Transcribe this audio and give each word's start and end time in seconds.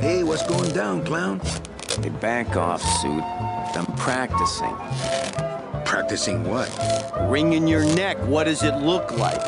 Hey, 0.00 0.22
what's 0.22 0.46
going 0.46 0.70
down, 0.72 1.04
clown? 1.04 1.40
Hey, 2.00 2.08
back 2.08 2.56
off, 2.56 2.80
suit. 3.00 3.20
I'm 3.20 3.84
practicing. 3.96 4.72
Practicing 5.84 6.44
what? 6.44 6.70
Ring 7.28 7.54
in 7.54 7.66
your 7.66 7.84
neck, 7.96 8.16
what 8.18 8.44
does 8.44 8.62
it 8.62 8.76
look 8.76 9.18
like? 9.18 9.42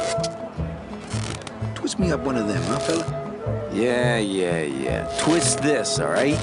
Twist 1.76 2.00
me 2.00 2.10
up 2.10 2.22
one 2.22 2.36
of 2.36 2.48
them, 2.48 2.60
huh, 2.64 2.80
fella? 2.80 3.68
Yeah, 3.72 4.18
yeah, 4.18 4.62
yeah. 4.62 5.18
Twist 5.20 5.62
this, 5.62 6.00
all 6.00 6.10
right? 6.10 6.34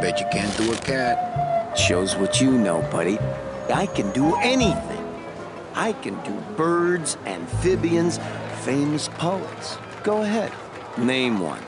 Bet 0.00 0.18
you 0.18 0.26
can't 0.32 0.56
do 0.56 0.72
a 0.72 0.76
cat. 0.76 1.76
Shows 1.76 2.16
what 2.16 2.40
you 2.40 2.50
know, 2.50 2.80
buddy. 2.90 3.18
I 3.70 3.84
can 3.84 4.10
do 4.12 4.34
anything. 4.36 5.04
I 5.74 5.92
can 5.92 6.18
do 6.24 6.32
birds, 6.56 7.18
amphibians, 7.26 8.18
famous 8.62 9.08
poets. 9.18 9.76
Go 10.04 10.20
ahead. 10.20 10.52
Name 10.98 11.40
one. 11.40 11.62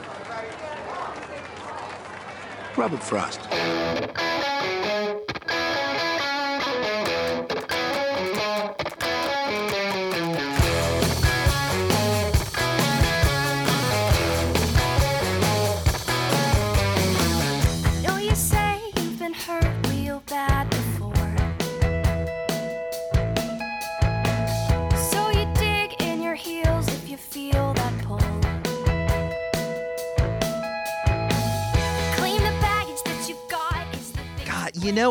Robert 2.77 3.01
Frost. 3.01 4.26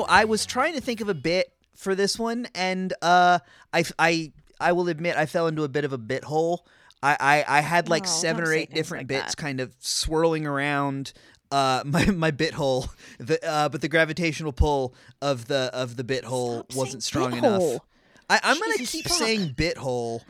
I 0.09 0.25
was 0.25 0.47
trying 0.47 0.75
to 0.75 0.81
think 0.81 1.01
of 1.01 1.09
a 1.09 1.15
bit 1.15 1.53
for 1.75 1.95
this 1.95 2.19
one, 2.19 2.47
and 2.55 2.93
uh, 3.03 3.39
I, 3.73 3.85
I, 3.99 4.33
I 4.61 4.73
will 4.73 4.89
admit 4.89 5.17
I 5.17 5.27
fell 5.27 5.47
into 5.47 5.63
a 5.65 5.69
bit 5.69 5.85
of 5.85 5.93
a 5.93 5.99
bit 5.99 6.25
hole. 6.25 6.67
I, 7.03 7.17
I, 7.49 7.59
I 7.59 7.61
had 7.61 7.89
like 7.89 8.05
No, 8.05 8.09
seven 8.11 8.45
or 8.45 8.53
eight 8.53 8.73
different 8.73 9.03
like 9.03 9.09
bits 9.09 9.35
that. 9.35 9.37
kind 9.37 9.61
of 9.61 9.75
swirling 9.81 10.47
around 10.47 11.13
uh, 11.53 11.83
my 11.87 12.07
my 12.07 12.31
bit 12.31 12.55
hole. 12.55 12.87
The 13.19 13.45
uh, 13.47 13.69
but 13.69 13.81
the 13.83 13.89
gravitational 13.89 14.53
pull 14.53 14.95
of 15.21 15.47
the 15.47 15.71
of 15.75 15.97
the 15.97 16.05
bit 16.05 16.25
hole 16.25 16.65
Stop 16.69 16.75
wasn't 16.77 17.03
strong 17.03 17.33
enough. 17.37 17.61
hole. 17.61 17.85
I, 18.29 18.41
I'm 18.43 18.59
gonna 18.59 18.79
keep 18.79 19.07
fuck. 19.07 19.19
saying 19.19 19.53
bit 19.57 19.77
hole. 19.77 20.23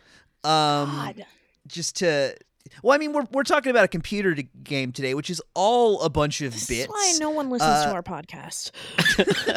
Um, 0.44 0.90
God. 0.90 1.26
just 1.66 1.96
to. 1.96 2.36
Well, 2.82 2.94
I 2.94 2.98
mean, 2.98 3.12
we're 3.12 3.26
we're 3.32 3.42
talking 3.44 3.70
about 3.70 3.84
a 3.84 3.88
computer 3.88 4.34
t- 4.34 4.48
game 4.62 4.92
today, 4.92 5.14
which 5.14 5.30
is 5.30 5.40
all 5.54 6.00
a 6.02 6.10
bunch 6.10 6.40
of 6.40 6.52
This 6.52 6.66
bits. 6.68 6.82
is 6.84 6.88
why 6.88 7.14
no 7.20 7.30
one 7.30 7.50
listens 7.50 7.70
Uh, 7.70 7.86
to 7.86 7.92
our 7.92 8.02
podcast. 8.02 8.70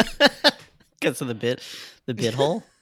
Because 1.00 1.22
of 1.22 1.30
the 1.30 1.36
bit, 1.36 1.64
the 2.08 2.14
bit 2.14 2.34
hole. 2.34 2.64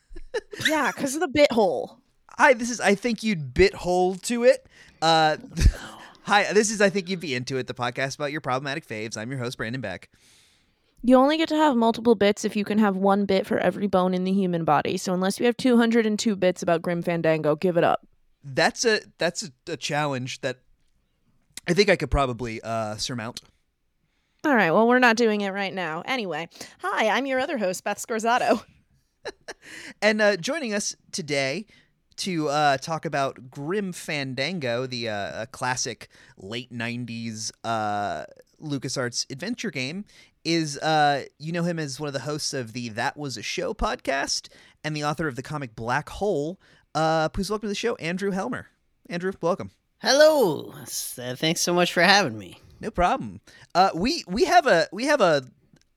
Yeah, 0.68 0.92
because 0.92 1.14
of 1.14 1.22
the 1.22 1.28
bit 1.28 1.52
hole. 1.52 2.00
Hi, 2.32 2.54
this 2.54 2.70
is 2.72 2.80
I 2.82 2.96
think 2.96 3.22
you'd 3.22 3.54
bit 3.54 3.74
hole 3.76 4.16
to 4.16 4.44
it. 4.44 4.66
Uh, 5.02 5.38
hi, 6.24 6.52
this 6.54 6.72
is 6.72 6.82
I 6.82 6.90
think 6.90 7.08
you'd 7.10 7.20
be 7.20 7.36
into 7.36 7.58
it. 7.58 7.68
The 7.68 7.74
podcast 7.76 8.16
about 8.16 8.32
your 8.32 8.42
problematic 8.42 8.88
faves. 8.88 9.16
I'm 9.18 9.30
your 9.30 9.40
host 9.40 9.58
Brandon 9.58 9.80
Beck. 9.82 10.10
You 11.04 11.16
only 11.18 11.38
get 11.38 11.48
to 11.50 11.56
have 11.56 11.76
multiple 11.76 12.16
bits 12.16 12.44
if 12.44 12.56
you 12.56 12.66
can 12.66 12.80
have 12.80 12.96
one 12.98 13.26
bit 13.26 13.46
for 13.46 13.60
every 13.60 13.86
bone 13.88 14.16
in 14.16 14.24
the 14.24 14.32
human 14.34 14.66
body. 14.66 14.98
So 14.98 15.14
unless 15.14 15.40
you 15.40 15.46
have 15.46 15.56
202 15.58 16.36
bits 16.36 16.64
about 16.64 16.82
Grim 16.82 17.04
Fandango, 17.04 17.56
give 17.56 17.78
it 17.78 17.84
up. 17.84 18.06
That's 18.50 18.86
a 18.86 19.02
that's 19.18 19.44
a, 19.44 19.74
a 19.74 19.78
challenge 19.78 20.42
that 20.42 20.60
I 21.68 21.74
think 21.74 21.90
I 21.90 21.98
could 21.98 22.10
probably 22.10 22.62
uh, 22.62 22.96
surmount. 22.96 23.42
All 24.46 24.56
right, 24.56 24.72
well, 24.72 24.88
we're 24.88 25.00
not 25.00 25.18
doing 25.18 25.42
it 25.42 25.50
right 25.50 25.74
now. 25.74 26.04
Anyway, 26.06 26.48
hi, 26.80 27.10
I'm 27.10 27.26
your 27.26 27.40
other 27.40 27.58
host, 27.58 27.84
Beth 27.84 27.98
Scorzato. 27.98 28.64
And 30.02 30.22
uh, 30.22 30.38
joining 30.38 30.74
us 30.74 30.96
today 31.12 31.66
to 32.18 32.48
uh, 32.48 32.78
talk 32.78 33.04
about 33.06 33.52
Grim 33.52 33.92
Fandango, 33.92 34.88
the 34.88 35.10
uh, 35.10 35.46
classic 35.48 36.10
late 36.38 36.72
'90s 36.72 37.52
uh, 37.66 38.24
LucasArts 38.62 39.30
adventure 39.30 39.72
game, 39.72 40.06
is 40.44 40.78
uh, 40.80 41.26
you 41.40 41.52
know 41.52 41.64
him 41.64 41.80
as 41.80 42.00
one 42.00 42.08
of 42.08 42.14
the 42.14 42.22
hosts 42.22 42.54
of 42.54 42.74
the 42.74 42.90
That 42.90 43.18
Was 43.18 43.36
a 43.38 43.44
Show 43.44 43.74
podcast 43.74 44.48
and 44.84 44.96
the 44.96 45.04
author 45.04 45.28
of 45.28 45.36
the 45.36 45.44
comic 45.44 45.76
Black 45.76 46.10
Hole. 46.10 46.60
Uh, 46.98 47.30
please 47.30 47.48
welcome 47.48 47.68
to 47.68 47.70
the 47.70 47.76
show, 47.76 47.94
Andrew 47.98 48.32
Helmer. 48.32 48.66
Andrew, 49.08 49.32
welcome. 49.40 49.70
Hello. 50.00 50.74
Uh, 50.76 51.36
Thanks 51.36 51.62
so 51.62 51.72
much 51.72 51.94
for 51.94 52.02
having 52.02 52.40
me. 52.40 52.60
No 52.82 52.90
problem. 52.90 53.40
Uh, 53.76 53.92
we 53.94 54.24
we 54.28 54.46
have 54.46 54.66
a 54.66 54.88
we 54.92 55.06
have 55.06 55.22
a 55.22 55.44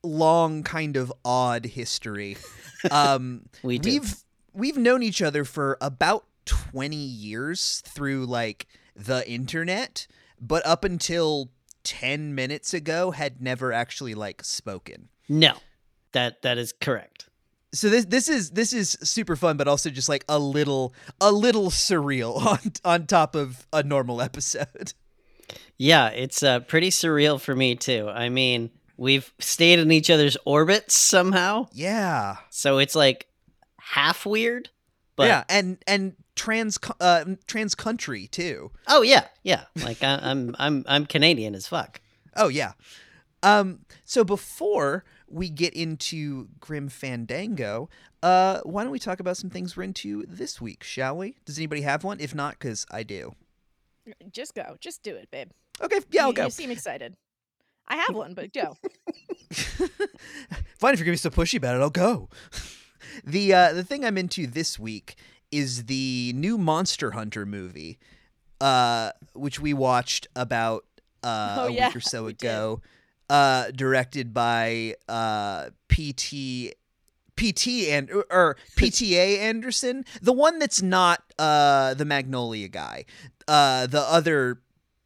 long 0.03 0.63
kind 0.63 0.99
of 0.99 1.11
odd 1.25 1.65
history. 1.65 2.37
Um, 2.91 3.43
We 3.63 3.79
do. 3.79 3.91
we've 3.91 4.25
we've 4.55 4.77
known 4.79 5.03
each 5.03 5.21
other 5.21 5.45
for 5.45 5.77
about 5.83 6.25
20 6.47 6.97
years 6.97 7.83
through 7.87 8.25
like 8.25 8.67
the 8.97 9.29
internet 9.31 10.07
but 10.41 10.65
up 10.67 10.83
until 10.83 11.51
10 11.85 12.35
minutes 12.35 12.73
ago 12.73 13.11
had 13.11 13.43
never 13.43 13.71
actually 13.71 14.15
like 14.15 14.43
spoken 14.43 15.11
No, 15.29 15.57
that 16.13 16.41
that 16.41 16.57
is 16.57 16.73
correct. 16.73 17.29
So 17.73 17.89
this 17.89 18.05
this 18.07 18.29
is 18.29 18.51
this 18.51 18.73
is 18.73 18.97
super 19.03 19.37
fun 19.37 19.57
but 19.57 19.69
also 19.69 19.91
just 19.91 20.09
like 20.09 20.25
a 20.29 20.39
little 20.39 20.93
a 21.21 21.31
little 21.31 21.71
surreal 21.71 22.37
on 22.47 22.59
on 22.85 23.07
top 23.07 23.35
of 23.35 23.67
a 23.73 23.83
normal 23.83 24.21
episode 24.21 24.93
Yeah, 25.79 26.09
it's 26.09 26.43
uh, 26.43 26.61
pretty 26.61 26.91
surreal 26.91 27.41
for 27.41 27.57
me 27.57 27.75
too. 27.75 28.09
I 28.09 28.29
mean, 28.29 28.71
we've 28.99 29.33
stayed 29.39 29.79
in 29.79 29.91
each 29.91 30.11
other's 30.11 30.37
orbits 30.45 30.95
somehow, 30.95 31.69
yeah 31.73 32.37
so 32.51 32.79
it's 32.79 32.95
like 32.95 33.27
half 33.79 34.27
weird. 34.27 34.69
But 35.17 35.27
yeah 35.29 35.45
and 35.49 35.79
and 35.87 36.15
trans 36.37 36.79
uh 37.01 37.25
trans 37.47 37.75
country 37.75 38.27
too 38.29 38.71
oh 38.89 39.03
yeah, 39.03 39.27
yeah. 39.43 39.65
Like 39.85 40.03
I, 40.03 40.19
I'm 40.23 40.55
I'm 40.59 40.85
I'm 40.89 41.07
Canadian 41.07 41.55
as 41.55 41.67
fuck. 41.67 42.01
Oh 42.37 42.49
yeah. 42.49 42.73
Um 43.43 43.81
so 44.05 44.25
before 44.25 45.05
we 45.31 45.49
get 45.49 45.73
into 45.75 46.49
Grim 46.59 46.89
Fandango, 46.89 47.89
uh 48.23 48.61
why 48.65 48.83
don't 48.83 48.93
we 48.93 48.99
talk 48.99 49.21
about 49.21 49.37
some 49.37 49.49
things 49.51 49.77
we're 49.77 49.85
into 49.85 50.25
this 50.29 50.61
week, 50.61 50.83
shall 50.83 51.17
we? 51.17 51.37
Does 51.45 51.57
anybody 51.59 51.83
have 51.83 52.05
one? 52.05 52.19
If 52.21 52.35
not, 52.35 52.59
cuz 52.59 52.85
I 52.91 53.03
do. 53.03 53.35
Just 54.33 54.55
go. 54.55 54.77
Just 54.81 55.03
do 55.03 55.15
it, 55.15 55.31
babe. 55.31 55.51
Okay, 55.81 56.01
yeah, 56.11 56.23
I'll 56.23 56.29
you, 56.29 56.35
go. 56.35 56.45
You 56.45 56.51
seem 56.51 56.71
excited. 56.71 57.17
I 57.89 57.97
have 57.97 58.15
one, 58.15 58.35
but 58.35 58.53
go. 58.53 58.77
Fine 59.51 60.95
if 60.95 60.99
you're 61.01 61.05
gonna 61.05 61.13
be 61.13 61.17
so 61.17 61.31
pushy 61.31 61.57
about 61.57 61.77
it, 61.77 61.81
I'll 61.81 61.91
go. 61.91 62.29
the 63.25 63.53
uh 63.55 63.73
the 63.73 63.85
thing 63.85 64.05
I'm 64.05 64.19
into 64.19 64.47
this 64.47 64.79
week 64.79 65.17
is 65.51 65.85
the 65.87 66.33
new 66.37 66.57
Monster 66.57 67.11
Hunter 67.13 67.45
movie, 67.45 67.99
uh, 68.61 69.11
which 69.35 69.59
we 69.59 69.75
watched 69.75 70.29
about 70.37 70.85
uh, 71.25 71.57
Oh, 71.61 71.67
a 71.67 71.73
yeah, 71.73 71.89
week 71.89 71.97
or 71.97 72.01
so 72.01 72.27
ago. 72.27 72.81
did. 72.83 72.91
Uh, 73.31 73.71
directed 73.71 74.35
by 74.35 74.97
uh 75.09 75.71
PT 75.89 76.75
PT 77.37 77.69
and 77.89 78.11
or, 78.29 78.57
PTA 78.77 79.39
Anderson, 79.39 80.05
the 80.21 80.33
one 80.33 80.59
that's 80.59 80.83
not 80.83 81.23
uh 81.39 81.95
the 81.95 82.05
Magnolia 82.05 82.67
guy, 82.67 83.05
uh 83.47 83.87
the 83.87 84.01
other 84.01 84.61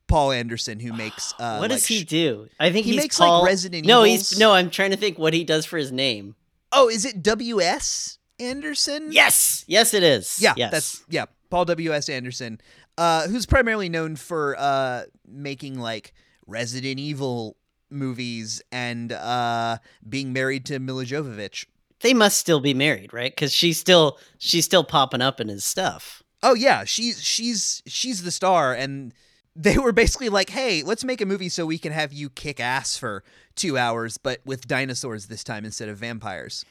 Paul 0.06 0.32
Anderson 0.32 0.80
who 0.80 0.94
makes 0.94 1.34
uh 1.38 1.58
what 1.58 1.70
like 1.70 1.80
does 1.80 1.86
he 1.86 2.02
do? 2.02 2.48
I 2.58 2.72
think 2.72 2.86
he 2.86 2.96
makes, 2.96 3.20
like, 3.20 3.28
Paul... 3.28 3.44
Resident 3.44 3.86
No, 3.86 4.06
Evils. 4.06 4.30
he's 4.30 4.38
no. 4.38 4.52
I'm 4.52 4.70
trying 4.70 4.92
to 4.92 4.96
think 4.96 5.18
what 5.18 5.34
he 5.34 5.44
does 5.44 5.66
for 5.66 5.76
his 5.76 5.92
name. 5.92 6.34
Oh, 6.72 6.88
is 6.88 7.04
it 7.04 7.22
W.S. 7.22 8.18
Anderson? 8.40 9.12
Yes, 9.12 9.64
yes, 9.68 9.92
it 9.92 10.02
is. 10.02 10.40
Yeah, 10.40 10.54
yes. 10.56 10.70
that's 10.70 11.04
yeah, 11.10 11.26
Paul 11.50 11.66
W.S. 11.66 12.08
Anderson, 12.08 12.58
uh, 12.96 13.28
who's 13.28 13.44
primarily 13.44 13.90
known 13.90 14.16
for 14.16 14.56
uh, 14.58 15.02
making 15.28 15.78
like 15.78 16.14
Resident 16.46 16.98
Evil 16.98 17.56
movies 17.94 18.60
and 18.72 19.12
uh, 19.12 19.78
being 20.08 20.32
married 20.32 20.66
to 20.66 20.78
Milla 20.78 21.04
Jovovich. 21.04 21.66
they 22.00 22.12
must 22.12 22.38
still 22.38 22.60
be 22.60 22.74
married, 22.74 23.12
right? 23.12 23.32
Because 23.34 23.52
she's 23.52 23.78
still 23.78 24.18
she's 24.38 24.64
still 24.64 24.84
popping 24.84 25.22
up 25.22 25.40
in 25.40 25.48
his 25.48 25.64
stuff. 25.64 26.22
Oh 26.42 26.54
yeah, 26.54 26.84
she's 26.84 27.22
she's 27.22 27.82
she's 27.86 28.22
the 28.22 28.30
star, 28.30 28.74
and 28.74 29.14
they 29.56 29.78
were 29.78 29.92
basically 29.92 30.28
like, 30.28 30.50
"Hey, 30.50 30.82
let's 30.82 31.04
make 31.04 31.20
a 31.20 31.26
movie 31.26 31.48
so 31.48 31.64
we 31.64 31.78
can 31.78 31.92
have 31.92 32.12
you 32.12 32.28
kick 32.28 32.60
ass 32.60 32.98
for 32.98 33.24
two 33.54 33.78
hours, 33.78 34.18
but 34.18 34.40
with 34.44 34.66
dinosaurs 34.66 35.26
this 35.26 35.44
time 35.44 35.64
instead 35.64 35.88
of 35.88 35.96
vampires." 35.96 36.64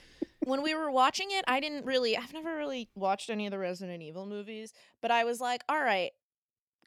when 0.45 0.61
we 0.61 0.75
were 0.75 0.91
watching 0.91 1.29
it, 1.31 1.45
I 1.47 1.59
didn't 1.59 1.85
really, 1.85 2.17
I've 2.17 2.33
never 2.33 2.55
really 2.55 2.89
watched 2.95 3.29
any 3.29 3.45
of 3.47 3.51
the 3.51 3.57
Resident 3.57 4.01
Evil 4.01 4.25
movies, 4.25 4.73
but 5.01 5.11
I 5.11 5.23
was 5.23 5.39
like, 5.39 5.63
all 5.69 5.81
right, 5.81 6.11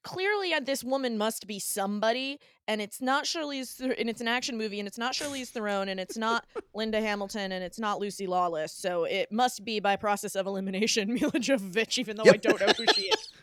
clearly 0.02 0.52
uh, 0.52 0.60
this 0.60 0.84
woman 0.84 1.18
must 1.18 1.46
be 1.46 1.58
somebody, 1.58 2.38
and 2.68 2.80
it's 2.80 3.00
not 3.00 3.24
Charlize, 3.24 3.76
Ther- 3.76 3.94
and 3.98 4.08
it's 4.08 4.20
an 4.20 4.28
action 4.28 4.56
movie, 4.58 4.78
and 4.80 4.86
it's 4.86 4.98
not 4.98 5.12
Charlize 5.12 5.48
Theron, 5.50 5.88
and 5.88 5.98
it's 6.00 6.16
not 6.16 6.44
Linda 6.74 7.00
Hamilton, 7.00 7.52
and 7.52 7.62
it's 7.64 7.78
not 7.78 7.98
Lucy 8.00 8.26
Lawless, 8.26 8.72
so 8.72 9.04
it 9.04 9.30
must 9.32 9.64
be 9.64 9.80
by 9.80 9.96
process 9.96 10.34
of 10.34 10.46
elimination 10.46 11.14
Milla 11.20 11.32
Jovovich, 11.32 11.98
even 11.98 12.16
though 12.16 12.24
I 12.30 12.36
don't 12.36 12.60
know 12.60 12.72
who 12.76 12.84
she 12.94 13.02
is. 13.02 13.28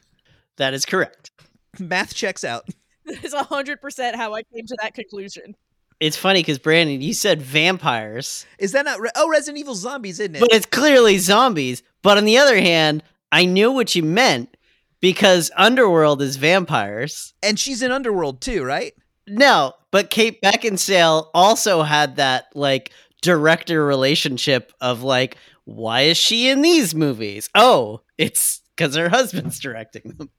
That 0.57 0.75
is 0.75 0.85
correct. 0.85 1.31
Math 1.79 2.13
checks 2.13 2.43
out. 2.43 2.67
That 3.05 3.23
is 3.25 3.33
hundred 3.33 3.81
percent 3.81 4.15
how 4.15 4.35
I 4.35 4.43
came 4.43 4.67
to 4.67 4.77
that 4.83 4.93
conclusion. 4.93 5.55
It's 5.99 6.15
funny 6.15 6.41
because 6.41 6.59
Brandon, 6.59 7.01
you 7.01 7.15
said 7.15 7.41
vampires, 7.41 8.45
Is 8.59 8.71
that 8.73 8.85
not? 8.85 8.99
Re- 8.99 9.09
oh, 9.15 9.27
Resident 9.29 9.57
Evil 9.59 9.73
Zombies, 9.73 10.19
isn't 10.19 10.35
it? 10.35 10.39
but 10.39 10.53
it's 10.53 10.67
clearly 10.67 11.17
zombies. 11.17 11.81
But 12.03 12.19
on 12.19 12.25
the 12.25 12.37
other 12.37 12.59
hand, 12.59 13.01
I 13.31 13.45
knew 13.45 13.71
what 13.71 13.95
you 13.95 14.03
meant 14.03 14.55
because 14.99 15.49
Underworld 15.57 16.21
is 16.21 16.35
vampires. 16.35 17.33
and 17.41 17.59
she's 17.59 17.81
in 17.81 17.91
Underworld 17.91 18.39
too, 18.39 18.63
right? 18.63 18.93
No, 19.27 19.73
but 19.91 20.09
Kate 20.09 20.41
Beckinsale 20.41 21.27
also 21.33 21.83
had 21.83 22.17
that 22.17 22.45
like 22.55 22.91
director 23.21 23.85
relationship 23.85 24.73
of 24.81 25.01
like, 25.03 25.37
why 25.65 26.01
is 26.01 26.17
she 26.17 26.49
in 26.49 26.61
these 26.61 26.93
movies? 26.93 27.49
Oh, 27.55 28.01
it's 28.17 28.61
because 28.75 28.95
her 28.95 29.09
husband's 29.09 29.59
directing 29.59 30.15
them. 30.17 30.29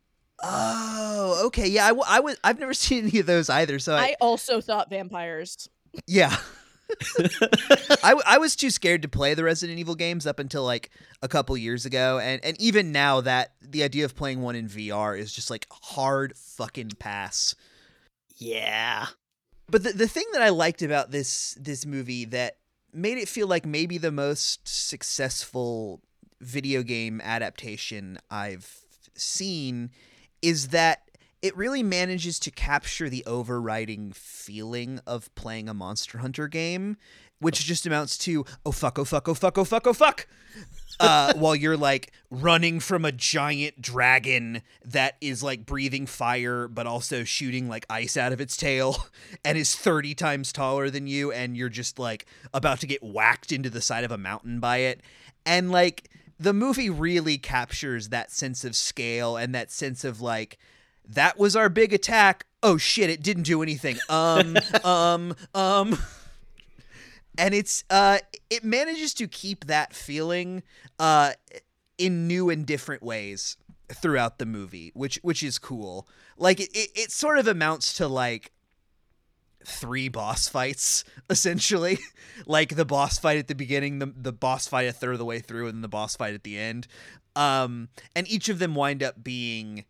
Oh, 0.43 1.43
okay. 1.47 1.67
Yeah, 1.69 1.85
I, 1.87 1.89
w- 1.89 2.05
I 2.07 2.21
was. 2.21 2.37
I've 2.45 2.59
never 2.59 2.75
seen 2.75 3.09
any 3.09 3.19
of 3.21 3.27
those 3.27 3.49
either. 3.49 3.79
So 3.79 3.95
I, 3.95 4.01
I 4.09 4.17
also 4.21 4.61
thought 4.61 4.91
vampires. 4.91 5.69
yeah. 6.07 6.37
I, 8.03 8.11
w- 8.11 8.23
I 8.27 8.37
was 8.39 8.55
too 8.55 8.71
scared 8.71 9.03
to 9.03 9.09
play 9.09 9.33
the 9.35 9.43
Resident 9.45 9.79
Evil 9.79 9.95
games 9.95 10.27
up 10.27 10.39
until 10.39 10.65
like 10.65 10.91
a 11.23 11.29
couple 11.29 11.57
years 11.57 11.87
ago, 11.87 12.19
and 12.19 12.45
and 12.45 12.61
even 12.61 12.93
now 12.93 13.23
that 13.23 13.55
the 13.63 13.83
idea 13.83 14.05
of 14.05 14.15
playing 14.15 14.43
one 14.43 14.55
in 14.55 14.69
VR 14.69 15.19
is 15.19 15.33
just 15.33 15.51
like 15.51 15.67
hard 15.71 16.37
fucking 16.37 16.91
pass. 16.99 17.55
Yeah. 18.45 19.07
But 19.69 19.83
the 19.83 19.93
the 19.93 20.09
thing 20.09 20.27
that 20.33 20.43
I 20.43 20.51
liked 20.51 20.83
about 20.83 21.11
this 21.11 21.57
this 21.59 21.87
movie 21.87 22.27
that 22.27 22.59
made 22.93 23.19
it 23.19 23.29
feel 23.29 23.47
like 23.47 23.65
maybe 23.65 23.99
the 23.99 24.13
most 24.13 24.69
successful 24.69 26.01
video 26.41 26.83
game 26.83 27.21
adaptation 27.23 28.19
I've 28.31 28.85
seen 29.15 29.91
is 30.43 30.69
that 30.69 31.09
it 31.41 31.57
really 31.57 31.83
manages 31.83 32.39
to 32.41 32.51
capture 32.51 33.09
the 33.09 33.25
overriding 33.27 34.13
feeling 34.13 35.01
of 35.07 35.35
playing 35.35 35.69
a 35.69 35.75
Monster 35.75 36.19
Hunter 36.19 36.49
game, 36.49 36.97
which 37.45 37.63
just 37.63 37.85
amounts 37.85 38.17
to 38.17 38.43
oh 38.65 38.73
fuck, 38.73 38.99
oh 38.99 39.05
fuck, 39.05 39.29
oh 39.29 39.35
fuck, 39.35 39.59
oh 39.59 39.65
fuck, 39.65 39.87
oh 39.87 39.93
fuck. 39.93 40.27
Uh, 40.99 41.35
while 41.37 41.55
you're 41.55 41.77
like 41.77 42.11
running 42.31 42.81
from 42.81 43.05
a 43.05 43.13
giant 43.13 43.83
dragon 43.83 44.63
that 44.83 45.17
is 45.21 45.43
like 45.43 45.67
breathing 45.67 46.07
fire 46.07 46.69
but 46.69 46.87
also 46.87 47.23
shooting 47.23 47.69
like 47.69 47.85
ice 47.91 48.17
out 48.17 48.33
of 48.33 48.41
its 48.41 48.57
tail 48.57 49.09
and 49.45 49.59
is 49.59 49.75
30 49.77 50.15
times 50.15 50.53
taller 50.53 50.89
than 50.89 51.07
you 51.07 51.31
and 51.33 51.55
you're 51.55 51.69
just 51.69 51.99
like 51.99 52.25
about 52.55 52.81
to 52.81 52.87
get 52.87 53.03
whacked 53.03 53.53
into 53.53 53.69
the 53.69 53.83
side 53.83 54.05
of 54.05 54.11
a 54.11 54.19
mountain 54.19 54.59
by 54.59 54.79
it. 54.79 55.03
And 55.45 55.71
like 55.71 56.09
the 56.41 56.55
movie 56.55 56.89
really 56.89 57.37
captures 57.37 58.09
that 58.09 58.31
sense 58.31 58.65
of 58.65 58.75
scale 58.75 59.37
and 59.37 59.55
that 59.55 59.71
sense 59.71 60.03
of 60.03 60.23
like 60.23 60.57
that 61.07 61.39
was 61.39 61.55
our 61.55 61.69
big 61.69 61.93
attack. 61.93 62.47
Oh 62.63 62.79
shit 62.79 63.11
it 63.11 63.23
didn't 63.23 63.43
do 63.43 63.63
anything. 63.63 63.99
Um 64.09 64.57
um 64.85 65.35
um 65.55 65.99
and 67.39 67.55
it's 67.55 67.85
uh 67.91 68.19
it 68.51 68.65
manages 68.65 69.15
to 69.15 69.27
keep 69.27 69.67
that 69.67 69.95
feeling 69.95 70.63
uh 70.99 71.33
in 71.99 72.27
new 72.27 72.51
and 72.51 72.67
different 72.67 73.03
ways 73.03 73.57
throughout 73.93 74.39
the 74.39 74.47
movie 74.47 74.91
which 74.95 75.19
which 75.23 75.43
is 75.43 75.59
cool. 75.59 76.09
Like 76.37 76.61
it, 76.61 76.71
it, 76.75 76.91
it 76.95 77.11
sort 77.13 77.39
of 77.39 77.47
amounts 77.47 77.95
to 77.95 78.09
like 78.09 78.51
three 79.65 80.09
boss 80.09 80.49
fights 80.49 81.05
essentially. 81.31 81.99
Like 82.47 82.77
the 82.77 82.85
boss 82.85 83.19
fight 83.19 83.39
at 83.39 83.49
the 83.49 83.55
beginning 83.55 83.99
the, 83.99 84.13
the 84.15 84.33
boss 84.33 84.67
fight 84.67 84.89
a 84.89 84.93
third 84.93 85.13
of 85.13 85.19
the 85.19 85.25
way 85.25 85.41
through 85.41 85.67
and 85.67 85.77
then 85.77 85.83
the 85.83 85.89
boss 85.89 86.17
fight 86.17 86.35
at 86.35 86.45
the 86.45 86.59
end. 86.59 86.87
Um 87.37 87.89
and 88.17 88.29
each 88.29 88.49
of 88.49 88.59
them 88.59 88.75
wind 88.75 89.03
up 89.03 89.23
being 89.23 89.85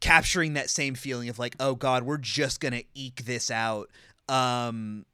capturing 0.00 0.54
that 0.54 0.70
same 0.70 0.94
feeling 0.94 1.28
of 1.28 1.38
like 1.38 1.56
oh 1.58 1.74
god 1.74 2.04
we're 2.04 2.18
just 2.18 2.60
gonna 2.60 2.82
eke 2.94 3.24
this 3.24 3.50
out. 3.50 3.90
Um 4.28 5.04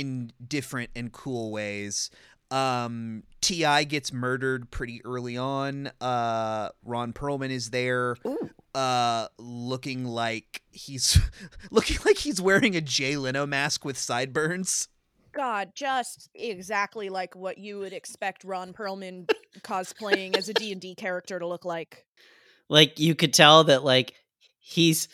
in 0.00 0.32
different 0.46 0.90
and 0.96 1.12
cool 1.12 1.50
ways. 1.50 2.10
Um 2.50 3.22
ti 3.40 3.84
gets 3.84 4.12
murdered 4.12 4.70
pretty 4.70 5.00
early 5.04 5.36
on. 5.36 5.90
Uh 6.00 6.68
ron 6.84 7.12
perlman 7.12 7.50
is 7.50 7.70
there 7.70 8.16
uh 8.74 9.28
looking 9.38 10.04
like 10.04 10.62
he's 10.70 11.18
looking 11.70 11.98
like 12.04 12.18
he's 12.18 12.40
wearing 12.40 12.76
a 12.76 12.80
jay 12.80 13.16
leno 13.16 13.46
mask 13.46 13.84
with 13.84 13.96
sideburns. 13.96 14.88
God, 15.34 15.72
just 15.74 16.30
exactly 16.34 17.08
like 17.08 17.34
what 17.34 17.58
you 17.58 17.80
would 17.80 17.92
expect 17.92 18.44
Ron 18.44 18.72
Perlman 18.72 19.28
cosplaying 19.62 20.36
as 20.36 20.48
a 20.48 20.54
D&D 20.54 20.94
character 20.94 21.40
to 21.40 21.46
look 21.46 21.64
like. 21.64 22.04
Like 22.68 23.00
you 23.00 23.14
could 23.14 23.34
tell 23.34 23.64
that 23.64 23.84
like 23.84 24.14
he's 24.60 25.08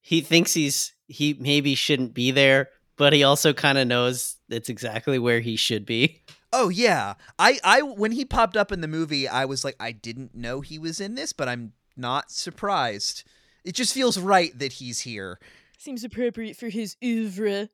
he 0.00 0.20
thinks 0.20 0.52
he's 0.52 0.92
he 1.06 1.34
maybe 1.38 1.74
shouldn't 1.74 2.14
be 2.14 2.30
there, 2.30 2.68
but 3.00 3.14
he 3.14 3.24
also 3.24 3.54
kind 3.54 3.78
of 3.78 3.88
knows 3.88 4.36
it's 4.50 4.68
exactly 4.68 5.18
where 5.18 5.40
he 5.40 5.56
should 5.56 5.86
be. 5.86 6.20
Oh 6.52 6.68
yeah. 6.68 7.14
I 7.38 7.58
I 7.64 7.80
when 7.80 8.12
he 8.12 8.26
popped 8.26 8.58
up 8.58 8.70
in 8.72 8.82
the 8.82 8.88
movie, 8.88 9.26
I 9.26 9.46
was 9.46 9.64
like 9.64 9.76
I 9.80 9.92
didn't 9.92 10.34
know 10.34 10.60
he 10.60 10.78
was 10.78 11.00
in 11.00 11.14
this, 11.14 11.32
but 11.32 11.48
I'm 11.48 11.72
not 11.96 12.30
surprised. 12.30 13.24
It 13.64 13.74
just 13.74 13.94
feels 13.94 14.18
right 14.18 14.56
that 14.58 14.74
he's 14.74 15.00
here. 15.00 15.38
Seems 15.78 16.04
appropriate 16.04 16.56
for 16.56 16.68
his 16.68 16.96
oeuvre. 17.02 17.70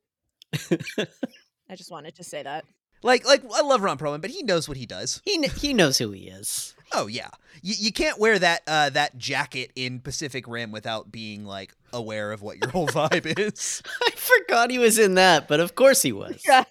I 1.69 1.75
just 1.75 1.91
wanted 1.91 2.15
to 2.17 2.23
say 2.23 2.45
that. 2.45 2.65
Like 3.03 3.27
like 3.27 3.43
I 3.53 3.63
love 3.63 3.83
Ron 3.83 3.99
Perlman, 3.99 4.21
but 4.21 4.31
he 4.31 4.45
knows 4.45 4.69
what 4.69 4.77
he 4.77 4.87
does. 4.87 5.21
He 5.25 5.39
kn- 5.39 5.55
he 5.57 5.75
knows 5.75 5.99
who 5.99 6.13
he 6.13 6.29
is. 6.29 6.75
Oh 6.93 7.09
yeah. 7.09 7.31
You 7.63 7.75
you 7.77 7.93
can't 7.93 8.21
wear 8.21 8.39
that 8.39 8.63
uh 8.69 8.91
that 8.91 9.19
jacket 9.19 9.73
in 9.75 9.99
Pacific 9.99 10.47
Rim 10.47 10.71
without 10.71 11.11
being 11.11 11.45
like 11.45 11.75
aware 11.93 12.33
of 12.33 12.43
what 12.43 12.59
your 12.59 12.71
whole 12.71 12.87
vibe 12.89 13.39
is. 13.39 13.83
I 14.07 14.11
forgot 14.13 14.71
he 14.71 14.79
was 14.79 14.99
in 14.99 15.15
that, 15.15 15.49
but 15.49 15.61
of 15.61 15.75
course 15.75 16.03
he 16.03 16.13
was. 16.13 16.43
Yeah, 16.47 16.65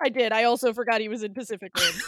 I 0.00 0.08
did. 0.08 0.32
I 0.32 0.44
also 0.44 0.72
forgot 0.72 1.00
he 1.00 1.08
was 1.08 1.22
in 1.22 1.34
Pacific 1.34 1.72
Rim. 1.76 1.94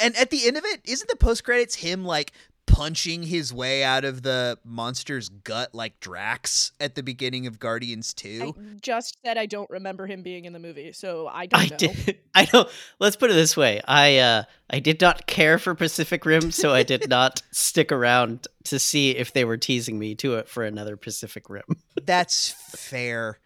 And 0.00 0.14
at 0.16 0.30
the 0.30 0.46
end 0.46 0.56
of 0.56 0.64
it, 0.64 0.82
isn't 0.84 1.10
the 1.10 1.16
post 1.16 1.42
credits 1.42 1.74
him 1.74 2.04
like 2.04 2.32
punching 2.72 3.22
his 3.24 3.52
way 3.52 3.82
out 3.84 4.04
of 4.04 4.22
the 4.22 4.58
monster's 4.64 5.28
gut 5.28 5.74
like 5.74 6.00
Drax 6.00 6.72
at 6.80 6.94
the 6.94 7.02
beginning 7.02 7.46
of 7.46 7.58
Guardians 7.58 8.14
2? 8.14 8.54
I 8.56 8.62
just 8.80 9.16
said 9.24 9.36
I 9.38 9.46
don't 9.46 9.68
remember 9.70 10.06
him 10.06 10.22
being 10.22 10.44
in 10.44 10.52
the 10.52 10.58
movie, 10.58 10.92
so 10.92 11.26
I 11.28 11.46
don't 11.46 11.60
I 11.60 11.66
know. 11.66 11.76
did. 11.76 12.18
I 12.34 12.44
don't. 12.46 12.68
Let's 12.98 13.16
put 13.16 13.30
it 13.30 13.34
this 13.34 13.56
way. 13.56 13.80
I 13.86 14.18
uh, 14.18 14.42
I 14.70 14.78
did 14.80 15.00
not 15.00 15.26
care 15.26 15.58
for 15.58 15.74
Pacific 15.74 16.24
Rim, 16.24 16.50
so 16.50 16.72
I 16.72 16.82
did 16.82 17.08
not 17.10 17.42
stick 17.50 17.92
around 17.92 18.46
to 18.64 18.78
see 18.78 19.10
if 19.10 19.32
they 19.32 19.44
were 19.44 19.56
teasing 19.56 19.98
me 19.98 20.14
to 20.16 20.34
it 20.36 20.48
for 20.48 20.64
another 20.64 20.96
Pacific 20.96 21.50
Rim. 21.50 21.64
That's 22.02 22.50
fair. 22.76 23.38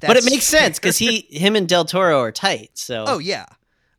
but 0.00 0.10
it 0.10 0.14
That's 0.14 0.30
makes 0.30 0.44
sense 0.44 0.78
because 0.78 0.98
he, 0.98 1.26
him, 1.30 1.56
and 1.56 1.68
Del 1.68 1.84
Toro 1.84 2.20
are 2.20 2.32
tight. 2.32 2.70
So 2.74 3.04
Oh 3.06 3.18
yeah. 3.18 3.46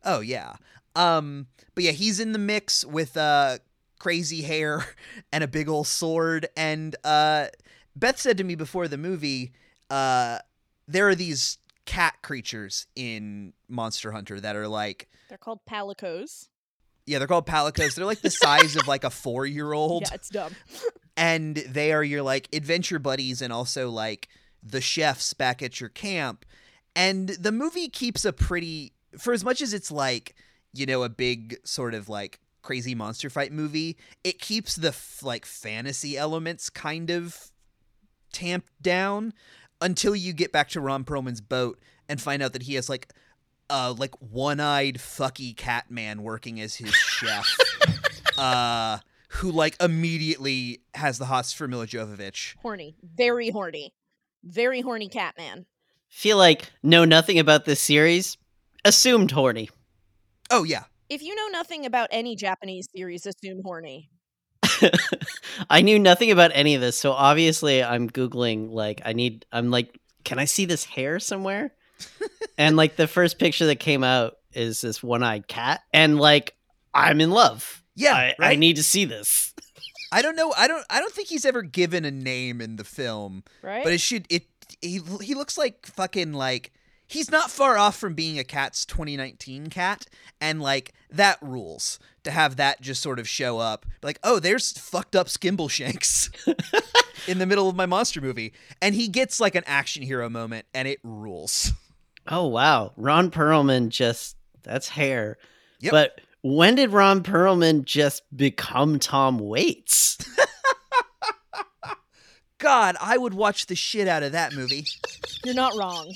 Oh 0.04 0.20
yeah. 0.20 0.54
Um 0.96 1.46
but 1.74 1.84
yeah, 1.84 1.92
he's 1.92 2.20
in 2.20 2.32
the 2.32 2.38
mix 2.38 2.84
with 2.84 3.16
uh 3.16 3.58
crazy 4.00 4.42
hair 4.42 4.84
and 5.32 5.44
a 5.44 5.48
big 5.48 5.68
old 5.68 5.86
sword 5.86 6.48
and 6.56 6.96
uh 7.04 7.46
Beth 7.94 8.18
said 8.18 8.36
to 8.38 8.44
me 8.44 8.56
before 8.56 8.88
the 8.88 8.98
movie 8.98 9.52
uh 9.90 10.38
there 10.88 11.06
are 11.08 11.14
these 11.14 11.58
cat 11.86 12.14
creatures 12.22 12.86
in 12.96 13.52
Monster 13.68 14.10
Hunter 14.10 14.40
that 14.40 14.56
are 14.56 14.66
like 14.66 15.08
They're 15.28 15.38
called 15.38 15.60
palicos. 15.70 16.48
yeah, 17.06 17.18
they're 17.18 17.28
called 17.28 17.46
palicos. 17.46 17.94
They're 17.94 18.04
like 18.06 18.20
the 18.22 18.30
size 18.30 18.74
of 18.76 18.86
like 18.88 19.02
a 19.04 19.08
4-year-old 19.08 20.02
Yeah, 20.02 20.14
it's 20.14 20.28
dumb. 20.28 20.54
and 21.16 21.56
they 21.56 21.92
are 21.92 22.02
your 22.04 22.22
like 22.22 22.48
adventure 22.52 22.98
buddies 22.98 23.40
and 23.42 23.52
also 23.52 23.90
like 23.90 24.28
the 24.62 24.80
chefs 24.80 25.32
back 25.34 25.62
at 25.62 25.80
your 25.80 25.88
camp 25.90 26.44
and 26.96 27.28
the 27.30 27.52
movie 27.52 27.88
keeps 27.88 28.24
a 28.24 28.32
pretty 28.32 28.92
for 29.18 29.32
as 29.32 29.44
much 29.44 29.60
as 29.62 29.72
it's 29.72 29.90
like 29.90 30.34
you 30.72 30.86
know 30.86 31.02
a 31.02 31.08
big 31.08 31.56
sort 31.64 31.94
of 31.94 32.08
like 32.08 32.38
crazy 32.62 32.94
monster 32.94 33.30
fight 33.30 33.52
movie 33.52 33.96
it 34.22 34.38
keeps 34.38 34.76
the 34.76 34.88
f- 34.88 35.22
like 35.22 35.46
fantasy 35.46 36.16
elements 36.16 36.68
kind 36.70 37.10
of 37.10 37.50
tamped 38.32 38.70
down 38.82 39.32
until 39.80 40.14
you 40.14 40.32
get 40.32 40.52
back 40.52 40.68
to 40.68 40.80
Ron 40.80 41.04
Perlman's 41.04 41.40
boat 41.40 41.78
and 42.08 42.20
find 42.20 42.42
out 42.42 42.52
that 42.52 42.62
he 42.62 42.74
has 42.74 42.88
like 42.88 43.12
uh 43.70 43.94
like 43.96 44.14
one-eyed 44.20 44.96
fucky 44.96 45.56
cat 45.56 45.90
man 45.90 46.22
working 46.22 46.60
as 46.60 46.74
his 46.76 46.92
chef 46.94 47.46
uh 48.36 48.98
who 49.34 49.50
like 49.52 49.76
immediately 49.80 50.82
has 50.94 51.18
the 51.18 51.24
hots 51.26 51.52
for 51.52 51.68
Milla 51.68 51.86
Jovovich. 51.86 52.56
Horny. 52.62 52.96
Very 53.02 53.50
horny. 53.50 53.94
Very 54.42 54.80
horny 54.80 55.08
cat 55.08 55.34
man. 55.38 55.66
feel 56.08 56.36
like 56.36 56.70
know 56.82 57.04
nothing 57.04 57.38
about 57.38 57.64
this 57.64 57.80
series. 57.80 58.36
Assumed 58.84 59.30
horny. 59.30 59.70
Oh 60.50 60.64
yeah. 60.64 60.84
If 61.10 61.22
you 61.22 61.34
know 61.34 61.48
nothing 61.48 61.84
about 61.84 62.08
any 62.12 62.36
Japanese 62.36 62.86
series, 62.94 63.26
assume 63.26 63.62
horny. 63.64 64.08
I 65.70 65.82
knew 65.82 65.98
nothing 65.98 66.30
about 66.30 66.52
any 66.54 66.76
of 66.76 66.80
this, 66.80 66.96
so 66.96 67.10
obviously 67.10 67.82
I'm 67.82 68.08
googling. 68.08 68.70
Like, 68.70 69.02
I 69.04 69.12
need. 69.12 69.44
I'm 69.52 69.70
like, 69.70 69.98
can 70.24 70.38
I 70.38 70.44
see 70.44 70.66
this 70.66 70.84
hair 70.84 71.18
somewhere? 71.18 71.72
and 72.56 72.76
like 72.76 72.94
the 72.94 73.08
first 73.08 73.38
picture 73.40 73.66
that 73.66 73.80
came 73.80 74.04
out 74.04 74.36
is 74.52 74.80
this 74.80 75.02
one-eyed 75.02 75.48
cat, 75.48 75.80
and 75.92 76.18
like 76.18 76.54
I'm 76.94 77.20
in 77.20 77.30
love. 77.30 77.82
Yeah, 77.96 78.14
I, 78.14 78.34
I 78.38 78.56
need 78.56 78.76
to 78.76 78.84
see 78.84 79.04
this. 79.04 79.52
I 80.12 80.22
don't 80.22 80.36
know. 80.36 80.54
I 80.56 80.68
don't. 80.68 80.84
I 80.90 81.00
don't 81.00 81.12
think 81.12 81.28
he's 81.28 81.44
ever 81.44 81.62
given 81.62 82.04
a 82.04 82.10
name 82.10 82.60
in 82.60 82.76
the 82.76 82.84
film, 82.84 83.44
right? 83.62 83.82
but 83.82 83.92
it 83.92 84.00
should. 84.00 84.26
It. 84.30 84.44
He. 84.80 85.00
He 85.20 85.34
looks 85.34 85.58
like 85.58 85.86
fucking 85.86 86.32
like. 86.32 86.72
He's 87.10 87.28
not 87.28 87.50
far 87.50 87.76
off 87.76 87.96
from 87.96 88.14
being 88.14 88.38
a 88.38 88.44
Cats 88.44 88.86
2019 88.86 89.66
cat, 89.66 90.06
and 90.40 90.62
like 90.62 90.92
that 91.10 91.38
rules 91.42 91.98
to 92.22 92.30
have 92.30 92.54
that 92.54 92.80
just 92.80 93.02
sort 93.02 93.18
of 93.18 93.28
show 93.28 93.58
up. 93.58 93.84
Like, 94.00 94.20
oh, 94.22 94.38
there's 94.38 94.78
fucked 94.78 95.16
up 95.16 95.26
Skimbleshanks 95.26 96.30
in 97.28 97.38
the 97.38 97.46
middle 97.46 97.68
of 97.68 97.74
my 97.74 97.84
monster 97.84 98.20
movie, 98.20 98.52
and 98.80 98.94
he 98.94 99.08
gets 99.08 99.40
like 99.40 99.56
an 99.56 99.64
action 99.66 100.04
hero 100.04 100.28
moment, 100.28 100.66
and 100.72 100.86
it 100.86 101.00
rules. 101.02 101.72
Oh 102.28 102.46
wow, 102.46 102.92
Ron 102.96 103.32
Perlman 103.32 103.88
just 103.88 104.36
that's 104.62 104.90
hair. 104.90 105.36
Yep. 105.80 105.90
But 105.90 106.20
when 106.42 106.76
did 106.76 106.92
Ron 106.92 107.24
Perlman 107.24 107.84
just 107.84 108.22
become 108.36 109.00
Tom 109.00 109.40
Waits? 109.40 110.16
God, 112.58 112.96
I 113.00 113.18
would 113.18 113.34
watch 113.34 113.66
the 113.66 113.74
shit 113.74 114.06
out 114.06 114.22
of 114.22 114.30
that 114.30 114.54
movie. 114.54 114.86
You're 115.44 115.54
not 115.56 115.76
wrong. 115.76 116.14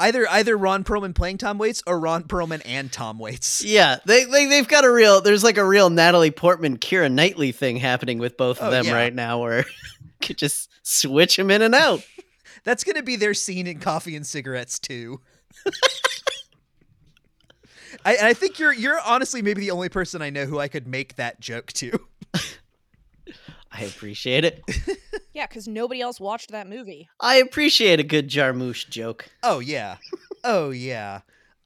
Either 0.00 0.28
either 0.28 0.56
Ron 0.56 0.84
Perlman 0.84 1.14
playing 1.14 1.38
Tom 1.38 1.58
Waits 1.58 1.82
or 1.86 1.98
Ron 1.98 2.22
Perlman 2.24 2.62
and 2.64 2.90
Tom 2.92 3.18
Waits. 3.18 3.64
yeah, 3.64 3.98
they, 4.06 4.24
they 4.24 4.46
they've 4.46 4.68
got 4.68 4.84
a 4.84 4.90
real 4.90 5.20
there's 5.20 5.42
like 5.42 5.56
a 5.58 5.64
real 5.64 5.90
Natalie 5.90 6.30
Portman 6.30 6.78
Keira 6.78 7.10
Knightley 7.10 7.50
thing 7.52 7.76
happening 7.78 8.18
with 8.18 8.36
both 8.36 8.58
of 8.60 8.68
Oh, 8.68 8.70
them 8.70 8.84
yeah. 8.86 8.94
right 8.94 9.12
now 9.14 9.40
where 9.40 9.64
could 10.22 10.38
just 10.38 10.70
switch 10.82 11.36
them 11.36 11.50
in 11.50 11.62
and 11.62 11.74
out. 11.74 12.00
That's 12.64 12.84
gonna 12.84 13.02
be 13.02 13.16
their 13.16 13.34
scene 13.34 13.66
in 13.66 13.80
Coffee 13.80 14.14
and 14.14 14.26
Cigarettes 14.26 14.78
too. 14.78 15.20
I, 18.04 18.16
I 18.22 18.34
think 18.34 18.58
you're 18.58 18.72
you're 18.72 19.00
honestly 19.04 19.42
maybe 19.42 19.60
the 19.62 19.70
only 19.70 19.88
person 19.88 20.22
I 20.22 20.30
know 20.30 20.44
who 20.44 20.58
I 20.60 20.68
could 20.68 20.86
make 20.86 21.16
that 21.16 21.40
joke 21.40 21.72
to. 21.74 21.98
I 23.72 23.82
appreciate 23.82 24.44
it. 24.44 24.62
Yeah, 25.34 25.46
because 25.46 25.68
nobody 25.68 26.00
else 26.00 26.18
watched 26.18 26.50
that 26.50 26.68
movie. 26.68 27.08
I 27.20 27.36
appreciate 27.36 28.00
a 28.00 28.02
good 28.02 28.28
Jarmusch 28.28 28.88
joke. 28.88 29.28
Oh 29.44 29.60
yeah, 29.60 29.98
oh 30.42 30.70
yeah. 30.70 31.20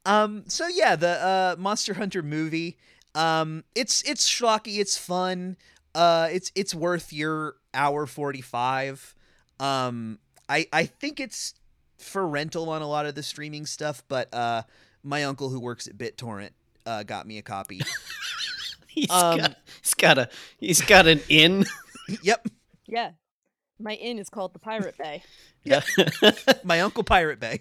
Um. 0.04 0.44
So 0.46 0.66
yeah, 0.68 0.94
the 0.94 1.08
uh, 1.08 1.56
Monster 1.58 1.94
Hunter 1.94 2.22
movie. 2.22 2.76
Um. 3.14 3.64
It's 3.74 4.02
it's 4.02 4.28
schlocky. 4.28 4.78
It's 4.78 4.98
fun. 4.98 5.56
Uh. 5.94 6.28
It's 6.30 6.52
it's 6.54 6.74
worth 6.74 7.14
your 7.14 7.54
hour 7.72 8.04
forty 8.06 8.42
five. 8.42 9.14
Um. 9.58 10.18
I 10.50 10.66
I 10.70 10.84
think 10.84 11.18
it's 11.18 11.54
for 11.98 12.26
rental 12.28 12.68
on 12.68 12.82
a 12.82 12.86
lot 12.88 13.06
of 13.06 13.14
the 13.14 13.22
streaming 13.22 13.64
stuff, 13.64 14.02
but 14.06 14.34
uh, 14.34 14.64
my 15.02 15.24
uncle 15.24 15.48
who 15.48 15.60
works 15.60 15.86
at 15.86 15.96
BitTorrent 15.96 16.50
uh 16.84 17.04
got 17.04 17.26
me 17.26 17.38
a 17.38 17.42
copy. 17.42 17.80
He's 18.86 19.10
Um, 19.10 19.38
got 19.38 19.56
he's 19.82 19.94
got 19.94 20.18
a 20.18 20.28
he's 20.58 20.80
got 20.82 21.06
an 21.06 21.22
in. 21.30 21.64
yep. 22.22 22.46
Yeah. 22.86 23.12
My 23.78 23.94
inn 23.94 24.18
is 24.18 24.28
called 24.28 24.52
the 24.52 24.58
Pirate 24.58 24.96
Bay. 24.98 25.22
Yeah. 25.64 25.82
My 26.64 26.80
uncle 26.80 27.04
Pirate 27.04 27.38
Bay. 27.38 27.60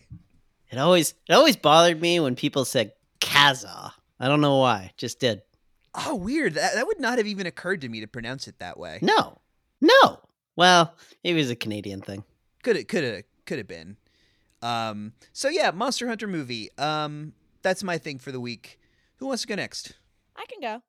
it 0.72 0.80
always 0.80 1.14
it 1.30 1.34
always 1.34 1.56
bothered 1.56 2.02
me 2.02 2.20
when 2.20 2.36
people 2.36 2.66
said 2.66 2.94
Kaza. 3.20 3.92
I 4.20 4.28
don't 4.28 4.42
know 4.42 4.58
why. 4.58 4.92
Just 4.98 5.20
did. 5.20 5.44
Oh, 5.94 6.16
weird. 6.16 6.56
That, 6.56 6.74
that 6.74 6.88
would 6.88 7.00
not 7.00 7.20
have 7.20 7.28
even 7.28 7.46
occurred 7.46 7.82
to 7.82 7.90
me 7.90 8.00
to 8.00 8.08
pronounce 8.08 8.48
it 8.48 8.58
that 8.58 8.80
way. 8.80 8.98
No. 9.04 9.38
No. 9.82 10.20
Well, 10.56 10.96
it 11.24 11.34
was 11.34 11.52
a 11.52 11.56
Canadian 11.56 12.02
thing. 12.02 12.24
Could 12.64 12.76
it 12.76 12.88
could 12.88 13.04
have 13.04 13.24
could 13.46 13.60
have 13.60 13.68
been. 13.68 13.98
Um 14.64 15.14
so 15.32 15.48
yeah, 15.50 15.70
Monster 15.72 16.08
Hunter 16.08 16.28
movie. 16.28 16.70
Um 16.80 17.34
that's 17.62 17.84
my 17.84 18.00
thing 18.00 18.18
for 18.18 18.32
the 18.32 18.40
week. 18.40 18.80
Who 19.18 19.28
wants 19.28 19.44
to 19.44 19.48
go 19.48 19.54
next? 19.56 19.94
I 20.36 20.46
can 20.50 20.60
go. 20.60 20.82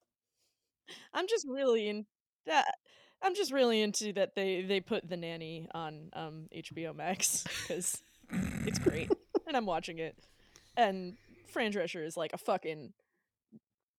I'm 1.13 1.27
just 1.29 1.47
really 1.47 1.89
in 1.89 2.07
that. 2.47 2.75
I'm 3.23 3.35
just 3.35 3.53
really 3.53 3.81
into 3.81 4.13
that 4.15 4.35
they 4.35 4.63
they 4.63 4.81
put 4.81 5.09
the 5.09 5.17
nanny 5.17 5.69
on 5.75 6.11
um 6.13 6.49
HBO 6.55 6.95
Max 6.95 7.45
because 7.69 8.03
it's 8.67 8.79
great 8.79 9.11
and 9.47 9.57
I'm 9.57 9.67
watching 9.67 9.99
it. 9.99 10.17
And 10.77 11.17
Fran 11.53 11.73
Drescher 11.73 12.05
is 12.05 12.17
like 12.17 12.33
a 12.33 12.39
fucking. 12.39 12.93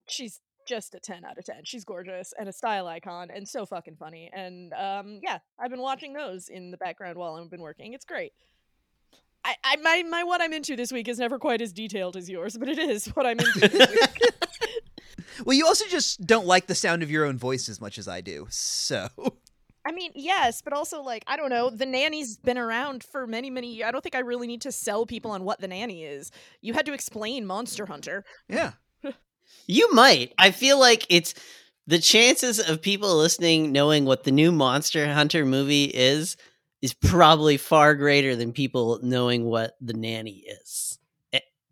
She's 0.07 0.41
just 0.67 0.95
a 0.95 0.99
10 0.99 1.25
out 1.25 1.37
of 1.37 1.45
10. 1.45 1.61
She's 1.63 1.83
gorgeous 1.83 2.33
and 2.37 2.47
a 2.47 2.53
style 2.53 2.87
icon 2.87 3.29
and 3.33 3.47
so 3.47 3.65
fucking 3.65 3.95
funny. 3.97 4.29
And 4.33 4.73
um 4.73 5.19
yeah, 5.21 5.39
I've 5.59 5.69
been 5.69 5.81
watching 5.81 6.13
those 6.13 6.49
in 6.49 6.71
the 6.71 6.77
background 6.77 7.17
while 7.17 7.35
I've 7.35 7.49
been 7.49 7.61
working. 7.61 7.93
It's 7.93 8.05
great. 8.05 8.33
I, 9.45 9.55
I 9.63 9.75
my 9.77 10.03
my 10.03 10.23
what 10.23 10.41
I'm 10.41 10.53
into 10.53 10.75
this 10.75 10.91
week 10.91 11.07
is 11.07 11.19
never 11.19 11.37
quite 11.37 11.61
as 11.61 11.73
detailed 11.73 12.15
as 12.15 12.29
yours, 12.29 12.57
but 12.57 12.69
it 12.69 12.79
is 12.79 13.07
what 13.07 13.25
I'm 13.25 13.39
into 13.39 13.59
this 13.59 13.89
week. 13.89 14.33
Well, 15.45 15.55
you 15.55 15.65
also 15.65 15.85
just 15.87 16.25
don't 16.25 16.45
like 16.45 16.67
the 16.67 16.75
sound 16.75 17.03
of 17.03 17.11
your 17.11 17.25
own 17.25 17.37
voice 17.37 17.69
as 17.69 17.81
much 17.81 17.97
as 17.97 18.07
I 18.07 18.21
do. 18.21 18.47
So, 18.49 19.09
I 19.85 19.91
mean, 19.91 20.11
yes, 20.15 20.61
but 20.61 20.73
also 20.73 21.01
like 21.01 21.23
I 21.27 21.37
don't 21.37 21.49
know. 21.49 21.69
The 21.69 21.85
nanny's 21.85 22.37
been 22.37 22.57
around 22.57 23.03
for 23.03 23.27
many, 23.27 23.49
many. 23.49 23.83
I 23.83 23.91
don't 23.91 24.01
think 24.01 24.15
I 24.15 24.19
really 24.19 24.47
need 24.47 24.61
to 24.61 24.71
sell 24.71 25.05
people 25.05 25.31
on 25.31 25.43
what 25.43 25.59
the 25.59 25.67
nanny 25.67 26.03
is. 26.03 26.31
You 26.61 26.73
had 26.73 26.85
to 26.85 26.93
explain 26.93 27.45
Monster 27.45 27.85
Hunter. 27.85 28.23
yeah. 28.47 28.71
You 29.67 29.93
might. 29.93 30.33
I 30.37 30.51
feel 30.51 30.79
like 30.79 31.05
it's 31.09 31.33
the 31.85 31.99
chances 31.99 32.59
of 32.59 32.81
people 32.81 33.15
listening 33.17 33.71
knowing 33.71 34.05
what 34.05 34.23
the 34.23 34.31
new 34.31 34.51
Monster 34.51 35.11
Hunter 35.13 35.45
movie 35.45 35.85
is 35.85 36.37
is 36.81 36.93
probably 36.93 37.57
far 37.57 37.95
greater 37.95 38.35
than 38.35 38.51
people 38.51 38.99
knowing 39.03 39.45
what 39.45 39.75
the 39.79 39.93
nanny 39.93 40.43
is. 40.61 40.97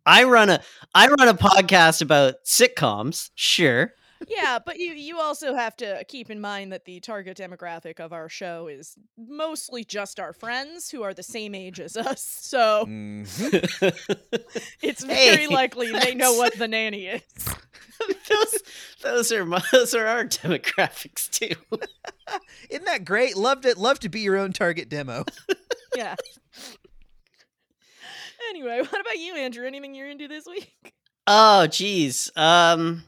I 0.06 0.24
run 0.24 0.50
a 0.50 0.62
I 0.96 1.08
run 1.08 1.28
a 1.28 1.34
podcast 1.34 2.02
about 2.02 2.36
sitcoms, 2.46 3.30
sure. 3.36 3.94
yeah, 4.28 4.60
but 4.64 4.78
you 4.80 4.94
you 4.94 5.20
also 5.20 5.56
have 5.56 5.76
to 5.78 6.04
keep 6.08 6.30
in 6.30 6.40
mind 6.42 6.72
that 6.72 6.86
the 6.86 7.00
target 7.00 7.38
demographic 7.38 8.00
of 8.00 8.14
our 8.14 8.30
show 8.30 8.68
is 8.68 8.96
mostly 9.18 9.84
just 9.84 10.20
our 10.20 10.34
friends 10.34 10.90
who 10.90 11.02
are 11.04 11.14
the 11.14 11.24
same 11.24 11.56
age 11.56 11.80
as 11.80 11.96
us. 11.98 12.22
So 12.42 12.86
Mhm. 12.88 14.34
it's 14.82 15.04
very 15.04 15.46
Hey, 15.46 15.48
likely 15.48 15.92
they 15.92 16.14
know 16.16 16.34
what 16.34 16.56
the 16.58 16.68
nanny 16.68 17.08
is. 17.08 17.22
those 18.30 18.60
those 19.02 19.32
are 19.32 19.46
my, 19.46 19.62
those 19.72 19.94
are 19.96 20.08
our 20.08 20.26
demographics 20.26 21.30
too. 21.30 21.56
Isn't 22.70 22.86
that 22.86 23.06
great? 23.06 23.36
Loved 23.38 23.66
it. 23.66 23.78
Love 23.78 24.00
to 24.00 24.10
be 24.10 24.22
your 24.22 24.38
own 24.38 24.54
target 24.54 24.90
demo. 24.90 25.26
Yeah. 25.96 26.16
Anyway, 28.52 28.80
what 28.90 29.02
about 29.02 29.18
you, 29.18 29.36
Andrew? 29.36 29.66
Anything 29.66 29.96
you're 29.96 30.10
into 30.10 30.28
this 30.28 30.46
week? 30.46 30.94
Oh, 31.26 31.68
geez. 31.68 32.32
Um, 32.36 33.04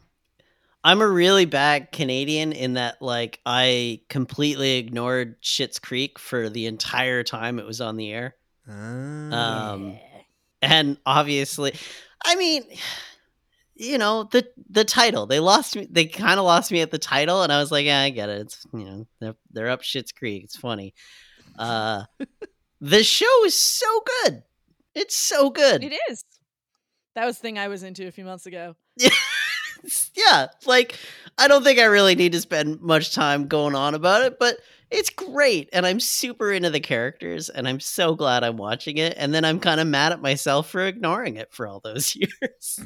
I'm 0.84 1.02
a 1.02 1.08
really 1.08 1.46
bad 1.46 1.92
Canadian 1.92 2.52
in 2.52 2.74
that, 2.74 3.02
like, 3.02 3.40
I 3.46 4.02
completely 4.10 4.78
ignored 4.78 5.42
Schitt's 5.42 5.80
Creek 5.80 6.20
for 6.20 6.50
the 6.50 6.66
entire 6.66 7.24
time 7.24 7.60
it 7.60 7.66
was 7.66 7.82
on 7.82 7.98
the 7.98 8.12
air. 8.12 8.36
Um, 8.68 9.98
and 10.62 10.98
obviously, 11.06 11.74
I 12.24 12.36
mean, 12.36 12.64
you 13.76 13.98
know 13.98 14.30
the 14.32 14.48
the 14.70 14.86
title. 14.86 15.26
They 15.26 15.40
lost 15.42 15.76
me. 15.76 15.88
They 15.90 16.06
kind 16.06 16.40
of 16.40 16.46
lost 16.46 16.72
me 16.72 16.80
at 16.82 16.92
the 16.92 17.00
title, 17.00 17.44
and 17.44 17.52
I 17.52 17.60
was 17.60 17.72
like, 17.72 17.86
yeah, 17.86 18.02
I 18.02 18.10
get 18.10 18.30
it. 18.30 18.42
It's 18.42 18.66
you 18.74 18.86
know 18.86 19.08
they're 19.20 19.36
they're 19.52 19.70
up 19.70 19.82
Schitt's 19.82 20.14
Creek. 20.14 20.46
It's 20.46 20.56
funny. 20.56 20.94
Uh, 21.58 22.04
the 22.82 23.04
show 23.04 23.46
is 23.46 23.56
so 23.56 23.88
good. 24.24 24.44
It's 24.96 25.16
so 25.16 25.50
good. 25.50 25.84
It 25.84 25.98
is. 26.10 26.24
That 27.16 27.26
was 27.26 27.38
the 27.38 27.42
thing 27.42 27.60
I 27.60 27.68
was 27.68 27.84
into 27.84 28.08
a 28.08 28.12
few 28.12 28.26
months 28.26 28.46
ago. 28.46 28.76
yeah, 30.16 30.48
like 30.66 30.98
I 31.38 31.48
don't 31.48 31.64
think 31.64 31.80
I 31.80 31.86
really 31.86 32.16
need 32.16 32.32
to 32.34 32.42
spend 32.42 32.82
much 32.82 33.14
time 33.14 33.48
going 33.48 33.76
on 33.76 33.94
about 33.96 34.24
it, 34.24 34.40
but 34.40 34.58
it's 34.90 35.10
great 35.10 35.70
and 35.74 35.86
I'm 35.86 36.00
super 36.00 36.52
into 36.52 36.70
the 36.70 36.80
characters 36.80 37.50
and 37.50 37.68
I'm 37.68 37.80
so 37.80 38.16
glad 38.16 38.44
I'm 38.44 38.58
watching 38.58 38.98
it 38.98 39.16
and 39.18 39.34
then 39.34 39.44
I'm 39.44 39.60
kind 39.60 39.80
of 39.80 39.88
mad 39.88 40.12
at 40.12 40.22
myself 40.22 40.70
for 40.70 40.86
ignoring 40.86 41.38
it 41.38 41.52
for 41.52 41.68
all 41.68 41.80
those 41.80 42.16
years. 42.42 42.80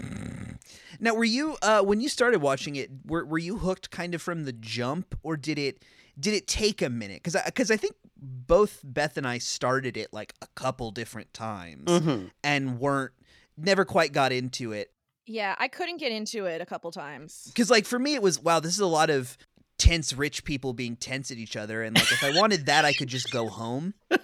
Now, 0.99 1.13
were 1.13 1.25
you 1.25 1.57
uh, 1.61 1.81
when 1.83 2.01
you 2.01 2.09
started 2.09 2.41
watching 2.41 2.75
it? 2.75 2.89
Were 3.05 3.25
were 3.25 3.37
you 3.37 3.57
hooked 3.57 3.91
kind 3.91 4.15
of 4.15 4.21
from 4.21 4.45
the 4.45 4.53
jump, 4.53 5.15
or 5.21 5.37
did 5.37 5.59
it 5.59 5.83
did 6.19 6.33
it 6.33 6.47
take 6.47 6.81
a 6.81 6.89
minute? 6.89 7.21
Because 7.23 7.41
because 7.45 7.69
I, 7.69 7.77
think 7.77 7.95
both 8.19 8.81
Beth 8.83 9.17
and 9.17 9.27
I 9.27 9.37
started 9.37 9.97
it 9.97 10.11
like 10.13 10.33
a 10.41 10.47
couple 10.55 10.91
different 10.91 11.33
times 11.33 11.85
Mhm. 11.89 12.31
and 12.43 12.79
weren't 12.79 13.13
never 13.57 13.85
quite 13.85 14.11
got 14.13 14.31
into 14.31 14.71
it. 14.71 14.91
Yeah, 15.25 15.55
I 15.59 15.67
couldn't 15.67 15.97
get 15.97 16.11
into 16.11 16.45
it 16.45 16.61
a 16.61 16.65
couple 16.65 16.89
times. 16.91 17.43
Because 17.47 17.69
like 17.69 17.85
for 17.85 17.99
me, 17.99 18.13
it 18.15 18.21
was 18.21 18.39
wow. 18.41 18.59
This 18.59 18.73
is 18.73 18.79
a 18.79 18.85
lot 18.87 19.09
of 19.09 19.37
tense 19.77 20.13
rich 20.13 20.43
people 20.43 20.73
being 20.73 20.95
tense 20.95 21.29
at 21.31 21.37
each 21.37 21.55
other, 21.55 21.83
and 21.83 21.95
like 21.95 22.11
if 22.11 22.23
I 22.23 22.31
wanted 22.39 22.65
that, 22.67 22.85
I 22.85 22.93
could 22.93 23.09
just 23.09 23.29
go 23.31 23.47
home. 23.47 23.93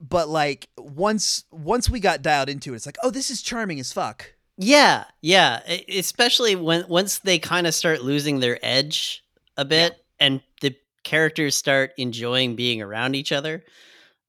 But 0.00 0.28
like 0.28 0.68
once 0.76 1.44
once 1.50 1.88
we 1.88 1.98
got 1.98 2.20
dialed 2.20 2.48
into 2.50 2.72
it, 2.72 2.76
it's 2.76 2.86
like 2.86 2.98
oh, 3.02 3.10
this 3.10 3.30
is 3.30 3.40
charming 3.40 3.80
as 3.80 3.92
fuck. 3.92 4.34
Yeah, 4.58 5.04
yeah, 5.22 5.60
especially 5.88 6.56
when 6.56 6.86
once 6.88 7.20
they 7.20 7.38
kind 7.38 7.66
of 7.66 7.74
start 7.74 8.02
losing 8.02 8.40
their 8.40 8.58
edge 8.62 9.24
a 9.56 9.64
bit 9.64 10.04
and 10.20 10.42
the 10.60 10.76
characters 11.04 11.54
start 11.54 11.92
enjoying 11.98 12.56
being 12.56 12.82
around 12.82 13.14
each 13.16 13.32
other. 13.32 13.64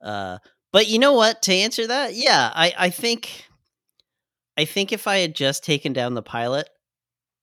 Uh 0.02 0.40
but 0.74 0.88
you 0.88 1.00
know 1.00 1.14
what, 1.14 1.42
to 1.44 1.54
answer 1.54 1.88
that, 1.88 2.16
yeah, 2.16 2.52
I 2.54 2.74
I 2.78 2.90
think 2.90 3.46
I 4.58 4.66
think 4.66 4.92
if 4.94 5.08
I 5.08 5.18
had 5.18 5.36
just 5.36 5.64
taken 5.64 5.94
down 5.94 6.14
the 6.14 6.22
pilot 6.22 6.70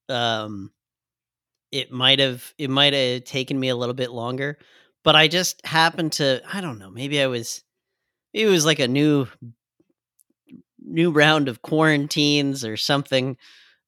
um 0.09 0.73
it 1.73 1.91
might 1.91 2.19
have 2.19 2.53
it 2.59 2.71
might 2.71 2.93
have 2.93 3.25
taken 3.25 3.59
me 3.59 3.69
a 3.69 3.77
little 3.77 3.95
bit 3.95 4.11
longer, 4.11 4.59
but 5.05 5.17
I 5.17 5.27
just 5.29 5.65
happened 5.67 6.13
to 6.15 6.43
I 6.53 6.61
don't 6.61 6.79
know, 6.79 6.91
maybe 6.91 7.21
I 7.21 7.27
was 7.27 7.63
it 8.35 8.47
was 8.47 8.65
like 8.67 8.81
a 8.81 8.89
new 8.89 9.27
new 10.85 11.11
round 11.11 11.49
of 11.49 11.63
quarantines 11.63 12.65
or 12.65 12.77
something. 12.77 13.37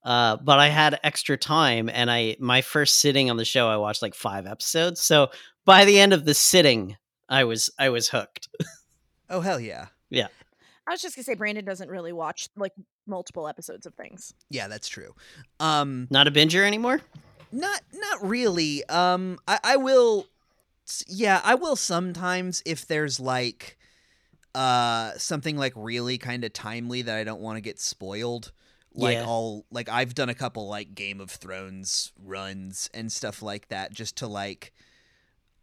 Uh, 0.04 0.37
but 0.37 0.58
I 0.58 0.68
had 0.68 1.00
extra 1.02 1.37
time, 1.37 1.88
and 1.88 2.11
I 2.11 2.37
my 2.38 2.61
first 2.61 2.99
sitting 2.99 3.30
on 3.30 3.37
the 3.38 3.44
show, 3.44 3.68
I 3.68 3.76
watched 3.78 4.02
like 4.02 4.14
five 4.14 4.46
episodes. 4.46 5.00
So 5.00 5.30
by 5.64 5.84
the 5.87 5.99
end 5.99 6.12
of 6.12 6.25
the 6.26 6.34
sitting, 6.34 6.96
I 7.28 7.44
was 7.44 7.70
I 7.78 7.88
was 7.88 8.08
hooked. 8.11 8.49
Oh 9.30 9.40
hell 9.40 9.58
yeah. 9.58 9.87
Yeah. 10.11 10.28
I 10.87 10.90
was 10.92 11.00
just 11.00 11.16
gonna 11.16 11.25
say 11.25 11.34
Brandon 11.34 11.64
doesn't 11.64 11.88
really 11.88 12.12
watch 12.12 12.50
like 12.56 12.73
multiple 13.06 13.49
episodes 13.49 13.87
of 13.87 13.94
things. 13.94 14.34
Yeah, 14.50 14.68
that's 14.68 14.88
true. 14.88 15.14
Um 15.58 16.06
Not 16.11 16.28
a 16.28 16.30
binger 16.30 16.64
anymore. 16.66 17.00
not 17.50 17.80
not 17.94 18.28
really. 18.28 18.84
Um 18.90 19.38
I 19.49 19.58
I 19.64 19.76
will 19.76 20.26
yeah, 21.08 21.40
I 21.42 21.54
will 21.54 21.76
sometimes 21.76 22.62
if 22.66 22.87
there's 22.87 23.18
like 23.18 23.78
uh 24.54 25.12
something 25.16 25.56
like 25.56 25.73
really 25.75 26.18
kind 26.18 26.44
of 26.44 26.52
timely 26.52 27.00
that 27.02 27.16
I 27.16 27.25
don't 27.25 27.40
want 27.40 27.56
to 27.56 27.62
get 27.62 27.80
spoiled. 27.80 28.52
Like 28.94 29.16
Yeah. 29.16 29.24
I'll 29.24 29.64
like 29.70 29.88
I've 29.88 30.14
done 30.14 30.28
a 30.28 30.34
couple 30.34 30.68
like 30.68 30.94
Game 30.94 31.20
of 31.20 31.30
Thrones 31.30 32.12
runs 32.22 32.88
and 32.94 33.10
stuff 33.10 33.42
like 33.42 33.68
that 33.68 33.92
just 33.92 34.16
to 34.16 34.26
like 34.26 34.72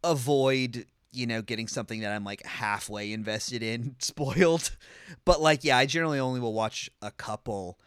avoid 0.04 0.86
you 1.12 1.26
know 1.26 1.42
getting 1.42 1.68
something 1.68 2.00
that 2.00 2.10
I'm 2.12 2.24
like 2.24 2.44
halfway 2.44 3.12
invested 3.12 3.62
in 3.62 3.96
spoiled. 4.00 4.76
But 5.24 5.40
like 5.40 5.64
yeah, 5.64 5.76
I 5.78 5.86
generally 5.86 6.18
only 6.18 6.40
will 6.40 6.54
watch 6.54 6.90
a 7.00 7.10
couple. 7.10 7.78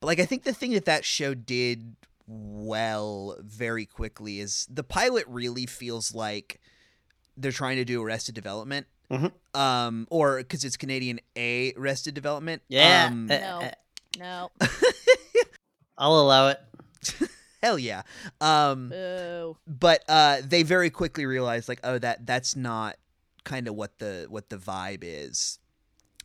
But 0.00 0.06
like 0.08 0.20
I 0.20 0.26
think 0.26 0.44
the 0.44 0.52
thing 0.52 0.72
that 0.72 0.84
that 0.86 1.04
show 1.04 1.34
did 1.34 1.96
well 2.26 3.36
very 3.40 3.86
quickly 3.86 4.40
is 4.40 4.66
the 4.70 4.82
pilot 4.84 5.24
really 5.28 5.66
feels 5.66 6.14
like 6.14 6.60
they're 7.36 7.52
trying 7.52 7.76
to 7.76 7.84
do 7.84 8.02
Arrested 8.02 8.34
Development. 8.34 8.86
Mhm. 9.10 9.30
Um, 9.54 10.06
or 10.10 10.38
because 10.38 10.64
it's 10.64 10.76
Canadian 10.76 11.20
A 11.36 11.72
Arrested 11.76 12.14
Development. 12.14 12.60
Yeah, 12.68 13.06
Um, 13.10 13.30
uh, 13.30 13.38
No. 13.38 13.70
No. 14.18 14.50
I'll 15.98 16.20
allow 16.20 16.48
it. 16.48 16.60
hell 17.62 17.78
yeah. 17.78 18.02
Um, 18.40 18.90
Boo. 18.90 19.56
but 19.66 20.04
uh, 20.08 20.38
they 20.44 20.62
very 20.62 20.90
quickly 20.90 21.26
realized 21.26 21.68
like, 21.68 21.80
oh, 21.84 21.98
that 21.98 22.26
that's 22.26 22.54
not 22.56 22.96
kind 23.44 23.68
of 23.68 23.74
what 23.74 23.98
the 23.98 24.26
what 24.28 24.50
the 24.50 24.56
vibe 24.56 25.02
is. 25.02 25.58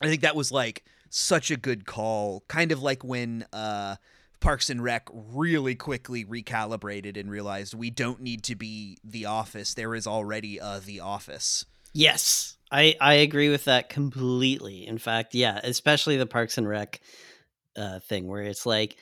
I 0.02 0.08
think 0.08 0.22
that 0.22 0.36
was 0.36 0.52
like 0.52 0.84
such 1.10 1.52
a 1.52 1.58
good 1.58 1.86
call. 1.86 2.44
Kind 2.48 2.72
of 2.72 2.82
like 2.82 3.04
when 3.04 3.46
uh, 3.54 3.96
Parks 4.40 4.70
and 4.70 4.84
Rec 4.84 5.08
really 5.14 5.76
quickly 5.76 6.26
recalibrated 6.26 7.18
and 7.18 7.30
realized 7.30 7.74
we 7.74 7.90
don't 7.90 8.22
need 8.22 8.44
to 8.44 8.56
be 8.56 8.98
The 9.04 9.26
Office. 9.26 9.74
There 9.74 9.96
is 9.96 10.08
already 10.08 10.58
a 10.58 10.80
The 10.80 11.00
Office. 11.00 11.66
Yes, 11.94 12.58
I 12.72 12.96
I 13.02 13.16
agree 13.16 13.50
with 13.50 13.66
that 13.66 13.90
completely. 13.90 14.88
In 14.88 14.98
fact, 14.98 15.36
yeah, 15.36 15.60
especially 15.64 16.18
the 16.18 16.26
Parks 16.26 16.58
and 16.58 16.68
Rec 16.68 17.02
uh, 17.76 18.00
thing 18.00 18.28
where 18.28 18.42
it's 18.44 18.66
like 18.66 18.98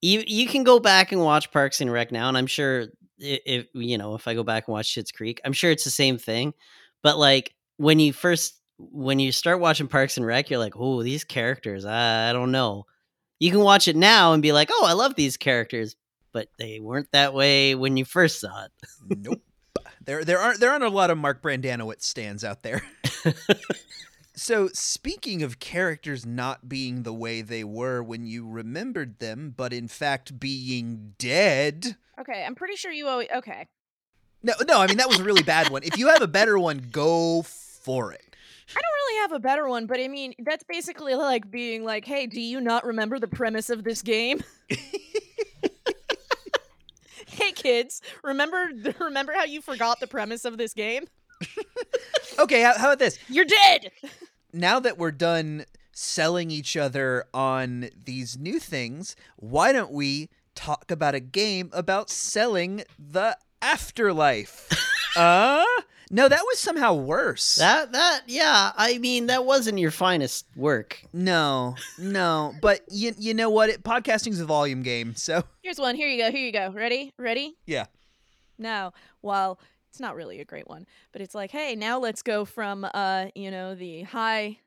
you 0.00 0.22
you 0.26 0.46
can 0.46 0.64
go 0.64 0.78
back 0.78 1.12
and 1.12 1.22
watch 1.22 1.50
Parks 1.50 1.80
and 1.80 1.90
Rec 1.90 2.12
now, 2.12 2.28
and 2.28 2.36
I'm 2.36 2.46
sure 2.46 2.86
if 3.18 3.66
you 3.74 3.98
know 3.98 4.14
if 4.14 4.28
I 4.28 4.34
go 4.34 4.44
back 4.44 4.68
and 4.68 4.72
watch 4.72 4.94
Schitt's 4.94 5.12
Creek, 5.12 5.40
I'm 5.44 5.52
sure 5.52 5.70
it's 5.70 5.84
the 5.84 5.90
same 5.90 6.18
thing. 6.18 6.54
But 7.02 7.18
like 7.18 7.54
when 7.76 7.98
you 7.98 8.12
first 8.12 8.58
when 8.78 9.18
you 9.18 9.32
start 9.32 9.60
watching 9.60 9.88
Parks 9.88 10.16
and 10.16 10.26
Rec, 10.26 10.50
you're 10.50 10.58
like, 10.58 10.74
oh, 10.76 11.02
these 11.02 11.24
characters, 11.24 11.84
I, 11.84 12.30
I 12.30 12.32
don't 12.32 12.52
know. 12.52 12.86
You 13.40 13.50
can 13.50 13.60
watch 13.60 13.88
it 13.88 13.96
now 13.96 14.32
and 14.32 14.42
be 14.42 14.52
like, 14.52 14.68
oh, 14.72 14.86
I 14.86 14.92
love 14.92 15.14
these 15.14 15.36
characters, 15.36 15.96
but 16.32 16.48
they 16.58 16.80
weren't 16.80 17.10
that 17.12 17.34
way 17.34 17.74
when 17.74 17.96
you 17.96 18.04
first 18.04 18.40
saw 18.40 18.64
it. 18.64 18.72
Nope. 19.18 19.42
there 20.04 20.24
there 20.24 20.38
aren't 20.38 20.60
there 20.60 20.70
aren't 20.70 20.84
a 20.84 20.88
lot 20.88 21.10
of 21.10 21.18
Mark 21.18 21.42
Brendanawicz 21.42 22.02
stands 22.02 22.44
out 22.44 22.62
there. 22.62 22.82
so 24.38 24.68
speaking 24.72 25.42
of 25.42 25.58
characters 25.58 26.24
not 26.24 26.68
being 26.68 27.02
the 27.02 27.12
way 27.12 27.42
they 27.42 27.64
were 27.64 28.02
when 28.02 28.26
you 28.26 28.48
remembered 28.48 29.18
them, 29.18 29.52
but 29.56 29.72
in 29.72 29.88
fact 29.88 30.38
being 30.38 31.14
dead. 31.18 31.96
Okay, 32.20 32.44
I'm 32.46 32.54
pretty 32.54 32.76
sure 32.76 32.92
you 32.92 33.08
always 33.08 33.28
okay. 33.34 33.66
No, 34.42 34.52
no, 34.66 34.80
I 34.80 34.86
mean 34.86 34.98
that 34.98 35.08
was 35.08 35.20
a 35.20 35.24
really 35.24 35.42
bad 35.42 35.70
one. 35.70 35.82
If 35.82 35.98
you 35.98 36.08
have 36.08 36.22
a 36.22 36.28
better 36.28 36.58
one, 36.58 36.88
go 36.92 37.42
for 37.42 38.12
it. 38.12 38.36
I 38.70 38.80
don't 38.80 38.84
really 38.84 39.20
have 39.22 39.32
a 39.32 39.40
better 39.40 39.68
one, 39.68 39.86
but 39.86 39.98
I 39.98 40.08
mean 40.08 40.34
that's 40.44 40.64
basically 40.64 41.14
like 41.14 41.50
being 41.50 41.84
like, 41.84 42.04
"Hey, 42.04 42.26
do 42.26 42.40
you 42.40 42.60
not 42.60 42.84
remember 42.84 43.18
the 43.18 43.28
premise 43.28 43.70
of 43.70 43.82
this 43.82 44.02
game?" 44.02 44.42
hey 47.26 47.52
kids, 47.52 48.02
remember 48.22 48.70
remember 49.00 49.32
how 49.32 49.44
you 49.44 49.60
forgot 49.60 50.00
the 50.00 50.06
premise 50.06 50.44
of 50.44 50.58
this 50.58 50.74
game? 50.74 51.06
Okay, 52.38 52.62
how, 52.62 52.78
how 52.78 52.86
about 52.86 53.00
this? 53.00 53.18
You're 53.28 53.44
dead. 53.44 53.90
Now 54.52 54.78
that 54.78 54.96
we're 54.96 55.10
done 55.10 55.64
selling 55.92 56.52
each 56.52 56.76
other 56.76 57.24
on 57.34 57.90
these 58.04 58.38
new 58.38 58.60
things, 58.60 59.16
why 59.36 59.72
don't 59.72 59.90
we 59.90 60.30
talk 60.54 60.92
about 60.92 61.16
a 61.16 61.20
game 61.20 61.68
about 61.72 62.10
selling 62.10 62.84
the 62.96 63.36
afterlife? 63.60 64.68
uh? 65.16 65.64
No, 66.12 66.28
that 66.28 66.42
was 66.46 66.60
somehow 66.60 66.94
worse. 66.94 67.56
That 67.56 67.90
that 67.92 68.22
yeah, 68.28 68.70
I 68.76 68.98
mean 68.98 69.26
that 69.26 69.44
wasn't 69.44 69.78
your 69.78 69.90
finest 69.90 70.46
work. 70.56 71.02
No, 71.12 71.74
no, 71.98 72.54
but 72.62 72.80
you 72.88 73.14
you 73.18 73.34
know 73.34 73.50
what? 73.50 73.68
It, 73.68 73.82
podcasting's 73.82 74.40
a 74.40 74.46
volume 74.46 74.82
game, 74.82 75.14
so 75.16 75.42
Here's 75.62 75.78
one. 75.78 75.96
Here 75.96 76.08
you 76.08 76.22
go. 76.22 76.30
Here 76.30 76.46
you 76.46 76.52
go. 76.52 76.70
Ready? 76.70 77.12
Ready? 77.18 77.56
yeah. 77.66 77.86
Now, 78.58 78.92
well, 79.22 79.58
it's 79.90 80.00
not 80.00 80.14
really 80.16 80.40
a 80.40 80.44
great 80.44 80.68
one, 80.68 80.86
but 81.12 81.20
it's 81.22 81.34
like, 81.34 81.50
hey, 81.50 81.74
now 81.74 81.98
let's 81.98 82.22
go 82.22 82.44
from 82.44 82.86
uh, 82.94 83.26
you 83.34 83.50
know, 83.50 83.74
the 83.74 84.02
high 84.02 84.58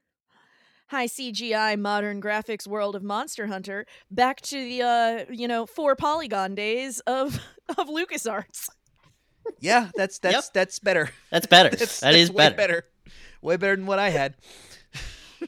high 0.88 1.08
CGI 1.08 1.80
modern 1.80 2.22
graphics 2.22 2.68
world 2.68 2.96
of 2.96 3.04
Monster 3.04 3.48
Hunter 3.48 3.86
back 4.10 4.42
to 4.42 4.58
the 4.58 4.82
uh, 4.82 5.26
you 5.32 5.48
know, 5.48 5.66
four 5.66 5.96
polygon 5.96 6.56
days 6.56 7.00
of 7.02 7.40
of 7.78 7.88
LucasArts. 7.88 8.68
Yeah, 9.60 9.90
that's 9.96 10.20
that's 10.20 10.34
Yep. 10.36 10.44
that's 10.54 10.80
better. 10.80 11.10
That's 11.30 11.48
better. 11.48 11.70
That's, 11.70 12.00
that 12.02 12.12
that's 12.12 12.18
is 12.18 12.32
way 12.32 12.46
better. 12.46 12.56
better. 12.56 12.86
Way 13.42 13.58
better 13.58 13.76
than 13.76 13.86
what 13.86 14.00
I 14.00 14.10
had. 14.10 14.36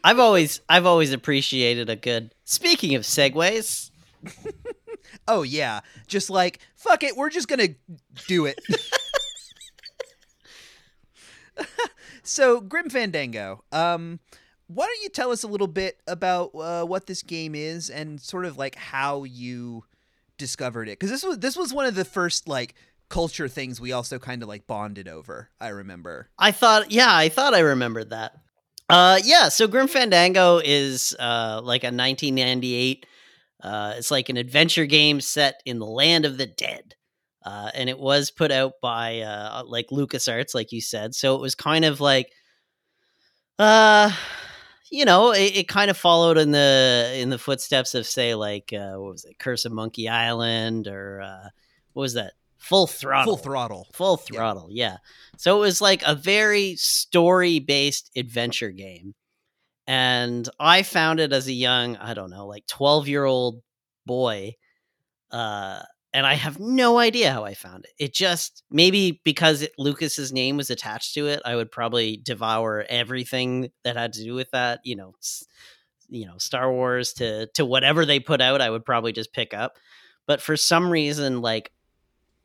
I've 0.03 0.17
always 0.19 0.62
I've 0.67 0.86
always 0.88 1.13
appreciated 1.13 1.89
a 1.89 1.95
good. 1.95 2.33
Speaking 2.45 2.95
of 2.95 3.03
segues, 3.03 3.91
Oh 5.27 5.43
yeah, 5.43 5.81
just 6.07 6.29
like 6.29 6.59
fuck 6.75 7.03
it, 7.03 7.15
we're 7.15 7.29
just 7.29 7.47
gonna 7.47 7.69
do 8.27 8.45
it. 8.45 8.59
so 12.23 12.61
Grim 12.61 12.89
Fandango, 12.89 13.63
um, 13.71 14.19
why 14.67 14.85
don't 14.85 15.03
you 15.03 15.09
tell 15.09 15.31
us 15.31 15.43
a 15.43 15.47
little 15.47 15.67
bit 15.67 16.01
about 16.07 16.51
uh, 16.55 16.83
what 16.85 17.05
this 17.05 17.21
game 17.21 17.55
is 17.55 17.89
and 17.89 18.19
sort 18.19 18.45
of 18.45 18.57
like 18.57 18.75
how 18.75 19.23
you 19.23 19.83
discovered 20.37 20.87
it? 20.87 20.99
Because 20.99 21.09
this 21.09 21.23
was 21.23 21.39
this 21.39 21.55
was 21.55 21.73
one 21.73 21.85
of 21.85 21.95
the 21.95 22.05
first 22.05 22.47
like 22.47 22.75
culture 23.09 23.47
things 23.47 23.79
we 23.79 23.91
also 23.91 24.17
kind 24.17 24.41
of 24.41 24.47
like 24.47 24.65
bonded 24.67 25.07
over. 25.07 25.49
I 25.59 25.69
remember. 25.69 26.29
I 26.39 26.51
thought 26.51 26.91
yeah, 26.91 27.15
I 27.15 27.29
thought 27.29 27.53
I 27.53 27.59
remembered 27.59 28.09
that. 28.09 28.33
Uh 28.89 29.19
yeah, 29.23 29.49
so 29.49 29.67
Grim 29.67 29.87
Fandango 29.87 30.59
is 30.63 31.15
uh 31.19 31.61
like 31.63 31.83
a 31.83 31.87
1998 31.87 33.05
uh 33.61 33.93
it's 33.97 34.11
like 34.11 34.29
an 34.29 34.37
adventure 34.37 34.85
game 34.85 35.21
set 35.21 35.61
in 35.65 35.79
the 35.79 35.85
land 35.85 36.25
of 36.25 36.37
the 36.37 36.47
dead. 36.47 36.95
Uh 37.45 37.69
and 37.73 37.89
it 37.89 37.99
was 37.99 38.32
put 38.32 38.51
out 38.51 38.73
by 38.82 39.19
uh 39.21 39.63
like 39.65 39.88
LucasArts 39.89 40.53
like 40.56 40.71
you 40.71 40.82
said. 40.82 41.13
So 41.15 41.36
it 41.36 41.41
was 41.41 41.56
kind 41.56 41.86
of 41.86 41.99
like 41.99 42.32
uh 43.60 44.12
you 44.91 45.06
know, 45.06 45.32
it, 45.32 45.56
it 45.58 45.67
kind 45.67 45.89
of 45.89 45.97
followed 45.97 46.38
in 46.38 46.51
the 46.51 47.13
in 47.15 47.29
the 47.29 47.39
footsteps 47.39 47.95
of 47.95 48.06
say 48.06 48.36
like 48.36 48.71
uh 48.73 48.93
what 48.93 49.12
was 49.13 49.25
it? 49.25 49.39
Curse 49.39 49.65
of 49.65 49.71
Monkey 49.71 50.08
Island 50.10 50.88
or 50.88 51.21
uh 51.21 51.49
what 51.93 52.01
was 52.01 52.13
that? 52.13 52.34
Full 52.58 52.88
Throttle. 52.88 53.36
Full 53.36 53.43
throttle. 53.43 53.88
Full 53.93 54.21
Yeah. 54.32 54.38
throttle, 54.38 54.67
yeah. 54.71 54.97
So 55.38 55.58
it 55.58 55.60
was 55.60 55.82
like 55.82 56.01
a 56.06 56.15
very 56.15 56.75
story 56.77 57.60
based 57.60 58.10
adventure 58.15 58.71
game. 58.71 59.15
And 59.86 60.47
I 60.62 60.84
found 60.84 61.19
it 61.19 61.34
as 61.34 61.47
a 61.47 61.53
young, 61.53 61.97
I 61.97 62.13
don't 62.13 62.29
know, 62.29 62.47
like 62.47 62.65
12 62.67 63.10
year 63.10 63.25
old 63.25 63.62
boy. 64.06 64.53
Uh, 65.29 65.82
and 66.13 66.26
I 66.26 66.36
have 66.36 66.60
no 66.60 66.97
idea 66.99 67.32
how 67.32 67.43
I 67.43 67.54
found 67.56 67.86
it. 67.86 67.91
It 67.97 68.13
just 68.13 68.63
maybe 68.69 69.21
because 69.23 69.62
it, 69.63 69.73
Lucas's 69.78 70.32
name 70.32 70.58
was 70.58 70.69
attached 70.69 71.13
to 71.15 71.28
it, 71.28 71.41
I 71.45 71.56
would 71.56 71.71
probably 71.71 72.17
devour 72.17 72.86
everything 72.89 73.71
that 73.84 73.97
had 73.97 74.13
to 74.13 74.23
do 74.23 74.34
with 74.34 74.52
that. 74.52 74.80
You 74.84 74.95
know, 74.95 75.15
you 76.10 76.26
know, 76.26 76.38
Star 76.38 76.71
Wars 76.71 77.13
to 77.13 77.47
to 77.56 77.65
whatever 77.65 78.06
they 78.06 78.19
put 78.19 78.41
out, 78.41 78.62
I 78.62 78.69
would 78.69 78.86
probably 78.86 79.12
just 79.12 79.34
pick 79.34 79.54
up. 79.54 79.78
But 80.28 80.41
for 80.41 80.56
some 80.56 80.89
reason, 80.89 81.41
like 81.41 81.71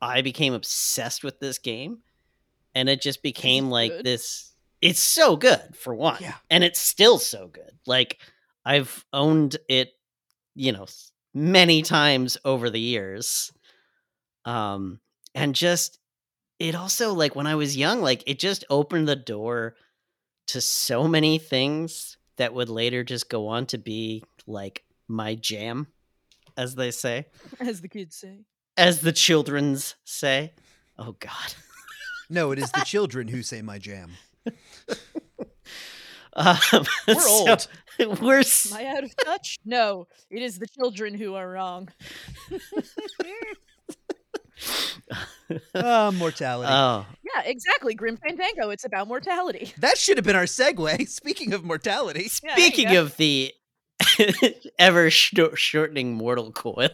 I 0.01 0.21
became 0.21 0.53
obsessed 0.53 1.23
with 1.23 1.39
this 1.39 1.59
game, 1.59 1.99
and 2.75 2.89
it 2.89 3.01
just 3.01 3.21
became 3.23 3.69
like 3.69 3.91
good? 3.91 4.05
this. 4.05 4.53
It's 4.81 5.01
so 5.01 5.35
good 5.35 5.75
for 5.75 5.93
one, 5.93 6.17
Yeah. 6.21 6.35
and 6.49 6.63
it's 6.63 6.79
still 6.79 7.17
so 7.19 7.47
good. 7.47 7.71
Like 7.85 8.19
I've 8.65 9.05
owned 9.11 9.57
it, 9.67 9.89
you 10.55 10.71
know, 10.71 10.87
many 11.33 11.81
times 11.81 12.37
over 12.45 12.69
the 12.69 12.79
years. 12.79 13.51
Um, 14.49 14.99
and 15.35 15.53
just 15.55 15.99
it 16.59 16.75
also 16.75 17.13
like 17.13 17.35
when 17.35 17.47
I 17.47 17.55
was 17.55 17.77
young, 17.77 18.01
like 18.01 18.23
it 18.27 18.39
just 18.39 18.65
opened 18.69 19.07
the 19.07 19.15
door 19.15 19.75
to 20.47 20.59
so 20.61 21.07
many 21.07 21.37
things 21.37 22.17
that 22.37 22.53
would 22.53 22.69
later 22.69 23.03
just 23.03 23.29
go 23.29 23.47
on 23.47 23.65
to 23.67 23.77
be 23.77 24.23
like 24.47 24.83
my 25.07 25.35
jam, 25.35 25.87
as 26.57 26.75
they 26.75 26.91
say, 26.91 27.27
As 27.59 27.81
the 27.81 27.87
kids 27.87 28.15
say. 28.15 28.39
as 28.77 29.01
the 29.01 29.11
children's 29.11 29.95
say. 30.05 30.53
Oh 30.97 31.13
God. 31.19 31.53
No, 32.29 32.51
it 32.51 32.59
is 32.59 32.71
the 32.71 32.81
children 32.85 33.27
who 33.27 33.43
say 33.43 33.61
my 33.61 33.77
jam. 33.77 34.11
Um, 36.33 36.57
We're 37.07 37.15
so 37.19 37.67
old. 37.99 38.19
We're 38.21 38.39
s- 38.39 38.71
Am 38.71 38.77
I 38.77 38.85
out 38.85 39.03
of 39.03 39.13
touch? 39.17 39.57
No, 39.65 40.07
it 40.29 40.41
is 40.41 40.59
the 40.59 40.67
children 40.67 41.13
who 41.15 41.33
are 41.33 41.49
wrong. 41.49 41.89
Ah, 45.75 46.11
mortality. 46.15 46.69
oh 46.71 47.05
Yeah, 47.23 47.43
exactly. 47.45 47.93
Grim 47.95 48.17
Fandango. 48.17 48.69
It's 48.69 48.85
about 48.85 49.07
mortality. 49.07 49.73
that 49.79 49.97
should 49.97 50.17
have 50.17 50.25
been 50.25 50.35
our 50.35 50.43
segue. 50.45 51.07
Speaking 51.09 51.53
of 51.53 51.63
mortality, 51.63 52.29
Yeah, 52.43 52.53
Speaking 52.55 52.89
go. 52.91 53.01
of 53.01 53.17
the 53.17 53.53
ever 54.77 55.09
shor- 55.09 55.55
shortening 55.55 56.13
mortal 56.13 56.51
coil. 56.51 56.89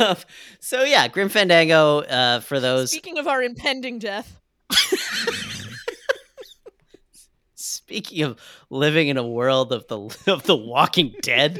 um, 0.00 0.16
so 0.60 0.82
yeah, 0.84 1.06
Grim 1.08 1.28
Fandango. 1.28 2.00
Uh, 2.00 2.40
for 2.40 2.58
those 2.60 2.90
Speaking 2.90 3.18
of 3.18 3.26
our 3.26 3.42
impending 3.42 3.98
death, 3.98 4.40
speaking 7.54 8.22
of 8.24 8.38
living 8.70 9.08
in 9.08 9.16
a 9.16 9.26
world 9.26 9.72
of 9.72 9.86
the 9.88 9.98
of 10.26 10.42
the 10.44 10.56
Walking 10.56 11.14
Dead, 11.22 11.58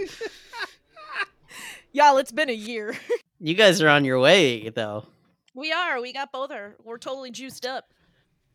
y'all, 1.99 2.19
it's 2.19 2.33
been 2.33 2.49
a 2.49 2.53
year. 2.53 2.97
you 3.41 3.55
guys 3.55 3.83
are 3.83 3.89
on 3.89 4.05
your 4.05 4.21
way 4.21 4.69
though. 4.71 5.05
we 5.55 5.73
are. 5.73 6.01
We 6.01 6.13
got 6.13 6.31
both 6.33 6.53
our. 6.53 6.77
We're 6.85 6.99
totally 6.99 7.33
juiced 7.33 7.67
up. 7.67 7.93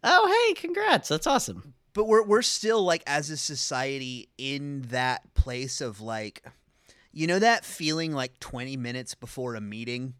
Oh 0.03 0.47
hey, 0.47 0.53
congrats! 0.55 1.09
That's 1.09 1.27
awesome. 1.27 1.73
but 1.93 2.05
we're 2.05 2.23
we're 2.23 2.41
still 2.41 2.83
like 2.83 3.03
as 3.05 3.29
a 3.29 3.37
society 3.37 4.29
in 4.37 4.83
that 4.83 5.33
place 5.33 5.81
of 5.81 5.99
like 5.99 6.43
you 7.11 7.27
know 7.27 7.39
that 7.39 7.65
feeling 7.65 8.13
like 8.13 8.39
20 8.39 8.77
minutes 8.77 9.13
before 9.13 9.55
a 9.55 9.61
meeting 9.61 10.13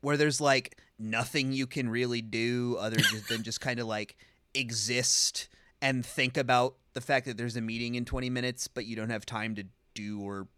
where 0.00 0.16
there's 0.16 0.40
like 0.40 0.78
nothing 0.98 1.52
you 1.52 1.66
can 1.66 1.88
really 1.88 2.22
do 2.22 2.76
other 2.80 2.98
than 3.28 3.42
just 3.44 3.60
kind 3.60 3.78
of 3.78 3.86
like 3.86 4.16
exist 4.54 5.48
and 5.80 6.04
think 6.04 6.36
about 6.36 6.74
the 6.94 7.00
fact 7.00 7.26
that 7.26 7.36
there's 7.36 7.56
a 7.56 7.60
meeting 7.60 7.94
in 7.94 8.04
20 8.04 8.28
minutes 8.30 8.66
but 8.68 8.84
you 8.84 8.96
don't 8.96 9.10
have 9.10 9.24
time 9.24 9.54
to 9.54 9.64
do 9.94 10.20
or 10.20 10.48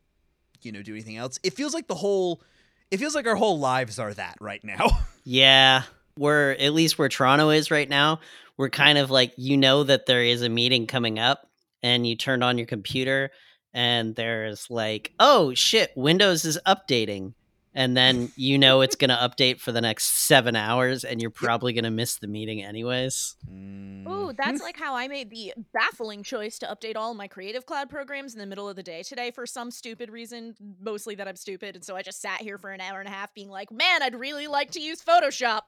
you 0.65 0.73
know 0.73 0.83
do 0.83 0.93
anything 0.93 1.17
else. 1.17 1.39
It 1.43 1.55
feels 1.55 1.75
like 1.75 1.89
the 1.89 1.95
whole 1.95 2.43
it 2.91 2.99
feels 2.99 3.15
like 3.15 3.27
our 3.27 3.37
whole 3.37 3.59
lives 3.59 3.99
are 3.99 4.13
that 4.15 4.37
right 4.41 4.63
now. 4.65 4.89
Yeah, 5.23 5.83
we're 6.17 6.53
at 6.53 6.73
least 6.73 6.99
where 6.99 7.11
Toronto 7.11 7.51
is 7.51 7.71
right 7.71 7.89
now. 7.89 8.21
We're 8.57 8.71
kind 8.71 8.97
of 8.97 9.11
like 9.11 9.35
you 9.37 9.59
know 9.59 9.85
that 9.85 10.07
there 10.07 10.23
is 10.23 10.41
a 10.43 10.49
meeting 10.49 10.87
coming 10.87 11.19
up, 11.19 11.47
and 11.83 12.07
you 12.07 12.17
turned 12.17 12.43
on 12.43 12.57
your 12.57 12.67
computer, 12.67 13.31
and 13.75 14.17
there's 14.17 14.71
like, 14.71 15.13
oh 15.21 15.53
shit, 15.53 15.93
Windows 15.95 16.47
is 16.47 16.59
updating, 16.67 17.35
and 17.75 17.97
then 17.97 18.33
you 18.37 18.59
know 18.59 18.81
it's 18.81 18.97
gonna 18.97 19.19
update 19.23 19.61
for 19.61 19.73
the 19.73 19.81
next 19.81 20.27
seven 20.27 20.57
hours, 20.57 21.05
and 21.05 21.21
you're 21.21 21.31
probably 21.31 21.73
gonna 21.73 21.91
miss 21.91 22.17
the 22.17 22.27
meeting 22.27 22.63
anyways. 22.63 23.37
Ooh, 23.49 24.33
that's 24.37 24.63
like 24.63 24.77
how 24.79 24.95
I 24.95 25.09
made 25.09 25.31
the 25.31 25.55
baffling 25.73 26.23
choice 26.23 26.59
to 26.61 26.67
update 26.67 26.97
all 26.97 27.15
my 27.15 27.29
Creative 27.29 27.65
Cloud 27.67 27.91
programs 27.91 28.35
in 28.35 28.41
the 28.41 28.47
middle 28.47 28.69
of 28.69 28.77
the 28.77 28.83
day 28.83 29.03
today 29.03 29.31
for 29.31 29.47
some 29.47 29.71
stupid 29.71 30.11
reason, 30.11 30.55
mostly 30.81 31.15
that 31.17 31.29
I'm 31.29 31.37
stupid, 31.37 31.75
and 31.77 31.85
so 31.85 31.97
I 31.97 32.03
just 32.03 32.21
sat 32.21 32.41
here 32.41 32.59
for 32.59 32.71
an 32.71 32.81
hour 32.81 33.01
and 33.01 33.09
a 33.09 33.13
half 33.13 33.35
being 33.35 33.49
like, 33.49 33.71
"Man, 33.71 34.03
I'd 34.03 34.19
really 34.19 34.47
like 34.47 34.71
to 34.73 34.81
use 34.81 35.03
Photoshop." 35.03 35.63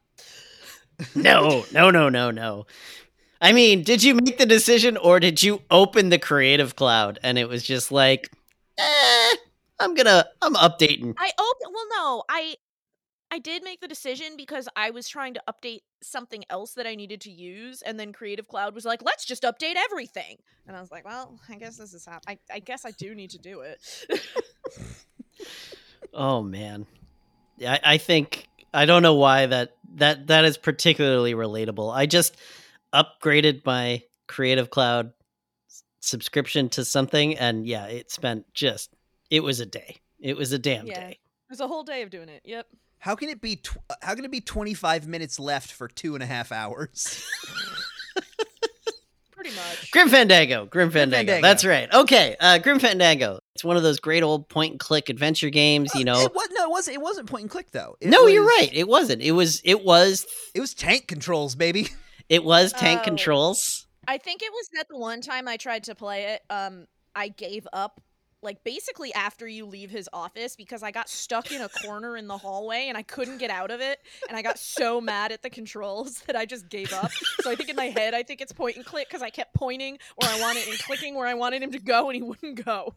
no, 1.14 1.64
no, 1.72 1.90
no, 1.90 2.08
no, 2.08 2.30
no. 2.30 2.66
I 3.40 3.52
mean, 3.52 3.82
did 3.82 4.04
you 4.04 4.14
make 4.14 4.38
the 4.38 4.46
decision, 4.46 4.96
or 4.96 5.18
did 5.18 5.42
you 5.42 5.62
open 5.68 6.10
the 6.10 6.18
Creative 6.18 6.76
Cloud 6.76 7.18
and 7.24 7.36
it 7.38 7.48
was 7.48 7.64
just 7.64 7.90
like, 7.90 8.30
eh, 8.78 9.34
I'm 9.82 9.94
gonna, 9.94 10.26
I'm 10.40 10.54
updating. 10.54 11.14
I 11.18 11.30
open 11.38 11.72
well 11.74 11.86
no, 11.90 12.22
I 12.28 12.56
I 13.30 13.38
did 13.38 13.64
make 13.64 13.80
the 13.80 13.88
decision 13.88 14.36
because 14.36 14.68
I 14.76 14.90
was 14.90 15.08
trying 15.08 15.34
to 15.34 15.42
update 15.48 15.80
something 16.02 16.44
else 16.50 16.74
that 16.74 16.86
I 16.86 16.94
needed 16.94 17.22
to 17.22 17.30
use, 17.30 17.80
and 17.82 17.98
then 17.98 18.12
Creative 18.12 18.46
Cloud 18.46 18.74
was 18.74 18.84
like, 18.84 19.02
"Let's 19.02 19.24
just 19.24 19.42
update 19.42 19.76
everything," 19.76 20.36
and 20.66 20.76
I 20.76 20.80
was 20.80 20.90
like, 20.90 21.04
"Well, 21.04 21.38
I 21.48 21.56
guess 21.56 21.76
this 21.76 21.94
is 21.94 22.04
hap- 22.04 22.24
I 22.28 22.38
I 22.52 22.58
guess 22.58 22.84
I 22.84 22.90
do 22.90 23.14
need 23.14 23.30
to 23.30 23.38
do 23.38 23.60
it." 23.60 23.80
Oh 26.14 26.42
man, 26.42 26.86
I, 27.66 27.80
I 27.82 27.98
think 27.98 28.46
I 28.74 28.84
don't 28.84 29.02
know 29.02 29.14
why 29.14 29.46
that 29.46 29.76
that 29.94 30.26
that 30.26 30.44
is 30.44 30.58
particularly 30.58 31.34
relatable. 31.34 31.94
I 31.94 32.06
just 32.06 32.36
upgraded 32.92 33.64
my 33.64 34.02
Creative 34.26 34.68
Cloud 34.68 35.12
subscription 36.00 36.68
to 36.70 36.84
something, 36.84 37.38
and 37.38 37.66
yeah, 37.66 37.86
it 37.86 38.10
spent 38.10 38.52
just 38.52 38.94
it 39.32 39.42
was 39.42 39.60
a 39.60 39.66
day. 39.66 39.96
It 40.20 40.36
was 40.36 40.52
a 40.52 40.58
damn 40.58 40.86
Yeah. 40.86 41.00
day. 41.08 41.18
There's 41.48 41.60
a 41.60 41.66
whole 41.66 41.82
day 41.84 42.02
of 42.02 42.10
doing 42.10 42.28
it. 42.28 42.42
Yep. 42.44 42.66
how 42.98 43.14
can 43.16 43.28
it 43.30 43.40
be 43.40 43.56
tw- 43.56 43.78
how 44.00 44.14
can 44.14 44.24
it 44.24 44.30
be 44.30 44.40
25 44.40 45.08
minutes 45.08 45.40
left 45.40 45.72
for 45.72 45.88
two 45.88 46.14
and 46.14 46.22
a 46.22 46.26
half 46.26 46.52
hours 46.52 47.24
Pretty 49.32 49.56
much. 49.56 49.90
Grim 49.90 50.08
Fandango, 50.08 50.66
Grim 50.66 50.90
Fandango. 50.92 51.32
Fandango. 51.32 51.42
That's 51.48 51.64
right. 51.64 51.92
Okay, 51.92 52.36
uh, 52.38 52.58
Grim 52.58 52.78
Fandango. 52.78 53.40
It's 53.56 53.64
one 53.64 53.76
of 53.76 53.82
those 53.82 53.98
great 53.98 54.22
old 54.22 54.48
point 54.48 54.70
and 54.72 54.78
click 54.80 55.08
adventure 55.08 55.50
games. 55.50 55.92
You 55.96 56.04
know. 56.04 56.20
it 56.20 56.32
was 56.32 56.48
no, 56.52 56.64
it 56.64 56.70
wasn't. 56.70 56.94
It 56.96 57.00
wasn't 57.02 57.28
point 57.28 57.42
and 57.42 57.50
click 57.50 57.72
though. 57.72 57.96
It 58.00 58.08
no, 58.10 58.26
you're 58.28 58.44
right. 58.46 58.70
It 58.72 58.86
wasn't. 58.86 59.20
It 59.22 59.32
was. 59.32 59.60
It 59.64 59.84
was. 59.84 60.26
It 60.54 60.60
was 60.60 60.74
tank 60.74 61.08
controls, 61.08 61.54
baby. 61.56 61.88
It 62.28 62.44
was 62.44 62.72
tank 62.72 63.00
Oh. 63.02 63.04
controls. 63.04 63.86
I 64.08 64.16
think 64.16 64.42
it 64.42 64.50
was 64.52 64.68
that 64.74 64.86
the 64.88 64.96
one 64.96 65.20
time 65.20 65.48
I 65.48 65.58
tried 65.58 65.84
to 65.84 65.94
play 65.94 66.32
it, 66.34 66.42
um, 66.48 66.86
I 67.14 67.28
gave 67.28 67.66
up 67.74 68.00
like 68.42 68.62
basically 68.64 69.12
after 69.14 69.46
you 69.46 69.64
leave 69.66 69.90
his 69.90 70.08
office 70.12 70.56
because 70.56 70.82
I 70.82 70.90
got 70.90 71.08
stuck 71.08 71.52
in 71.52 71.62
a 71.62 71.68
corner 71.68 72.16
in 72.16 72.26
the 72.26 72.36
hallway 72.36 72.86
and 72.88 72.96
I 72.98 73.02
couldn't 73.02 73.38
get 73.38 73.50
out 73.50 73.70
of 73.70 73.80
it 73.80 74.00
and 74.28 74.36
I 74.36 74.42
got 74.42 74.58
so 74.58 75.00
mad 75.00 75.32
at 75.32 75.42
the 75.42 75.50
controls 75.50 76.20
that 76.26 76.36
I 76.36 76.44
just 76.44 76.68
gave 76.68 76.92
up. 76.92 77.10
So 77.40 77.50
I 77.50 77.54
think 77.54 77.68
in 77.68 77.76
my 77.76 77.86
head 77.86 78.14
I 78.14 78.22
think 78.22 78.40
it's 78.40 78.52
point 78.52 78.76
and 78.76 78.84
click 78.84 79.08
because 79.08 79.22
I 79.22 79.30
kept 79.30 79.54
pointing 79.54 79.98
where 80.16 80.30
I 80.30 80.40
wanted 80.40 80.68
and 80.68 80.78
clicking 80.78 81.14
where 81.14 81.26
I 81.26 81.34
wanted 81.34 81.62
him 81.62 81.72
to 81.72 81.78
go 81.78 82.08
and 82.10 82.16
he 82.16 82.22
wouldn't 82.22 82.64
go. 82.64 82.94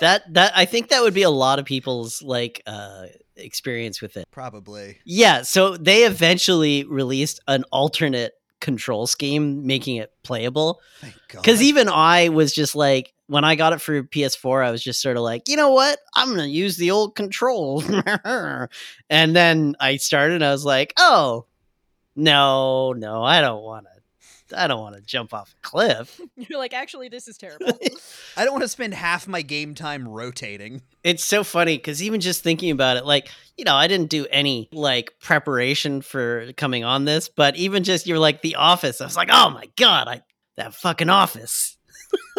That 0.00 0.32
that 0.34 0.52
I 0.56 0.64
think 0.64 0.88
that 0.88 1.02
would 1.02 1.14
be 1.14 1.22
a 1.22 1.30
lot 1.30 1.58
of 1.58 1.64
people's 1.64 2.22
like 2.22 2.62
uh 2.66 3.06
experience 3.36 4.02
with 4.02 4.16
it. 4.16 4.26
Probably. 4.30 4.98
Yeah, 5.04 5.42
so 5.42 5.76
they 5.76 6.04
eventually 6.04 6.84
released 6.84 7.40
an 7.46 7.64
alternate 7.70 8.32
control 8.62 9.06
scheme 9.06 9.66
making 9.66 9.96
it 9.96 10.10
playable 10.22 10.80
cuz 11.42 11.60
even 11.60 11.88
I 11.90 12.30
was 12.30 12.54
just 12.54 12.74
like 12.74 13.12
when 13.26 13.44
I 13.44 13.54
got 13.56 13.74
it 13.74 13.80
for 13.80 14.02
PS4 14.02 14.64
I 14.64 14.70
was 14.70 14.82
just 14.82 15.02
sort 15.02 15.16
of 15.16 15.22
like, 15.22 15.48
"You 15.48 15.56
know 15.56 15.70
what? 15.70 15.98
I'm 16.14 16.28
going 16.28 16.40
to 16.40 16.48
use 16.48 16.76
the 16.76 16.90
old 16.90 17.14
controls." 17.14 17.84
and 19.10 19.36
then 19.36 19.74
I 19.80 19.96
started 19.96 20.36
and 20.36 20.44
I 20.44 20.52
was 20.52 20.64
like, 20.64 20.92
"Oh, 20.98 21.46
no, 22.16 22.92
no, 22.92 23.22
I 23.22 23.40
don't 23.40 23.62
want 23.62 23.86
to 23.86 23.91
I 24.52 24.66
don't 24.66 24.80
want 24.80 24.96
to 24.96 25.02
jump 25.02 25.34
off 25.34 25.54
a 25.58 25.66
cliff." 25.66 26.20
You're 26.36 26.58
like, 26.58 26.74
actually, 26.74 27.08
this 27.08 27.28
is 27.28 27.38
terrible. 27.38 27.66
I 28.36 28.44
don't 28.44 28.52
want 28.52 28.62
to 28.62 28.68
spend 28.68 28.94
half 28.94 29.26
my 29.28 29.42
game 29.42 29.74
time 29.74 30.08
rotating. 30.08 30.82
It's 31.04 31.24
so 31.24 31.44
funny 31.44 31.76
because 31.76 32.02
even 32.02 32.20
just 32.20 32.42
thinking 32.42 32.70
about 32.70 32.96
it, 32.96 33.04
like, 33.04 33.28
you 33.56 33.64
know, 33.64 33.74
I 33.74 33.86
didn't 33.88 34.10
do 34.10 34.26
any 34.30 34.68
like 34.72 35.14
preparation 35.20 36.02
for 36.02 36.52
coming 36.54 36.84
on 36.84 37.04
this, 37.04 37.28
but 37.28 37.56
even 37.56 37.84
just 37.84 38.06
you're 38.06 38.18
like 38.18 38.42
the 38.42 38.56
office, 38.56 39.00
I 39.00 39.04
was 39.04 39.16
like, 39.16 39.28
oh 39.30 39.50
my 39.50 39.68
god, 39.76 40.08
I 40.08 40.22
that 40.56 40.74
fucking 40.74 41.10
office. 41.10 41.76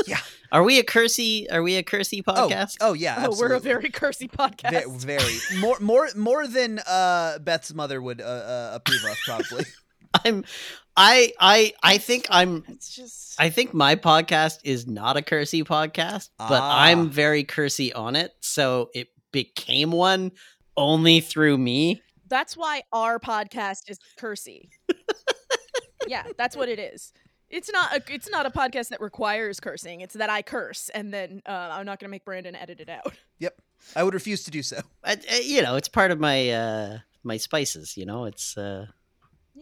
Yeah. 0.06 0.20
Are 0.52 0.64
we 0.64 0.78
a 0.78 0.84
cursey? 0.84 1.48
Are 1.52 1.64
we 1.64 1.78
a 1.78 1.84
cursey 1.84 2.24
podcast? 2.24 2.78
Oh, 2.80 2.90
oh 2.90 2.94
yeah. 2.94 3.26
oh, 3.28 3.36
we're 3.40 3.54
a 3.54 3.60
very 3.60 3.90
cursy 3.90 4.30
podcast. 4.30 4.86
Ve- 4.86 5.08
very 5.08 5.60
more 5.60 5.78
more 5.80 6.10
more 6.16 6.46
than 6.46 6.80
uh, 6.80 7.40
Beth's 7.40 7.74
mother 7.74 8.00
would 8.00 8.22
uh, 8.22 8.24
uh, 8.26 8.72
approve 8.76 9.04
of, 9.04 9.18
probably. 9.26 9.66
I'm, 10.26 10.44
I, 10.96 11.34
I, 11.40 11.74
I 11.82 11.98
think 11.98 12.28
I'm. 12.30 12.64
it's 12.68 12.94
just 12.96 13.40
I 13.40 13.50
think 13.50 13.74
my 13.74 13.96
podcast 13.96 14.60
is 14.64 14.86
not 14.88 15.18
a 15.18 15.22
cursey 15.22 15.64
podcast, 15.64 16.30
but 16.38 16.62
Ah. 16.62 16.84
I'm 16.84 17.10
very 17.10 17.44
cursy 17.44 17.92
on 17.96 18.16
it, 18.16 18.32
so 18.42 18.90
it 18.94 19.08
became 19.32 19.92
one 19.92 20.32
only 20.78 21.20
through 21.20 21.58
me. 21.58 22.02
That's 22.28 22.56
why 22.58 22.84
our 22.92 23.20
podcast 23.20 23.90
is 23.90 24.00
cursy. 24.20 24.70
yeah, 26.08 26.24
that's 26.38 26.56
what 26.56 26.70
it 26.70 26.80
is. 26.80 27.12
It's 27.50 27.72
not 27.72 27.96
a 27.96 28.02
it's 28.14 28.30
not 28.30 28.46
a 28.46 28.50
podcast 28.50 28.90
that 28.90 29.02
requires 29.02 29.60
cursing. 29.60 30.02
It's 30.02 30.16
that 30.16 30.30
I 30.30 30.42
curse 30.42 30.90
and 30.90 31.14
then 31.14 31.42
uh, 31.46 31.70
I'm 31.72 31.86
not 31.86 32.00
going 32.00 32.08
to 32.08 32.12
make 32.12 32.26
Brandon 32.26 32.56
edit 32.56 32.80
it 32.80 32.90
out. 32.90 33.14
Yep, 33.40 33.56
I 33.96 34.04
would 34.04 34.14
refuse 34.14 34.44
to 34.46 34.52
do 34.52 34.64
so. 34.64 34.80
I, 35.04 35.18
I- 35.32 35.42
you 35.44 35.62
know, 35.62 35.76
it's 35.76 35.90
part 35.90 36.12
of 36.12 36.20
my 36.20 36.50
uh 36.50 36.98
my 37.24 37.38
spices. 37.38 37.96
You 37.98 38.06
know, 38.06 38.26
it's 38.26 38.58
uh 38.58 38.88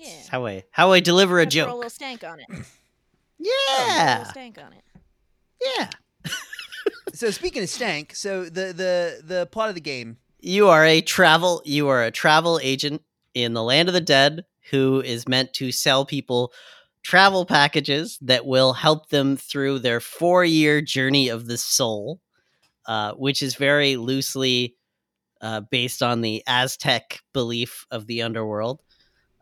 Yeah. 0.02 0.10
it's 0.20 0.28
how 0.28 0.46
I 0.46 0.64
how 0.72 0.92
I 0.92 1.00
deliver 1.00 1.40
a 1.40 1.44
Have 1.44 1.50
to 1.52 1.58
throw 1.60 1.66
a 1.66 1.68
joke. 1.70 1.76
little 1.78 1.90
stank 1.90 2.24
on 2.24 2.40
it. 2.40 2.48
Throw 3.76 3.86
a 3.86 3.88
Yeah, 3.88 4.18
little 4.20 4.32
stank 4.32 4.58
on 4.60 4.74
it. 4.74 4.84
yeah. 5.78 5.90
So 7.14 7.30
speaking 7.32 7.64
of 7.64 7.70
stank, 7.70 8.16
so 8.16 8.46
the 8.46 8.74
the 8.74 9.22
the 9.24 9.46
plot 9.52 9.70
of 9.70 9.76
the 9.76 9.82
game 9.82 10.18
you 10.40 10.68
are 10.70 10.86
a 10.86 11.02
travel 11.02 11.62
you 11.66 11.88
are 11.88 12.04
a 12.04 12.12
travel 12.12 12.60
agent 12.64 13.02
in 13.34 13.54
the 13.54 13.64
land 13.64 13.88
of 13.90 13.94
the 13.94 14.02
dead 14.02 14.46
who 14.72 15.02
is 15.02 15.28
meant 15.28 15.54
to 15.54 15.72
sell 15.72 16.06
people 16.06 16.52
travel 17.04 17.46
packages 17.46 18.18
that 18.22 18.46
will 18.46 18.74
help 18.74 19.10
them 19.10 19.36
through 19.38 19.80
their 19.80 20.00
four 20.00 20.44
year 20.46 20.82
journey 20.82 21.30
of 21.30 21.48
the 21.48 21.58
soul, 21.58 22.20
uh, 22.88 23.14
which 23.14 23.42
is 23.42 23.56
very 23.56 23.98
loosely 23.98 24.76
uh, 25.42 25.62
based 25.62 26.02
on 26.04 26.22
the 26.22 26.44
Aztec 26.48 27.20
belief 27.34 27.86
of 27.92 28.08
the 28.08 28.22
underworld, 28.22 28.82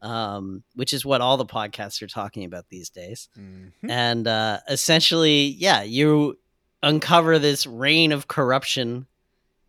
um, 0.01 0.63
which 0.75 0.93
is 0.93 1.05
what 1.05 1.21
all 1.21 1.37
the 1.37 1.45
podcasts 1.45 2.01
are 2.01 2.07
talking 2.07 2.45
about 2.45 2.69
these 2.69 2.89
days. 2.89 3.29
Mhm. 3.37 3.71
And 3.89 4.27
uh, 4.27 4.59
essentially, 4.69 5.55
yeah, 5.57 5.81
you 5.83 6.37
uncover 6.81 7.39
this 7.39 7.65
reign 7.65 8.11
of 8.11 8.27
corruption 8.27 9.07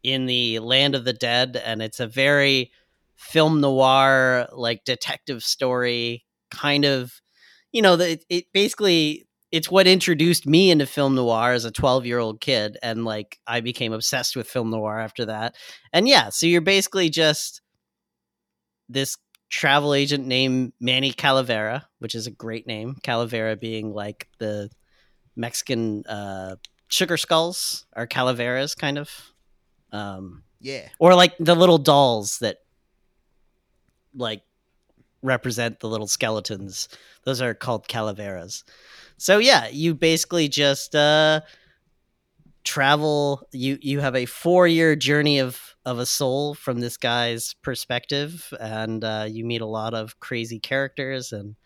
in 0.02 0.26
the 0.26 0.58
land 0.60 0.94
of 0.94 1.04
the 1.04 1.12
dead, 1.12 1.60
and 1.64 1.82
it's 1.82 2.00
a 2.00 2.06
very 2.06 2.70
film 3.16 3.60
noir, 3.60 4.48
like 4.52 4.84
detective 4.84 5.42
story 5.42 6.24
kind 6.50 6.84
of. 6.84 7.20
You 7.72 7.82
know, 7.82 7.94
it, 7.94 8.24
it 8.28 8.46
basically 8.52 9.28
it's 9.52 9.70
what 9.70 9.86
introduced 9.86 10.46
me 10.46 10.70
into 10.70 10.86
film 10.86 11.14
noir 11.14 11.52
as 11.52 11.64
a 11.64 11.70
12 11.70 12.06
year 12.06 12.18
old 12.18 12.40
kid 12.40 12.78
and 12.82 13.04
like 13.04 13.38
i 13.46 13.60
became 13.60 13.92
obsessed 13.92 14.36
with 14.36 14.48
film 14.48 14.70
noir 14.70 14.98
after 14.98 15.26
that 15.26 15.56
and 15.92 16.08
yeah 16.08 16.28
so 16.28 16.46
you're 16.46 16.60
basically 16.60 17.10
just 17.10 17.60
this 18.88 19.16
travel 19.50 19.94
agent 19.94 20.26
named 20.26 20.72
manny 20.80 21.12
calavera 21.12 21.82
which 21.98 22.14
is 22.14 22.26
a 22.26 22.30
great 22.30 22.66
name. 22.66 22.96
Calavera 23.02 23.58
being 23.60 23.92
like 23.92 24.28
the 24.38 24.70
mexican 25.36 26.04
uh 26.06 26.56
sugar 26.88 27.16
skulls 27.16 27.86
are 27.94 28.06
calaveras 28.06 28.74
kind 28.74 28.98
of. 28.98 29.10
Um 29.92 30.44
Yeah. 30.60 30.88
or 30.98 31.14
like 31.14 31.34
the 31.38 31.54
little 31.56 31.78
dolls 31.78 32.38
that 32.38 32.58
like 34.14 34.42
represent 35.22 35.80
the 35.80 35.88
little 35.88 36.06
skeletons. 36.08 36.88
Those 37.24 37.42
are 37.42 37.54
called 37.54 37.88
calaveras. 37.88 38.64
So 39.18 39.38
yeah 39.38 39.68
you 39.68 39.94
basically 39.94 40.48
just 40.48 40.94
uh 40.94 41.40
travel. 42.64 43.46
You 43.52 43.78
you 43.80 44.00
have 44.00 44.16
a 44.16 44.26
four 44.26 44.66
year 44.66 44.96
journey 44.96 45.38
of 45.40 45.69
of 45.86 45.98
a 45.98 46.06
soul 46.06 46.54
from 46.54 46.80
this 46.80 46.96
guy's 46.96 47.54
perspective 47.62 48.52
and 48.60 49.02
uh 49.04 49.26
you 49.28 49.44
meet 49.44 49.60
a 49.62 49.66
lot 49.66 49.94
of 49.94 50.18
crazy 50.20 50.58
characters 50.58 51.32
and 51.32 51.56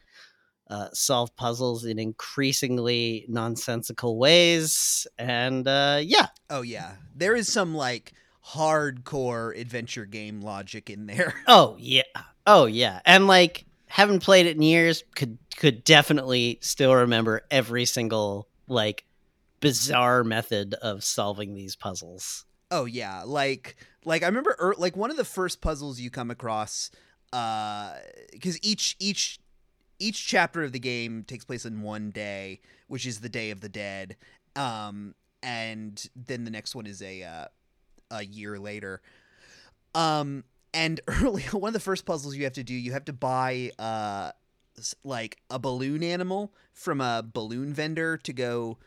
uh, 0.71 0.89
solve 0.95 1.35
puzzles 1.37 1.85
in 1.85 1.99
increasingly 1.99 3.27
nonsensical 3.29 4.17
ways 4.19 5.07
and 5.19 5.69
uh 5.69 6.01
yeah 6.03 6.27
Oh 6.49 6.63
yeah. 6.63 6.93
There 7.15 7.35
is 7.35 7.53
some 7.53 7.75
like 7.75 8.13
hardcore 8.47 9.59
adventure 9.59 10.05
game 10.05 10.41
logic 10.41 10.89
in 10.89 11.07
there. 11.07 11.35
Oh 11.49 11.77
yeah. 11.79 12.03
Oh 12.47 12.67
yeah. 12.67 13.01
And 13.05 13.27
like 13.27 13.65
haven't 13.87 14.23
played 14.23 14.47
it 14.47 14.57
in 14.57 14.63
years, 14.63 15.03
could 15.17 15.39
could 15.57 15.85
definitely 15.85 16.59
still 16.63 16.95
remember 16.95 17.43
every 17.51 17.85
single 17.87 18.49
like 18.69 19.05
bizarre 19.61 20.25
method 20.25 20.75
of 20.75 21.03
solving 21.05 21.55
these 21.55 21.75
puzzles. 21.77 22.45
Oh 22.71 22.85
yeah, 22.85 23.23
like 23.25 23.77
like 24.05 24.23
I 24.23 24.27
remember 24.27 24.57
er, 24.61 24.75
like 24.79 24.97
one 24.97 25.11
of 25.11 25.17
the 25.17 25.25
first 25.25 25.61
puzzles 25.61 26.01
you 26.01 26.11
come 26.11 26.31
across 26.31 26.91
uh 27.33 27.95
cuz 28.41 28.59
each 28.63 28.97
each 28.99 29.41
each 29.99 30.27
chapter 30.27 30.63
of 30.63 30.73
the 30.73 30.79
game 30.79 31.25
takes 31.25 31.45
place 31.45 31.65
in 31.65 31.83
one 31.83 32.11
day, 32.11 32.61
which 32.89 33.07
is 33.07 33.21
the 33.21 33.29
Day 33.29 33.51
of 33.51 33.61
the 33.61 33.69
Dead. 33.69 34.17
Um 34.57 35.15
and 35.43 36.09
then 36.17 36.45
the 36.45 36.51
next 36.51 36.75
one 36.75 36.87
is 36.87 37.03
a 37.03 37.23
uh, 37.23 37.47
a 38.11 38.25
year 38.25 38.59
later. 38.59 39.03
Um 39.95 40.45
and 40.73 41.01
early 41.09 41.43
one 41.43 41.69
of 41.69 41.75
the 41.75 41.81
first 41.81 42.05
puzzles 42.05 42.37
you 42.37 42.45
have 42.45 42.53
to 42.55 42.65
do, 42.65 42.75
you 42.75 42.93
have 42.93 43.05
to 43.07 43.13
buy 43.13 43.73
uh 43.79 44.33
like 45.05 45.39
a 45.51 45.59
balloon 45.59 46.03
animal 46.03 46.53
from 46.73 47.01
a 47.01 47.23
balloon 47.23 47.73
vendor 47.73 48.17
to 48.17 48.33
go 48.33 48.79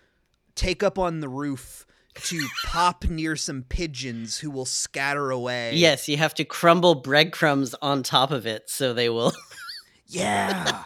take 0.56 0.84
up 0.84 0.99
on 0.99 1.21
the 1.21 1.30
roof 1.30 1.86
to 2.23 2.45
pop 2.65 3.06
near 3.06 3.36
some 3.36 3.63
pigeons 3.63 4.38
who 4.39 4.49
will 4.51 4.65
scatter 4.65 5.32
away. 5.32 5.73
Yes, 5.75 6.08
you 6.08 6.17
have 6.17 6.34
to 6.36 6.45
crumble 6.45 6.95
breadcrumbs 6.95 7.73
on 7.82 8.03
top 8.03 8.32
of 8.32 8.45
it 8.45 8.69
so 8.69 8.93
they 8.93 9.10
will 9.10 9.34
Yeah. 10.08 10.84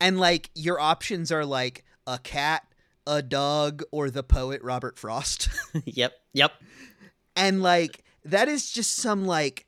and 0.00 0.18
like 0.20 0.50
your 0.54 0.78
options 0.80 1.32
are 1.32 1.44
like 1.44 1.84
a 2.06 2.18
cat, 2.18 2.62
a 3.06 3.22
dog, 3.22 3.82
or 3.90 4.10
the 4.10 4.22
poet 4.22 4.60
Robert 4.62 4.98
Frost. 4.98 5.48
Yep. 5.84 6.12
Yep. 6.34 6.52
and 7.36 7.62
like 7.62 8.02
that 8.24 8.48
is 8.48 8.70
just 8.70 8.96
some 8.96 9.24
like 9.26 9.66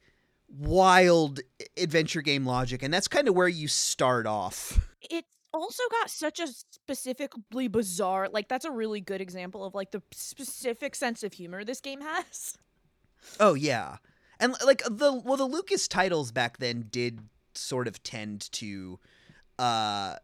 wild 0.48 1.40
adventure 1.76 2.22
game 2.22 2.44
logic 2.44 2.82
and 2.82 2.92
that's 2.92 3.08
kind 3.08 3.28
of 3.28 3.34
where 3.34 3.48
you 3.48 3.68
start 3.68 4.26
off. 4.26 4.86
It's 5.02 5.26
also 5.52 5.82
got 5.90 6.10
such 6.10 6.40
a 6.40 6.46
specifically 6.48 7.68
bizarre, 7.68 8.28
like 8.32 8.48
that's 8.48 8.64
a 8.64 8.70
really 8.70 9.00
good 9.00 9.20
example 9.20 9.64
of 9.64 9.74
like 9.74 9.90
the 9.90 10.02
specific 10.12 10.94
sense 10.94 11.22
of 11.22 11.32
humor 11.32 11.64
this 11.64 11.80
game 11.80 12.00
has. 12.00 12.56
Oh 13.38 13.54
yeah. 13.54 13.96
And 14.38 14.54
like 14.64 14.82
the 14.84 15.12
well 15.24 15.36
the 15.36 15.44
Lucas 15.44 15.86
titles 15.88 16.32
back 16.32 16.58
then 16.58 16.86
did 16.90 17.20
sort 17.54 17.86
of 17.88 18.02
tend 18.02 18.50
to 18.52 18.98
uh 19.58 20.16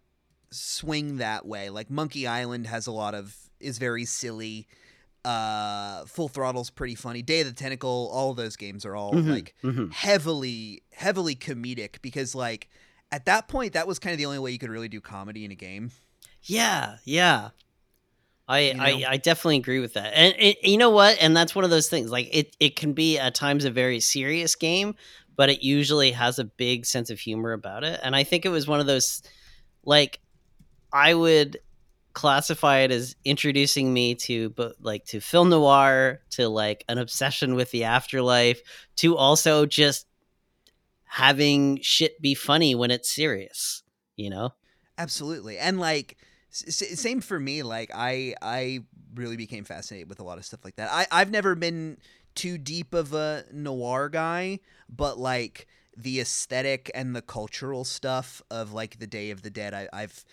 swing 0.51 1.19
that 1.19 1.45
way. 1.47 1.71
Like 1.71 1.91
Monkey 1.91 2.27
Island 2.27 2.67
has 2.67 2.87
a 2.87 2.93
lot 2.93 3.15
of 3.15 3.37
is 3.61 3.79
very 3.79 4.05
silly. 4.05 4.67
Uh 5.25 6.05
Full 6.07 6.29
Throttle's 6.29 6.71
pretty 6.71 6.95
funny. 6.95 7.21
Day 7.21 7.41
of 7.41 7.49
the 7.49 7.53
Tentacle, 7.53 8.09
all 8.13 8.31
of 8.31 8.37
those 8.37 8.57
games 8.57 8.87
are 8.87 8.95
all 8.95 9.13
Mhm, 9.13 9.29
like 9.31 9.55
mhm. 9.63 9.93
heavily 9.93 10.83
heavily 10.93 11.35
comedic 11.35 12.01
because 12.01 12.35
like 12.35 12.71
at 13.13 13.27
that 13.27 13.49
point 13.49 13.75
that 13.75 13.87
was 13.87 13.99
kind 13.99 14.13
of 14.13 14.19
the 14.19 14.27
only 14.27 14.39
way 14.39 14.51
you 14.51 14.59
could 14.59 14.71
really 14.71 14.89
do 14.89 15.01
comedy 15.01 15.45
in 15.45 15.51
a 15.51 15.55
game. 15.55 15.91
Yeah, 16.43 16.97
yeah. 17.05 17.51
I, 18.49 18.61
You 18.61 18.75
know? 18.75 18.83
I 18.83 19.05
I 19.09 19.17
definitely 19.17 19.57
agree 19.57 19.81
with 19.81 19.95
that. 19.95 20.13
And 20.15 20.35
it, 20.39 20.59
you 20.63 20.79
know 20.79 20.91
what? 20.91 21.19
And 21.21 21.37
that's 21.37 21.55
one 21.55 21.65
of 21.65 21.71
those 21.71 21.89
things. 21.89 22.11
Like 22.11 22.29
it 22.33 22.57
it 22.61 22.77
can 22.77 22.93
be 22.93 23.19
at 23.19 23.35
times 23.35 23.65
a 23.65 23.71
very 23.71 24.01
serious 24.01 24.55
game, 24.55 24.95
but 25.35 25.51
it 25.51 25.63
usually 25.63 26.13
has 26.13 26.39
a 26.39 26.45
big 26.45 26.87
sense 26.87 27.11
of 27.11 27.19
humor 27.19 27.53
about 27.53 27.85
it. 27.85 27.99
And 28.03 28.15
I 28.15 28.25
think 28.25 28.45
it 28.45 28.51
was 28.51 28.69
one 28.69 28.81
of 28.81 28.87
those 28.87 29.23
like 29.85 30.21
I 30.93 31.15
would 31.15 31.59
classify 32.13 32.79
it 32.79 32.91
as 32.91 33.15
introducing 33.25 33.93
me 33.93 34.15
to 34.15 34.49
but 34.51 34.77
like 34.81 35.05
to 35.07 35.21
film 35.21 35.51
noir, 35.51 36.21
to 36.31 36.49
like 36.49 36.85
an 36.89 36.99
obsession 36.99 37.57
with 37.57 37.71
the 37.73 37.85
afterlife, 37.85 38.61
to 38.97 39.17
also 39.17 39.67
just 39.67 40.07
having 41.07 41.79
shit 41.83 42.21
be 42.21 42.35
funny 42.35 42.75
when 42.75 42.91
it's 42.91 43.15
serious, 43.15 43.83
you 44.17 44.29
know? 44.31 44.51
Absolutely. 44.99 45.59
And 45.59 45.79
like 45.81 46.17
s- 46.51 46.83
s- 46.83 47.01
same 47.01 47.21
for 47.21 47.39
me 47.41 47.63
like 47.63 47.91
I 47.95 48.35
I 48.43 48.81
really 49.15 49.37
became 49.37 49.65
fascinated 49.65 50.09
with 50.09 50.21
a 50.21 50.25
lot 50.25 50.39
of 50.39 50.45
stuff 50.45 50.65
like 50.65 50.77
that. 50.77 50.91
I 50.93 51.07
I've 51.11 51.31
never 51.31 51.55
been 51.55 51.99
too 52.35 52.59
deep 52.59 52.93
of 52.93 53.13
a 53.15 53.45
noir 53.53 54.09
guy, 54.09 54.61
but 54.89 55.19
like 55.19 55.67
the 55.97 56.21
aesthetic 56.21 56.91
and 56.95 57.17
the 57.17 57.23
cultural 57.23 57.85
stuff 57.85 58.43
of 58.51 58.73
like 58.73 58.99
the 58.99 59.07
Day 59.07 59.31
of 59.31 59.43
the 59.43 59.51
Dead 59.51 59.73
I 59.75 59.89
I've 59.93 60.25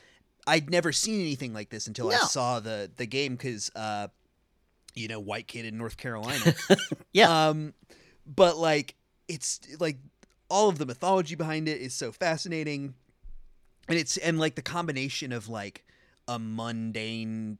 I'd 0.45 0.69
never 0.69 0.91
seen 0.91 1.21
anything 1.21 1.53
like 1.53 1.69
this 1.69 1.87
until 1.87 2.09
I 2.09 2.15
saw 2.27 2.59
the 2.59 2.91
the 2.95 3.05
game 3.05 3.37
cuz 3.37 3.69
uh 3.75 4.07
you 4.95 5.07
know, 5.07 5.19
white 5.19 5.47
kid 5.47 5.65
in 5.65 5.77
North 5.77 5.97
Carolina. 5.97 6.53
Yeah. 7.13 7.47
Um 7.49 7.73
but 8.25 8.57
like 8.57 8.95
it's 9.27 9.59
like 9.79 9.97
all 10.53 10.69
of 10.69 10.77
the 10.77 10.85
mythology 10.85 11.33
behind 11.33 11.67
it 11.67 11.81
is 11.81 11.95
so 11.95 12.11
fascinating 12.11 12.93
and 13.89 13.97
it's 13.97 14.17
and 14.17 14.39
like 14.39 14.53
the 14.53 14.61
combination 14.61 15.31
of 15.31 15.49
like 15.49 15.83
a 16.27 16.37
mundane 16.37 17.57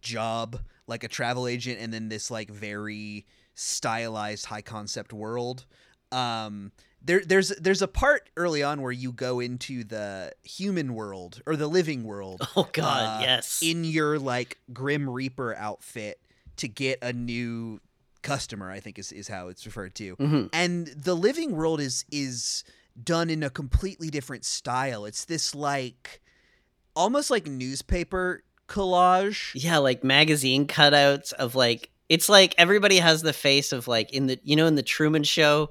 job 0.00 0.58
like 0.88 1.04
a 1.04 1.08
travel 1.08 1.46
agent 1.46 1.78
and 1.80 1.94
then 1.94 2.08
this 2.08 2.32
like 2.32 2.50
very 2.50 3.24
stylized 3.54 4.46
high 4.46 4.60
concept 4.60 5.12
world 5.12 5.66
um 6.10 6.72
there 7.00 7.22
there's 7.24 7.50
there's 7.60 7.80
a 7.80 7.86
part 7.86 8.28
early 8.36 8.64
on 8.64 8.82
where 8.82 8.90
you 8.90 9.12
go 9.12 9.38
into 9.38 9.84
the 9.84 10.32
human 10.42 10.94
world 10.94 11.40
or 11.46 11.54
the 11.54 11.68
living 11.68 12.02
world 12.02 12.42
Oh 12.56 12.68
god, 12.72 13.20
uh, 13.20 13.22
yes. 13.22 13.60
in 13.62 13.84
your 13.84 14.18
like 14.18 14.58
grim 14.72 15.08
reaper 15.08 15.54
outfit 15.54 16.20
to 16.56 16.66
get 16.66 16.98
a 17.02 17.12
new 17.12 17.80
customer 18.22 18.70
i 18.70 18.80
think 18.80 18.98
is, 18.98 19.12
is 19.12 19.28
how 19.28 19.48
it's 19.48 19.66
referred 19.66 19.94
to 19.94 20.16
Mhm. 20.16 20.48
and 20.52 20.86
the 20.88 21.14
living 21.14 21.52
world 21.56 21.80
is 21.80 22.04
is 22.10 22.64
done 23.02 23.30
in 23.30 23.42
a 23.42 23.50
completely 23.50 24.08
different 24.10 24.44
style 24.44 25.04
it's 25.04 25.24
this 25.24 25.54
like 25.54 26.20
almost 26.94 27.30
like 27.30 27.46
newspaper 27.46 28.42
collage 28.68 29.50
Yeah, 29.54 29.78
like 29.78 30.02
magazine 30.04 30.66
cutouts 30.66 31.32
of 31.34 31.54
like 31.54 31.90
it's 32.08 32.28
like 32.28 32.54
everybody 32.58 32.98
has 32.98 33.22
the 33.22 33.32
face 33.32 33.72
of 33.72 33.88
like 33.88 34.12
in 34.12 34.26
the 34.26 34.38
you 34.44 34.56
know 34.56 34.66
in 34.66 34.74
the 34.76 34.82
Truman 34.82 35.24
show 35.24 35.70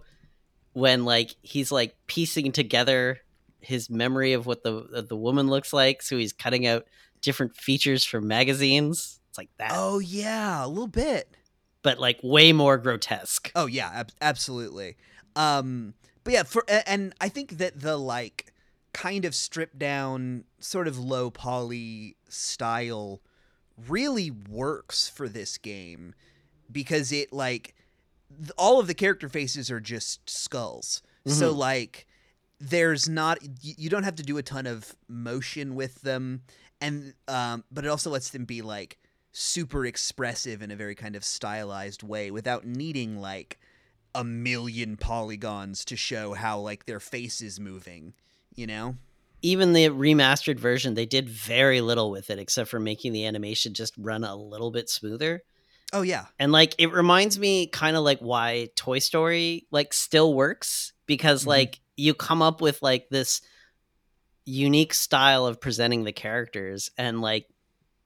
when 0.74 1.04
like 1.06 1.36
he's 1.42 1.72
like 1.72 1.96
piecing 2.08 2.52
together 2.52 3.20
his 3.60 3.90
memory 3.90 4.34
of 4.34 4.46
what 4.46 4.64
the 4.64 4.74
of 4.94 5.08
the 5.10 5.16
woman 5.16 5.48
looks 5.48 5.74
like 5.74 6.02
so 6.02 6.18
he's 6.18 6.34
cutting 6.34 6.66
out 6.66 6.86
different 7.22 7.56
features 7.56 8.04
from 8.04 8.28
magazines. 8.28 9.20
It's 9.30 9.38
like 9.38 9.50
that. 9.58 9.72
oh 9.74 10.00
yeah 10.00 10.66
a 10.66 10.68
little 10.68 10.88
bit 10.88 11.36
But 11.84 12.00
like 12.00 12.20
way 12.24 12.54
more 12.54 12.78
grotesque. 12.78 13.52
Oh 13.56 13.66
yeah, 13.66 13.90
ab- 13.94 14.12
absolutely. 14.22 14.98
Um, 15.36 15.94
but 16.24 16.34
yeah, 16.34 16.44
for 16.44 16.64
and 16.86 17.14
I 17.20 17.30
think 17.30 17.58
that 17.58 17.80
the 17.80 17.98
like 17.98 18.54
kind 18.94 19.26
of 19.26 19.34
stripped 19.34 19.80
down, 19.80 20.44
sort 20.60 20.88
of 20.88 21.00
low 21.00 21.32
poly 21.32 22.18
style 22.30 23.22
really 23.88 24.30
works 24.30 25.08
for 25.10 25.28
this 25.28 25.58
game 25.58 26.14
because 26.72 27.12
it 27.12 27.34
like 27.34 27.74
th- 28.38 28.52
all 28.58 28.80
of 28.80 28.88
the 28.88 28.94
character 28.94 29.28
faces 29.30 29.72
are 29.72 29.80
just 29.80 30.30
skulls. 30.30 31.02
So 31.26 31.54
Mhm. 31.54 31.58
like 31.58 32.08
there's 32.60 33.10
not 33.10 33.40
you 33.64 33.90
don't 33.90 34.04
have 34.04 34.16
to 34.16 34.24
do 34.24 34.38
a 34.38 34.44
ton 34.44 34.68
of 34.68 34.96
motion 35.08 35.74
with 35.74 36.02
them 36.02 36.44
and 36.80 37.16
um 37.28 37.64
but 37.72 37.86
it 37.86 37.88
also 37.88 38.12
lets 38.12 38.30
them 38.30 38.46
be 38.46 38.62
like 38.62 39.00
super 39.32 39.86
expressive 39.86 40.62
in 40.62 40.72
a 40.72 40.76
very 40.76 40.96
kind 40.96 41.16
of 41.16 41.24
stylized 41.24 42.04
way 42.04 42.32
without 42.32 42.66
needing 42.66 43.18
like 43.18 43.60
a 44.14 44.24
million 44.24 44.98
polygons 44.98 45.86
to 45.86 45.96
show 45.96 46.34
how 46.34 46.60
like 46.60 46.86
their 46.86 47.00
face 47.00 47.42
is 47.42 47.60
moving, 47.60 48.14
you 48.56 48.68
know? 48.68 48.96
Even 49.42 49.74
the 49.74 49.86
remastered 49.88 50.60
version, 50.60 50.94
they 50.94 51.06
did 51.06 51.30
very 51.30 51.82
little 51.82 52.12
with 52.12 52.30
it 52.30 52.38
except 52.40 52.70
for 52.70 52.80
making 52.80 53.14
the 53.14 53.26
animation 53.26 53.74
just 53.74 53.94
run 53.98 54.24
a 54.24 54.36
little 54.36 54.70
bit 54.70 54.90
smoother. 54.90 55.44
Oh 55.94 56.04
yeah. 56.04 56.26
And 56.38 56.52
like 56.52 56.76
it 56.78 56.92
reminds 56.92 57.40
me 57.40 57.68
kind 57.68 57.96
of 57.98 58.04
like 58.04 58.20
why 58.20 58.70
Toy 58.76 59.00
Story 59.00 59.66
like 59.72 59.94
still 59.94 60.34
works 60.34 60.94
because 61.06 61.44
Mhm. 61.44 61.48
like 61.48 61.80
you 61.98 62.14
come 62.14 62.42
up 62.42 62.62
with 62.62 62.82
like 62.82 63.10
this 63.10 63.42
unique 64.46 64.94
style 64.94 65.46
of 65.46 65.62
presenting 65.62 66.04
the 66.04 66.12
characters 66.12 66.90
and 66.98 67.22
like 67.22 67.48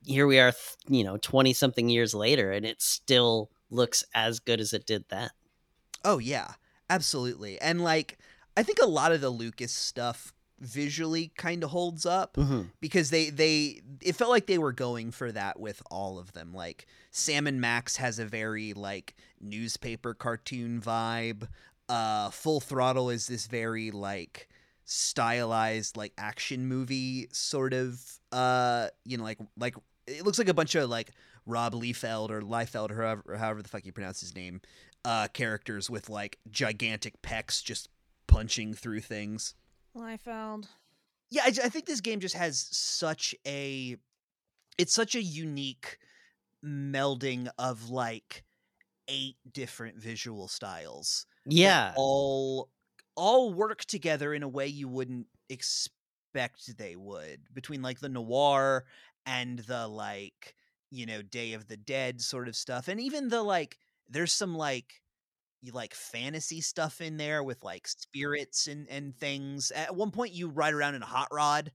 here 0.06 0.28
we 0.28 0.40
are 0.40 0.54
you 0.88 1.04
know 1.04 1.18
20 1.18 1.54
something 1.54 1.90
years 1.90 2.14
later 2.14 2.52
and 2.52 2.66
it 2.66 2.82
still 2.82 3.50
looks 3.70 4.04
as 4.14 4.40
good 4.40 4.60
as 4.60 4.74
it 4.74 4.86
did 4.86 5.06
then. 5.10 5.30
Oh 6.04 6.20
yeah, 6.20 6.54
absolutely. 6.90 7.60
And 7.62 7.84
like 7.84 8.18
I 8.56 8.64
think 8.64 8.80
a 8.82 8.86
lot 8.88 9.12
of 9.12 9.22
the 9.22 9.30
Lucas 9.30 9.72
stuff 9.74 10.32
visually 10.62 11.34
kind 11.36 11.64
of 11.66 11.72
holds 11.72 12.06
up 12.06 12.36
Mhm. 12.38 12.70
because 12.80 13.10
they 13.10 13.30
they 13.30 13.82
it 14.02 14.14
felt 14.16 14.32
like 14.32 14.48
they 14.48 14.58
were 14.58 14.72
going 14.72 15.12
for 15.12 15.32
that 15.32 15.60
with 15.60 15.82
all 15.92 16.18
of 16.20 16.32
them. 16.34 16.54
Like 16.54 16.86
Sam 17.12 17.48
and 17.48 17.60
Max 17.60 17.98
has 17.98 18.20
a 18.20 18.26
very 18.26 18.74
like 18.74 19.16
newspaper 19.42 20.14
cartoon 20.14 20.80
vibe. 20.82 21.48
Uh 21.90 22.30
Full 22.30 22.62
Throttle 22.62 23.10
is 23.10 23.28
this 23.28 23.48
very 23.48 23.92
like 23.92 24.48
stylized 24.86 25.98
like 25.98 26.14
action 26.18 26.68
movie 26.68 27.28
sort 27.32 27.74
of 27.74 28.02
uh 28.32 28.88
you 29.04 29.18
know 29.18 29.24
like 29.24 29.40
like 29.58 29.76
it 30.08 30.24
looks 30.26 30.38
like 30.38 30.50
a 30.50 30.54
bunch 30.54 30.76
of 30.76 30.90
like 30.90 31.12
Rob 31.46 31.74
Liefeld 31.74 32.30
or 32.30 32.42
Liefeld 32.42 32.92
or 32.92 32.96
however, 32.96 33.24
or 33.28 33.36
however 33.38 33.62
the 33.62 33.70
fuck 33.70 33.86
you 33.86 33.92
pronounce 33.92 34.20
his 34.22 34.36
name 34.36 34.62
uh 35.04 35.28
characters 35.34 35.90
with 35.90 36.10
like 36.10 36.40
gigantic 36.50 37.22
pecs 37.22 37.64
just 37.64 37.90
punching 38.28 38.74
through 38.74 39.02
things. 39.02 39.54
Liefeld. 39.96 40.68
Yeah, 41.30 41.44
I, 41.46 41.48
I 41.48 41.70
think 41.70 41.86
this 41.86 42.02
game 42.02 42.20
just 42.20 42.36
has 42.36 42.68
such 42.72 43.36
a 43.48 43.98
it's 44.78 44.94
such 44.94 45.16
a 45.16 45.22
unique 45.22 45.98
melding 46.64 47.48
of 47.58 47.90
like 47.90 48.44
eight 49.08 49.36
different 49.52 49.98
visual 49.98 50.48
styles 50.48 51.26
Yeah. 51.46 51.94
all 51.96 52.70
all 53.16 53.54
work 53.54 53.86
together 53.86 54.34
in 54.34 54.42
a 54.44 54.48
way 54.48 54.68
you 54.68 54.88
wouldn't 54.88 55.28
expect 55.50 56.78
they 56.78 56.96
would 56.96 57.42
between 57.54 57.82
like 57.82 58.00
the 58.00 58.10
noir 58.10 58.84
and 59.26 59.60
the 59.60 59.88
like 59.88 60.56
you 60.92 61.06
know 61.06 61.22
day 61.22 61.54
of 61.54 61.68
the 61.68 61.78
dead 61.78 62.22
sort 62.22 62.48
of 62.48 62.56
stuff 62.56 62.88
and 62.88 63.00
even 63.00 63.30
the 63.30 63.42
like 63.44 63.78
there's 64.08 64.32
some 64.32 64.56
like 64.56 65.02
you 65.62 65.72
like 65.72 65.94
fantasy 65.94 66.62
stuff 66.62 67.02
in 67.02 67.18
there 67.18 67.44
with 67.44 67.64
like 67.64 67.88
spirits 67.88 68.68
and 68.68 68.90
and 68.90 69.18
things 69.20 69.72
at 69.72 69.96
one 69.96 70.12
point 70.12 70.34
you 70.34 70.50
ride 70.50 70.74
around 70.74 70.96
in 70.96 71.04
a 71.04 71.08
hot 71.08 71.30
rod 71.32 71.72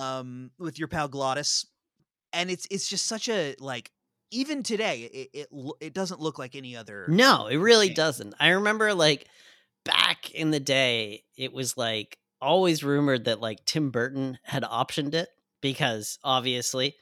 um 0.00 0.50
with 0.58 0.78
your 0.78 0.88
pal 0.88 1.08
glottis 1.08 1.66
and 2.32 2.50
it's 2.50 2.66
it's 2.70 2.88
just 2.88 3.06
such 3.06 3.28
a 3.28 3.56
like 3.60 3.92
even 4.32 4.62
today 4.62 5.02
it 5.04 5.30
it, 5.34 5.48
it 5.80 5.94
doesn't 5.94 6.20
look 6.20 6.38
like 6.38 6.54
any 6.56 6.76
other 6.76 7.16
No, 7.16 7.46
it 7.48 7.56
really 7.56 7.88
game. 7.88 7.90
doesn't. 7.90 8.34
I 8.40 8.50
remember 8.50 8.94
like 8.94 9.28
back 9.84 10.30
in 10.32 10.50
the 10.50 10.60
day, 10.60 11.24
it 11.36 11.52
was 11.52 11.76
like 11.76 12.18
always 12.40 12.84
rumored 12.84 13.24
that 13.24 13.40
like 13.40 13.64
Tim 13.66 13.90
Burton 13.90 14.38
had 14.42 14.62
optioned 14.62 15.14
it 15.14 15.28
because 15.64 16.18
obviously. 16.22 16.94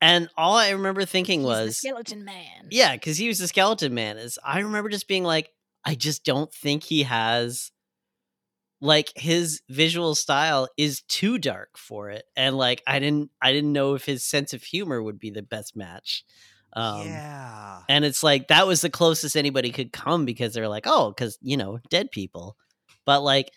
And 0.00 0.30
all 0.34 0.56
I 0.56 0.70
remember 0.70 1.04
thinking 1.04 1.40
He's 1.40 1.46
the 1.46 1.64
was 1.64 1.76
skeleton 1.76 2.24
man. 2.24 2.68
yeah, 2.70 2.94
because 2.94 3.18
he 3.18 3.28
was 3.28 3.38
the 3.38 3.46
skeleton 3.46 3.92
man. 3.92 4.16
Is 4.16 4.38
I 4.42 4.60
remember 4.60 4.88
just 4.88 5.06
being 5.06 5.22
like, 5.22 5.50
I 5.84 5.94
just 5.94 6.24
don't 6.24 6.50
think 6.50 6.82
he 6.82 7.02
has 7.02 7.70
like 8.80 9.12
his 9.14 9.60
visual 9.68 10.14
style 10.14 10.66
is 10.78 11.02
too 11.02 11.36
dark 11.36 11.76
for 11.76 12.08
it. 12.08 12.24
And 12.34 12.56
like 12.56 12.82
I 12.86 12.98
didn't 12.98 13.30
I 13.42 13.52
didn't 13.52 13.74
know 13.74 13.92
if 13.94 14.06
his 14.06 14.24
sense 14.24 14.54
of 14.54 14.62
humor 14.62 15.02
would 15.02 15.18
be 15.18 15.30
the 15.30 15.42
best 15.42 15.76
match. 15.76 16.24
Um 16.72 17.06
yeah 17.06 17.80
and 17.90 18.06
it's 18.06 18.22
like 18.22 18.48
that 18.48 18.66
was 18.66 18.80
the 18.80 18.88
closest 18.88 19.36
anybody 19.36 19.70
could 19.72 19.92
come 19.92 20.24
because 20.24 20.54
they're 20.54 20.68
like, 20.68 20.86
oh, 20.86 21.10
because 21.10 21.38
you 21.42 21.58
know, 21.58 21.80
dead 21.90 22.10
people. 22.10 22.56
But 23.04 23.20
like, 23.20 23.50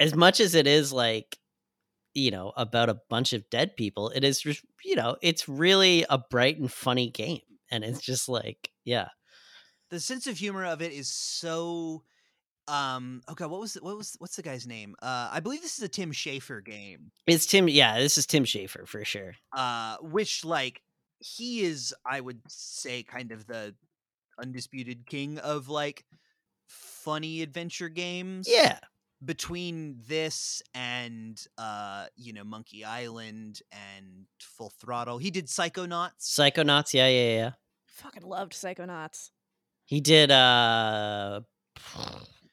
as 0.00 0.14
much 0.14 0.40
as 0.40 0.54
it 0.54 0.66
is 0.66 0.92
like, 0.94 1.38
you 2.14 2.30
know, 2.30 2.52
about 2.56 2.88
a 2.88 3.00
bunch 3.10 3.32
of 3.32 3.48
dead 3.50 3.76
people, 3.76 4.10
it 4.10 4.24
is, 4.24 4.44
you 4.84 4.96
know, 4.96 5.16
it's 5.22 5.48
really 5.48 6.04
a 6.08 6.18
bright 6.18 6.58
and 6.58 6.70
funny 6.72 7.10
game, 7.10 7.40
and 7.70 7.84
it's 7.84 8.00
just 8.00 8.28
like, 8.28 8.70
yeah, 8.84 9.08
the 9.90 10.00
sense 10.00 10.26
of 10.26 10.36
humor 10.36 10.64
of 10.64 10.82
it 10.82 10.92
is 10.92 11.08
so 11.08 12.02
um 12.66 13.20
okay 13.30 13.44
what 13.44 13.60
was 13.60 13.74
the, 13.74 13.82
what 13.82 13.96
was 13.96 14.16
what's 14.18 14.36
the 14.36 14.42
guy's 14.42 14.66
name 14.66 14.94
uh 15.02 15.28
i 15.30 15.38
believe 15.38 15.60
this 15.60 15.76
is 15.76 15.84
a 15.84 15.88
tim 15.88 16.10
schafer 16.12 16.64
game 16.64 17.10
it's 17.26 17.44
Tim. 17.44 17.68
Yeah, 17.68 17.98
this 17.98 18.16
is 18.16 18.24
Tim 18.26 18.44
Schafer 18.44 18.88
for 18.88 19.04
sure. 19.04 19.34
uh 19.52 19.96
which 20.00 20.44
like 20.46 20.80
he 21.18 21.60
is 21.60 21.94
i 22.06 22.20
would 22.20 22.40
say 22.48 23.02
kind 23.02 23.32
of 23.32 23.46
the 23.46 23.74
undisputed 24.40 25.06
king 25.06 25.38
of 25.38 25.68
like 25.68 26.04
funny 26.66 27.42
adventure 27.42 27.90
games 27.90 28.48
Yeah, 28.50 28.78
between 29.24 29.96
this 30.08 30.62
and 30.74 31.42
uh 31.58 32.06
you 32.16 32.32
know 32.32 32.44
monkey 32.44 32.84
island 32.84 33.60
and 33.72 34.26
full 34.40 34.72
throttle 34.80 35.18
he 35.18 35.30
did 35.30 35.46
psychonauts 35.46 36.20
Psychonauts. 36.20 36.92
Yeah, 36.94 37.08
yeah, 37.08 37.34
yeah. 37.36 37.50
Fucking 37.86 38.22
loved 38.24 38.52
Psychonauts. 38.52 39.30
He 39.86 40.00
did 40.00 40.30
uh 40.30 41.40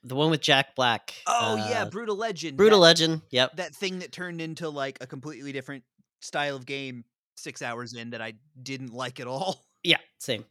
the 0.03 0.15
one 0.15 0.31
with 0.31 0.41
Jack 0.41 0.75
Black. 0.75 1.13
oh 1.27 1.55
yeah 1.69 1.83
uh, 1.83 1.89
brutal 1.89 2.15
legend 2.15 2.57
Brutal 2.57 2.79
that- 2.79 2.85
Legend. 2.85 3.21
Yep. 3.31 3.55
that 3.57 3.75
thing 3.75 3.99
that 3.99 4.11
turned 4.11 4.41
into 4.41 4.69
like 4.69 4.97
a 5.01 5.07
completely 5.07 5.51
different 5.51 5.83
style 6.21 6.55
of 6.55 6.65
game 6.65 7.03
six 7.35 7.61
hours 7.61 7.93
in 7.93 8.11
that 8.11 8.21
I 8.21 8.33
didn't 8.61 8.93
like 8.93 9.19
at 9.19 9.27
all. 9.27 9.63
Yeah, 9.83 9.97
same. 10.19 10.45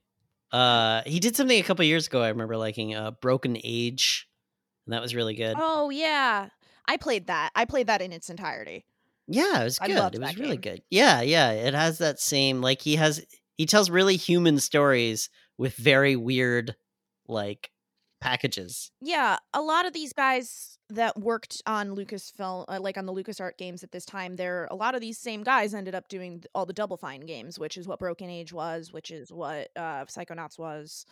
Uh, 0.50 1.02
he 1.06 1.20
did 1.20 1.36
something 1.36 1.56
a 1.56 1.62
couple 1.62 1.84
years 1.84 2.08
ago. 2.08 2.20
I 2.20 2.28
remember 2.30 2.56
liking 2.56 2.96
uh, 2.96 3.12
Broken 3.12 3.56
Age, 3.62 4.26
and 4.90 4.96
that 4.96 5.02
was 5.02 5.14
really 5.14 5.34
good. 5.36 5.54
Oh 5.56 5.90
yeah, 5.90 6.48
I 6.88 6.96
played 6.96 7.28
that. 7.28 7.50
I 7.54 7.64
played 7.64 7.86
that 7.86 8.02
in 8.02 8.12
its 8.12 8.28
entirety. 8.28 8.84
yeah, 9.28 9.60
it 9.60 9.64
was 9.64 9.78
good. 9.78 10.14
It 10.16 10.20
was 10.20 10.36
really 10.36 10.56
game. 10.56 10.74
good. 10.74 10.82
Yeah, 10.90 11.20
yeah. 11.20 11.52
It 11.52 11.74
has 11.74 11.98
that 11.98 12.18
same 12.18 12.60
like 12.60 12.82
he 12.82 12.96
has. 12.96 13.24
He 13.56 13.66
tells 13.66 13.88
really 13.88 14.16
human 14.16 14.58
stories 14.58 15.30
with 15.58 15.76
very 15.76 16.16
weird, 16.16 16.74
like 17.28 17.70
packages. 18.20 18.90
Yeah, 19.00 19.36
a 19.54 19.62
lot 19.62 19.86
of 19.86 19.92
these 19.92 20.12
guys 20.12 20.76
that 20.88 21.16
worked 21.16 21.62
on 21.66 21.94
Lucasfilm, 21.94 22.64
uh, 22.66 22.80
like 22.80 22.98
on 22.98 23.06
the 23.06 23.12
LucasArt 23.12 23.58
games 23.58 23.84
at 23.84 23.92
this 23.92 24.04
time, 24.04 24.34
there 24.34 24.66
a 24.72 24.74
lot 24.74 24.96
of 24.96 25.00
these 25.00 25.18
same 25.18 25.44
guys 25.44 25.72
ended 25.72 25.94
up 25.94 26.08
doing 26.08 26.42
all 26.52 26.66
the 26.66 26.72
Double 26.72 26.96
Fine 26.96 27.20
games, 27.20 27.60
which 27.60 27.76
is 27.76 27.86
what 27.86 28.00
Broken 28.00 28.28
Age 28.28 28.52
was, 28.52 28.92
which 28.92 29.12
is 29.12 29.32
what 29.32 29.68
uh, 29.76 30.04
Psychonauts 30.06 30.58
was. 30.58 31.06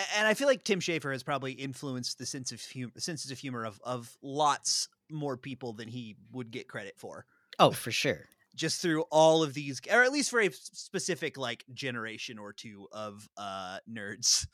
A- 0.00 0.18
And 0.18 0.26
I 0.26 0.34
feel 0.34 0.48
like 0.48 0.64
Tim 0.64 0.80
Schafer 0.80 1.12
has 1.12 1.22
probably 1.22 1.52
influenced 1.52 2.18
the 2.18 2.26
sense 2.26 2.52
of 2.52 2.62
hum- 2.74 2.92
senses 2.98 3.30
of 3.30 3.38
humor 3.38 3.64
of 3.64 3.80
of 3.84 4.16
lots 4.22 4.88
more 5.10 5.36
people 5.36 5.72
than 5.72 5.88
he 5.88 6.16
would 6.32 6.50
get 6.50 6.68
credit 6.68 6.94
for. 6.96 7.26
Oh, 7.58 7.70
for 7.72 7.90
sure. 7.90 8.26
Just 8.54 8.80
through 8.82 9.02
all 9.10 9.42
of 9.42 9.54
these, 9.54 9.80
or 9.92 10.02
at 10.02 10.12
least 10.12 10.30
for 10.30 10.40
a 10.40 10.50
specific 10.52 11.36
like 11.38 11.64
generation 11.72 12.38
or 12.38 12.52
two 12.52 12.88
of 12.92 13.28
uh 13.36 13.78
nerds. 13.90 14.46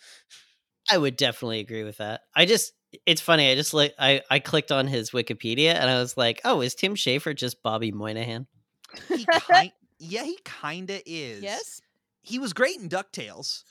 I 0.90 0.98
would 0.98 1.16
definitely 1.16 1.60
agree 1.60 1.82
with 1.84 1.96
that. 1.98 2.20
I 2.34 2.44
just 2.46 2.72
it's 3.06 3.20
funny. 3.20 3.50
I 3.50 3.54
just 3.54 3.74
like 3.74 3.94
I 3.98 4.22
I 4.30 4.38
clicked 4.38 4.70
on 4.70 4.86
his 4.86 5.10
Wikipedia 5.10 5.74
and 5.74 5.90
I 5.90 5.98
was 5.98 6.16
like, 6.16 6.40
oh, 6.44 6.60
is 6.60 6.74
Tim 6.74 6.94
Schafer 6.94 7.34
just 7.34 7.62
Bobby 7.62 7.90
Moynihan? 7.90 8.46
He 9.08 9.26
kind, 9.26 9.72
yeah, 9.98 10.22
he 10.24 10.38
kinda 10.44 11.00
is. 11.04 11.42
Yes, 11.42 11.80
he 12.26 12.38
was 12.38 12.52
great 12.52 12.76
in 12.76 12.88
Ducktales. 12.88 13.62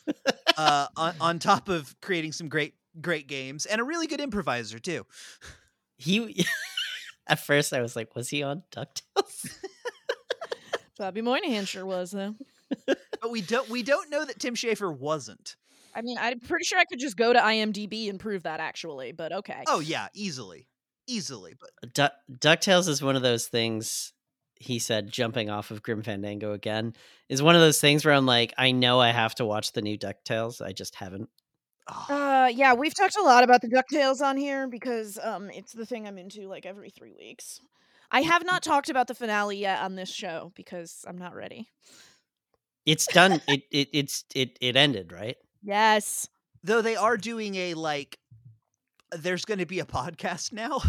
uh, 0.58 0.88
on, 0.95 1.14
on 1.20 1.39
top 1.39 1.70
of 1.70 1.95
creating 2.01 2.32
some 2.32 2.49
great 2.49 2.74
great 3.01 3.28
games 3.28 3.66
and 3.66 3.82
a 3.82 3.84
really 3.84 4.08
good 4.08 4.22
improviser 4.22 4.80
too. 4.80 5.06
He 5.97 6.45
at 7.28 7.39
first 7.39 7.74
I 7.74 7.82
was 7.82 7.95
like, 7.95 8.16
was 8.16 8.30
he 8.30 8.41
on 8.41 8.64
DuckTales? 8.72 9.51
Bobby 10.97 11.22
Moynihan 11.22 11.66
sure 11.66 11.86
was 11.86 12.12
though. 12.12 12.36
But 12.88 13.32
we 13.32 13.41
don't 13.41 13.70
we 13.70 13.84
don't 13.84 14.10
know 14.10 14.24
that 14.24 14.39
Tim 14.39 14.56
Schafer 14.56 14.95
wasn't. 14.95 15.56
I 15.93 16.01
mean, 16.01 16.18
I'm 16.20 16.39
pretty 16.39 16.66
sure 16.66 16.78
I 16.78 16.86
could 16.86 16.99
just 16.99 17.16
go 17.16 17.32
to 17.32 17.39
IMDb 17.39 18.10
and 18.10 18.20
prove 18.20 18.43
that 18.43 18.60
actually, 18.60 19.12
but 19.14 19.32
okay. 19.32 19.64
Oh 19.68 19.80
yeah, 19.80 20.08
easily, 20.14 20.68
easily. 21.08 21.53
But 21.60 21.93
Du- 21.93 22.12
Ducktales 22.39 22.88
is 22.88 23.01
one 23.01 23.16
of 23.16 23.22
those 23.22 23.47
things. 23.47 24.14
He 24.60 24.80
said, 24.80 25.12
jumping 25.12 25.49
off 25.49 25.70
of 25.72 25.84
Grim 25.84 26.01
Fandango 26.01 26.53
again 26.53 26.93
is 27.30 27.41
one 27.43 27.56
of 27.56 27.62
those 27.62 27.80
things 27.82 28.06
where 28.06 28.14
I'm 28.14 28.26
like, 28.26 28.53
I 28.58 28.72
know 28.72 28.99
I 29.01 29.10
have 29.10 29.36
to 29.36 29.45
watch 29.45 29.74
the 29.74 29.82
new 29.82 29.97
Ducktales. 29.97 30.62
I 30.66 30.72
just 30.72 30.95
haven't. 30.95 31.30
oh, 31.89 32.06
Uh, 32.10 32.47
yeah, 32.47 32.74
we've 32.74 32.95
talked 32.95 33.18
a 33.18 33.22
lot 33.22 33.43
about 33.43 33.62
the 33.62 33.68
Ducktales 33.68 34.22
on 34.22 34.38
here 34.38 34.68
because 34.68 35.20
um, 35.22 35.49
it's 35.51 35.74
the 35.74 35.86
thing 35.86 36.08
I'm 36.08 36.18
into 36.18 36.47
like 36.47 36.66
every 36.66 36.89
three 36.89 37.14
weeks. 37.18 37.60
I 38.12 38.22
have 38.22 38.45
not 38.45 38.64
talked 38.72 38.89
about 38.89 39.08
the 39.08 39.16
finale 39.16 39.58
yet 39.58 39.82
on 39.82 39.95
this 39.95 40.10
show 40.10 40.51
because 40.56 41.03
I'm 41.08 41.18
not 41.18 41.36
ready. 41.36 41.68
It's 42.86 43.08
done. 43.08 43.41
it, 43.47 43.64
it 43.72 43.89
it's 43.93 44.24
it 44.36 44.58
it 44.62 44.76
ended 44.76 45.12
right. 45.12 45.38
Yes. 45.64 46.30
though 46.64 46.82
they 46.82 46.95
are 46.95 47.18
doing 47.18 47.56
a 47.56 47.74
like, 47.74 48.20
there's 49.12 49.43
going 49.45 49.58
to 49.60 49.66
be 49.66 49.80
a 49.80 49.86
podcast 49.97 50.53
now. 50.53 50.82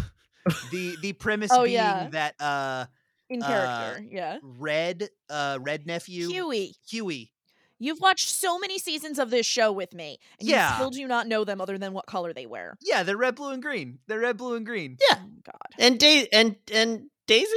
the 0.70 0.96
The 1.00 1.12
premise 1.14 1.50
Oh, 1.52 1.62
being 1.64 1.74
yeah. 1.74 2.08
that 2.10 2.34
uh, 2.40 2.86
In 3.28 3.42
Uh, 3.42 3.46
character, 3.48 4.04
yeah. 4.10 4.38
Red, 4.42 5.08
uh, 5.28 5.58
Red 5.60 5.86
nephew, 5.86 6.28
Huey, 6.28 6.74
Huey. 6.88 7.32
you've 7.78 8.00
watched 8.00 8.28
so 8.28 8.58
many 8.58 8.78
seasons 8.78 9.18
of 9.18 9.30
this 9.30 9.44
show 9.46 9.72
with 9.72 9.92
me, 9.94 10.18
and 10.38 10.48
Yeah. 10.48 10.70
you 10.70 10.74
still 10.76 10.90
do 10.90 11.06
not 11.08 11.26
know 11.26 11.42
them 11.44 11.60
other 11.60 11.76
than 11.76 11.92
what 11.92 12.06
color 12.06 12.32
they 12.32 12.46
wear. 12.46 12.76
Yeah, 12.80 13.02
they're 13.02 13.16
red, 13.16 13.34
blue, 13.34 13.50
and 13.50 13.60
green. 13.62 13.98
They're 14.06 14.20
red, 14.20 14.36
blue, 14.36 14.54
and 14.54 14.64
green. 14.64 14.96
Yeah. 15.10 15.18
Oh, 15.22 15.30
God. 15.42 15.74
And 15.78 15.98
da- 15.98 16.28
and 16.32 16.56
and 16.72 17.10
Daisy 17.26 17.50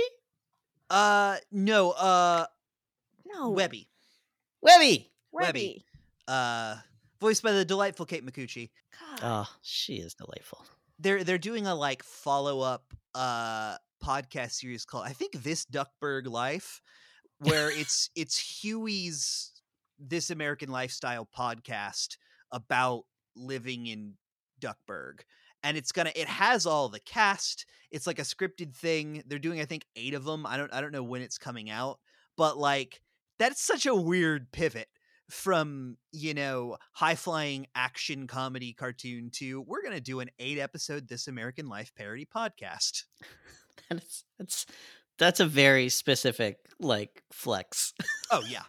Uh, 0.89 1.38
no, 1.51 1.91
uh, 1.91 2.47
No. 3.26 3.51
Webby. 3.51 3.88
Webby. 4.61 5.11
Webby. 5.32 5.86
Webby. 5.86 5.86
Uh, 6.28 6.78
voiced 7.22 7.43
by 7.43 7.51
the 7.51 7.63
delightful 7.63 8.07
Kate 8.07 8.26
Micucci. 8.26 8.72
God. 8.99 9.20
Oh, 9.22 9.55
she 9.61 9.97
is 9.97 10.15
delightful. 10.15 10.65
they're 10.97 11.24
they're 11.24 11.38
doing 11.38 11.65
a 11.67 11.74
like 11.76 12.01
follow 12.03 12.59
up 12.59 12.91
uh 13.15 13.78
podcast 14.03 14.51
series 14.51 14.85
called 14.85 15.05
I 15.05 15.13
think 15.13 15.43
This 15.43 15.65
Duckburg 15.65 16.27
Life, 16.27 16.81
where 17.39 17.69
it's 17.79 18.09
it's 18.15 18.61
Huey's 18.61 19.51
This 19.99 20.29
American 20.29 20.69
Lifestyle 20.69 21.27
podcast 21.37 22.17
about 22.51 23.03
living 23.35 23.87
in 23.87 24.13
Duckburg. 24.59 25.21
And 25.63 25.75
it's 25.75 25.91
gonna 25.91 26.11
it 26.15 26.27
has 26.27 26.65
all 26.65 26.89
the 26.89 27.01
cast. 27.01 27.65
It's 27.91 28.07
like 28.07 28.19
a 28.19 28.23
scripted 28.23 28.75
thing. 28.75 29.23
They're 29.27 29.39
doing 29.39 29.59
I 29.59 29.65
think 29.65 29.85
eight 29.95 30.13
of 30.13 30.23
them. 30.23 30.45
I 30.45 30.57
don't 30.57 30.73
I 30.73 30.81
don't 30.81 30.93
know 30.93 31.03
when 31.03 31.21
it's 31.21 31.37
coming 31.37 31.69
out, 31.69 31.99
but 32.37 32.57
like 32.57 33.01
that's 33.37 33.61
such 33.61 33.85
a 33.85 33.95
weird 33.95 34.51
pivot 34.51 34.87
from 35.29 35.95
you 36.11 36.33
know 36.33 36.77
high 36.93 37.15
flying 37.15 37.67
action 37.75 38.25
comedy 38.25 38.73
cartoon 38.73 39.29
to 39.31 39.61
we're 39.61 39.83
gonna 39.83 40.01
do 40.01 40.19
an 40.21 40.29
eight 40.39 40.57
episode 40.57 41.07
This 41.07 41.27
American 41.27 41.67
Life 41.67 41.91
parody 41.95 42.25
podcast. 42.25 43.03
That's 43.89 44.23
that's 44.38 44.65
that's 45.17 45.39
a 45.39 45.45
very 45.45 45.89
specific 45.89 46.57
like 46.80 47.23
flex. 47.32 47.93
Oh 48.32 48.43
yeah, 48.47 48.63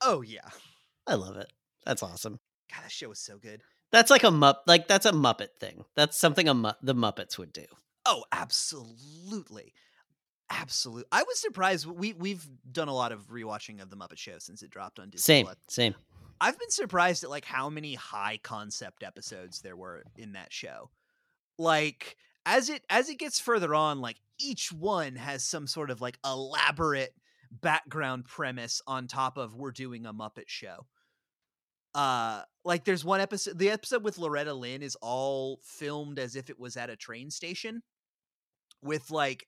oh 0.00 0.20
yeah. 0.22 0.48
I 1.06 1.14
love 1.14 1.36
it. 1.36 1.52
That's 1.84 2.02
awesome. 2.02 2.38
God, 2.70 2.84
that 2.84 2.90
show 2.92 3.08
was 3.08 3.18
so 3.18 3.38
good. 3.38 3.62
That's 3.92 4.10
like 4.10 4.24
a 4.24 4.28
mupp 4.28 4.56
like 4.66 4.88
that's 4.88 5.06
a 5.06 5.12
Muppet 5.12 5.50
thing. 5.60 5.84
That's 5.94 6.16
something 6.18 6.48
a 6.48 6.54
mu- 6.54 6.70
the 6.82 6.94
Muppets 6.94 7.38
would 7.38 7.52
do. 7.52 7.64
Oh, 8.06 8.24
absolutely. 8.32 9.74
Absolutely. 10.50 11.04
I 11.12 11.22
was 11.22 11.38
surprised. 11.38 11.86
We 11.86 12.12
we've 12.12 12.46
done 12.70 12.88
a 12.88 12.94
lot 12.94 13.12
of 13.12 13.28
rewatching 13.28 13.80
of 13.80 13.90
the 13.90 13.96
Muppet 13.96 14.18
Show 14.18 14.38
since 14.38 14.62
it 14.62 14.70
dropped 14.70 14.98
on 14.98 15.10
Disney. 15.10 15.22
Same, 15.22 15.46
Plus. 15.46 15.56
same. 15.68 15.94
I've 16.40 16.58
been 16.58 16.70
surprised 16.70 17.22
at 17.24 17.30
like 17.30 17.44
how 17.44 17.70
many 17.70 17.94
high 17.94 18.38
concept 18.42 19.02
episodes 19.02 19.60
there 19.60 19.76
were 19.76 20.02
in 20.16 20.32
that 20.32 20.52
show. 20.52 20.90
Like 21.58 22.16
as 22.44 22.68
it 22.68 22.82
as 22.90 23.08
it 23.08 23.18
gets 23.18 23.40
further 23.40 23.74
on, 23.74 24.00
like 24.00 24.16
each 24.38 24.72
one 24.72 25.16
has 25.16 25.44
some 25.44 25.66
sort 25.66 25.90
of 25.90 26.00
like 26.00 26.18
elaborate 26.24 27.14
background 27.50 28.24
premise 28.24 28.80
on 28.86 29.06
top 29.06 29.36
of 29.36 29.54
we're 29.54 29.72
doing 29.72 30.06
a 30.06 30.14
Muppet 30.14 30.48
show. 30.48 30.86
Uh 31.94 32.42
like 32.64 32.84
there's 32.84 33.04
one 33.04 33.20
episode 33.20 33.58
the 33.58 33.70
episode 33.70 34.02
with 34.02 34.18
Loretta 34.18 34.54
Lynn 34.54 34.82
is 34.82 34.96
all 35.02 35.60
filmed 35.62 36.18
as 36.18 36.36
if 36.36 36.48
it 36.48 36.58
was 36.58 36.76
at 36.76 36.90
a 36.90 36.96
train 36.96 37.30
station 37.30 37.82
with 38.82 39.10
like 39.10 39.46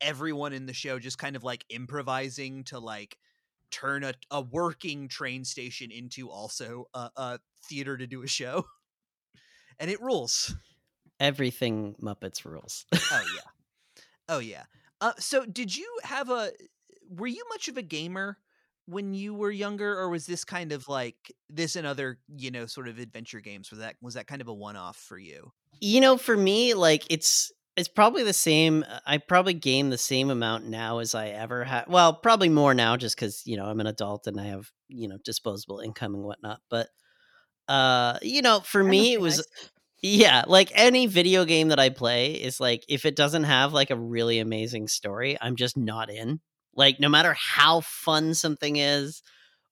everyone 0.00 0.52
in 0.52 0.66
the 0.66 0.72
show 0.72 0.98
just 0.98 1.18
kind 1.18 1.36
of 1.36 1.44
like 1.44 1.64
improvising 1.70 2.64
to 2.64 2.78
like 2.78 3.16
turn 3.70 4.04
a, 4.04 4.12
a 4.30 4.40
working 4.40 5.08
train 5.08 5.44
station 5.44 5.90
into 5.90 6.28
also 6.28 6.86
a, 6.94 7.10
a 7.16 7.38
theater 7.64 7.96
to 7.96 8.06
do 8.06 8.22
a 8.22 8.26
show 8.26 8.64
and 9.78 9.90
it 9.90 10.00
rules 10.00 10.54
Everything 11.20 11.94
Muppets 12.02 12.44
rules. 12.44 12.86
oh 12.92 12.98
yeah 13.36 13.50
oh 14.28 14.38
yeah 14.38 14.64
uh, 15.00 15.12
so 15.18 15.44
did 15.44 15.76
you 15.76 15.86
have 16.02 16.30
a 16.30 16.50
were 17.08 17.26
you 17.26 17.44
much 17.50 17.68
of 17.68 17.76
a 17.76 17.82
gamer 17.82 18.38
when 18.86 19.14
you 19.14 19.34
were 19.34 19.50
younger 19.50 19.98
or 19.98 20.08
was 20.10 20.26
this 20.26 20.44
kind 20.44 20.72
of 20.72 20.88
like 20.88 21.16
this 21.48 21.76
and 21.76 21.86
other 21.86 22.18
you 22.36 22.50
know 22.50 22.66
sort 22.66 22.88
of 22.88 22.98
adventure 22.98 23.40
games 23.40 23.70
was 23.70 23.80
that 23.80 23.96
was 24.00 24.14
that 24.14 24.26
kind 24.26 24.40
of 24.40 24.48
a 24.48 24.54
one-off 24.54 24.96
for 24.96 25.18
you 25.18 25.52
you 25.80 26.00
know, 26.00 26.16
for 26.16 26.36
me, 26.36 26.74
like 26.74 27.04
it's 27.10 27.52
it's 27.76 27.88
probably 27.88 28.22
the 28.22 28.32
same. 28.32 28.84
uh, 28.88 29.00
I 29.06 29.18
probably 29.18 29.54
game 29.54 29.90
the 29.90 29.98
same 29.98 30.30
amount 30.30 30.66
now 30.66 30.98
as 30.98 31.14
I 31.14 31.28
ever 31.28 31.64
had. 31.64 31.86
Well, 31.88 32.14
probably 32.14 32.48
more 32.48 32.74
now, 32.74 32.96
just 32.96 33.16
because 33.16 33.42
you 33.44 33.56
know 33.56 33.66
I'm 33.66 33.80
an 33.80 33.86
adult 33.86 34.26
and 34.26 34.40
I 34.40 34.44
have 34.44 34.70
you 34.88 35.08
know 35.08 35.18
disposable 35.24 35.80
income 35.80 36.14
and 36.14 36.24
whatnot. 36.24 36.60
But 36.70 36.88
uh, 37.68 38.18
you 38.22 38.42
know, 38.42 38.60
for 38.60 38.82
That 38.82 38.90
me, 38.90 39.12
it 39.12 39.20
was 39.20 39.38
nice. 39.38 39.70
Yeah, 40.06 40.44
like 40.46 40.70
any 40.74 41.06
video 41.06 41.46
game 41.46 41.68
that 41.68 41.80
I 41.80 41.88
play 41.88 42.32
is 42.32 42.60
like 42.60 42.84
if 42.90 43.06
it 43.06 43.16
doesn't 43.16 43.44
have 43.44 43.72
like 43.72 43.90
a 43.90 43.96
really 43.96 44.38
amazing 44.38 44.86
story, 44.88 45.38
I'm 45.40 45.56
just 45.56 45.78
not 45.78 46.10
in. 46.10 46.40
Like 46.74 47.00
no 47.00 47.08
matter 47.08 47.32
how 47.38 47.80
fun 47.80 48.34
something 48.34 48.76
is 48.76 49.22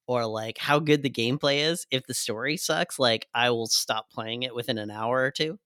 or 0.07 0.27
like 0.27 0.59
how 0.59 0.79
good 0.81 1.03
the 1.03 1.11
gameplay 1.11 1.71
is, 1.71 1.87
if 1.91 2.07
the 2.07 2.15
story 2.15 2.57
sucks, 2.57 2.99
like 2.99 3.27
I 3.35 3.51
will 3.51 3.67
stop 3.67 4.11
playing 4.11 4.45
it 4.45 4.55
within 4.55 4.79
an 4.79 4.91
hour 4.91 5.23
or 5.23 5.31
two. 5.33 5.59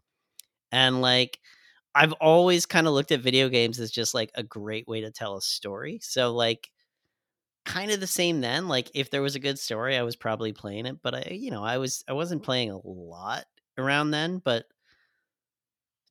And 0.73 1.03
like 1.03 1.41
I've 1.95 2.15
always 2.15 2.67
kind 2.67 2.87
of 2.89 2.95
looked 2.95 3.13
at 3.13 3.21
video 3.21 3.49
games 3.49 3.81
as 3.81 3.91
just 3.93 4.15
like 4.15 4.31
a 4.35 4.45
great 4.45 4.89
way 4.89 5.03
to 5.03 5.13
tell 5.13 5.37
a 5.37 5.43
story. 5.43 6.01
So 6.03 6.35
like 6.35 6.71
kind 7.65 7.91
of 7.91 8.01
the 8.01 8.07
same 8.07 8.41
then, 8.41 8.69
like 8.69 8.91
if 8.95 9.11
there 9.11 9.23
was 9.23 9.35
a 9.35 9.41
good 9.41 9.59
story, 9.59 9.97
I 9.97 10.03
was 10.03 10.17
probably 10.17 10.53
playing 10.53 10.87
it, 10.87 10.99
but 11.03 11.15
I 11.15 11.29
you 11.33 11.51
know, 11.51 11.65
I 11.65 11.79
was 11.79 12.05
I 12.09 12.13
wasn't 12.15 12.43
playing 12.45 12.71
a 12.71 12.81
lot 12.85 13.45
around 13.79 14.11
then, 14.11 14.39
but 14.45 14.67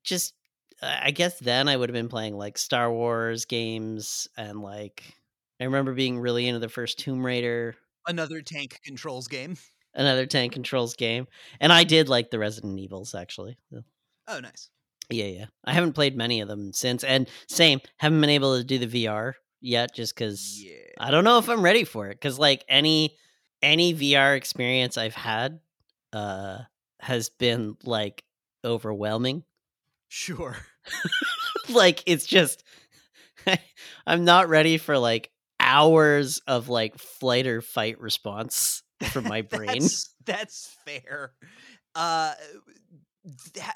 just 0.04 0.34
I 0.82 1.08
I 1.08 1.12
guess 1.12 1.40
then 1.40 1.68
I 1.68 1.76
would 1.78 1.90
have 1.90 1.94
been 1.94 2.10
playing 2.10 2.38
like 2.38 2.58
Star 2.58 2.92
Wars 2.92 3.46
games 3.46 4.28
and 4.38 4.62
like 4.62 5.04
I 5.60 5.66
remember 5.66 5.94
being 5.94 6.20
really 6.20 6.48
into 6.48 6.60
the 6.60 6.70
first 6.70 7.00
Tomb 7.00 7.26
Raider, 7.26 7.76
another 8.08 8.42
tank 8.42 8.80
controls 8.84 9.28
game 9.28 9.58
another 9.94 10.26
tank 10.26 10.54
controls 10.54 10.96
game, 10.96 11.28
and 11.60 11.72
I 11.72 11.84
did 11.84 12.10
like 12.10 12.30
the 12.30 12.40
Resident 12.40 12.80
Evils 12.80 13.16
actually. 13.16 13.58
Oh 14.28 14.40
nice 14.40 14.70
Yeah, 15.10 15.26
yeah. 15.26 15.46
I 15.64 15.74
haven't 15.74 15.94
played 15.94 16.18
many 16.18 16.42
of 16.42 16.48
them 16.48 16.74
since, 16.74 17.04
and 17.04 17.30
same 17.48 17.80
haven't 17.98 18.22
been 18.22 18.30
able 18.30 18.58
to 18.58 18.64
do 18.64 18.80
the 18.80 18.88
VR 18.88 19.36
yet, 19.62 19.94
just 19.94 20.16
because 20.16 20.64
yeah 20.64 20.74
I 21.00 21.12
don't 21.12 21.24
know 21.24 21.38
if 21.38 21.50
I'm 21.50 21.62
ready 21.62 21.84
for 21.84 22.08
it. 22.10 22.16
Because 22.16 22.40
like 22.40 22.66
any 22.68 23.18
any 23.62 23.94
VR 23.94 24.36
experience 24.36 24.98
I've 24.98 25.16
had 25.16 25.60
uh 26.14 26.60
has 27.06 27.30
been 27.30 27.78
like 27.84 28.24
overwhelming. 28.64 29.44
sure 30.08 30.58
like 31.70 32.04
it's 32.06 32.26
just 32.26 32.64
I'm 34.08 34.26
not 34.26 34.50
ready 34.50 34.78
for 34.78 34.98
like 34.98 35.30
hours 35.60 36.42
of 36.48 36.70
like 36.70 36.98
flight 36.98 37.48
or 37.48 37.62
fight 37.62 38.00
response 38.00 38.84
from 39.10 39.26
my 39.26 39.42
brain. 39.44 39.82
That's, 39.82 40.16
that's 40.26 40.76
fair. 40.86 41.34
Uh, 41.94 42.34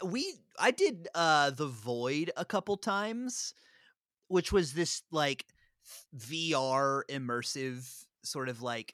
we 0.03 0.33
I 0.59 0.71
did 0.71 1.07
uh 1.15 1.51
the 1.51 1.67
Void 1.67 2.31
a 2.37 2.45
couple 2.45 2.77
times, 2.77 3.53
which 4.27 4.51
was 4.51 4.73
this 4.73 5.01
like 5.11 5.45
VR 6.15 7.03
immersive 7.09 7.87
sort 8.23 8.49
of 8.49 8.61
like 8.61 8.93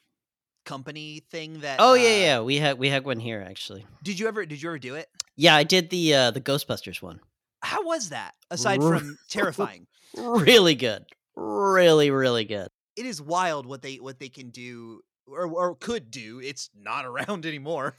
company 0.66 1.22
thing 1.30 1.60
that. 1.60 1.76
oh 1.80 1.92
uh, 1.92 1.94
yeah, 1.94 2.16
yeah. 2.16 2.40
We 2.40 2.56
had 2.56 2.78
we 2.78 2.90
had 2.90 3.04
one 3.06 3.18
here 3.20 3.42
actually. 3.48 3.86
Did 4.02 4.18
you 4.18 4.28
ever 4.28 4.44
did 4.44 4.60
you 4.60 4.68
ever 4.68 4.78
do 4.78 4.94
it? 4.96 5.08
Yeah, 5.36 5.56
I 5.56 5.62
did 5.64 5.88
the 5.88 6.14
uh 6.14 6.30
the 6.32 6.40
Ghostbusters 6.40 7.00
one. 7.00 7.20
How 7.62 7.82
was 7.84 8.10
that? 8.10 8.34
Aside 8.50 8.82
from 8.82 9.16
terrifying, 9.30 9.86
Really 10.16 10.74
good. 10.74 11.04
Really, 11.34 12.10
really 12.10 12.44
good. 12.44 12.68
it 12.96 13.06
is 13.06 13.20
wild 13.22 13.66
what 13.66 13.80
they 13.82 13.96
what 13.96 14.18
they 14.18 14.28
can 14.28 14.50
do 14.50 15.00
or 15.26 15.46
or 15.46 15.74
could 15.74 16.10
do. 16.10 16.40
It's 16.42 16.68
not 16.78 17.06
around 17.10 17.46
anymore. 17.46 17.96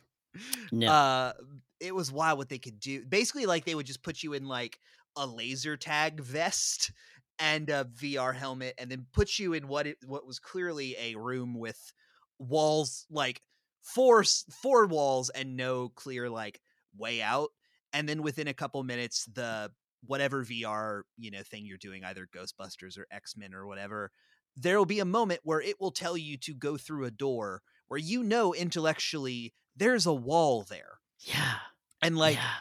No. 0.72 0.91
Uh 0.91 1.34
it 1.80 1.93
was 1.93 2.11
wild 2.11 2.38
what 2.38 2.49
they 2.49 2.57
could 2.59 2.80
do. 2.80 3.05
Basically 3.05 3.45
like 3.45 3.65
they 3.65 3.76
would 3.76 3.86
just 3.86 4.03
put 4.03 4.24
you 4.24 4.34
in 4.34 4.47
like 4.47 4.80
a 5.15 5.26
laser 5.26 5.78
tag 5.78 6.20
vest 6.22 6.91
and 7.39 7.70
a 7.70 7.86
VR 7.86 8.34
helmet 8.36 8.74
and 8.80 8.89
then 8.89 9.05
put 9.13 9.38
you 9.38 9.53
in 9.53 9.68
what 9.68 9.86
it 9.88 9.97
what 10.05 10.26
was 10.26 10.39
clearly 10.39 10.95
a 10.99 11.15
room 11.15 11.53
with 11.59 11.93
walls 12.40 13.06
like 13.10 13.42
four 13.82 14.24
four 14.62 14.86
walls 14.86 15.30
and 15.30 15.56
no 15.58 15.90
clear 15.90 16.30
like 16.30 16.62
way 16.98 17.22
out 17.22 17.50
and 17.94 18.08
then 18.08 18.22
within 18.22 18.48
a 18.48 18.54
couple 18.54 18.84
minutes 18.84 19.26
the 19.34 19.72
whatever 20.06 20.44
VR, 20.44 21.02
you 21.18 21.32
know, 21.32 21.42
thing 21.44 21.66
you're 21.66 21.78
doing 21.78 22.04
either 22.04 22.28
Ghostbusters 22.28 22.98
or 22.98 23.08
X-Men 23.12 23.54
or 23.54 23.66
whatever, 23.66 24.12
there 24.56 24.78
will 24.78 24.86
be 24.86 25.00
a 25.00 25.06
moment 25.06 25.42
where 25.44 25.62
it 25.62 25.80
will 25.80 25.92
tell 25.92 26.18
you 26.18 26.38
to 26.38 26.54
go 26.54 26.78
through 26.78 27.06
a 27.06 27.12
door 27.12 27.62
where 27.88 28.00
you 28.00 28.24
know 28.24 28.54
intellectually 28.54 29.54
there's 29.76 30.06
a 30.06 30.14
wall 30.14 30.64
there. 30.64 31.00
Yeah. 31.20 31.56
And 32.02 32.18
like 32.18 32.36
yeah. 32.36 32.54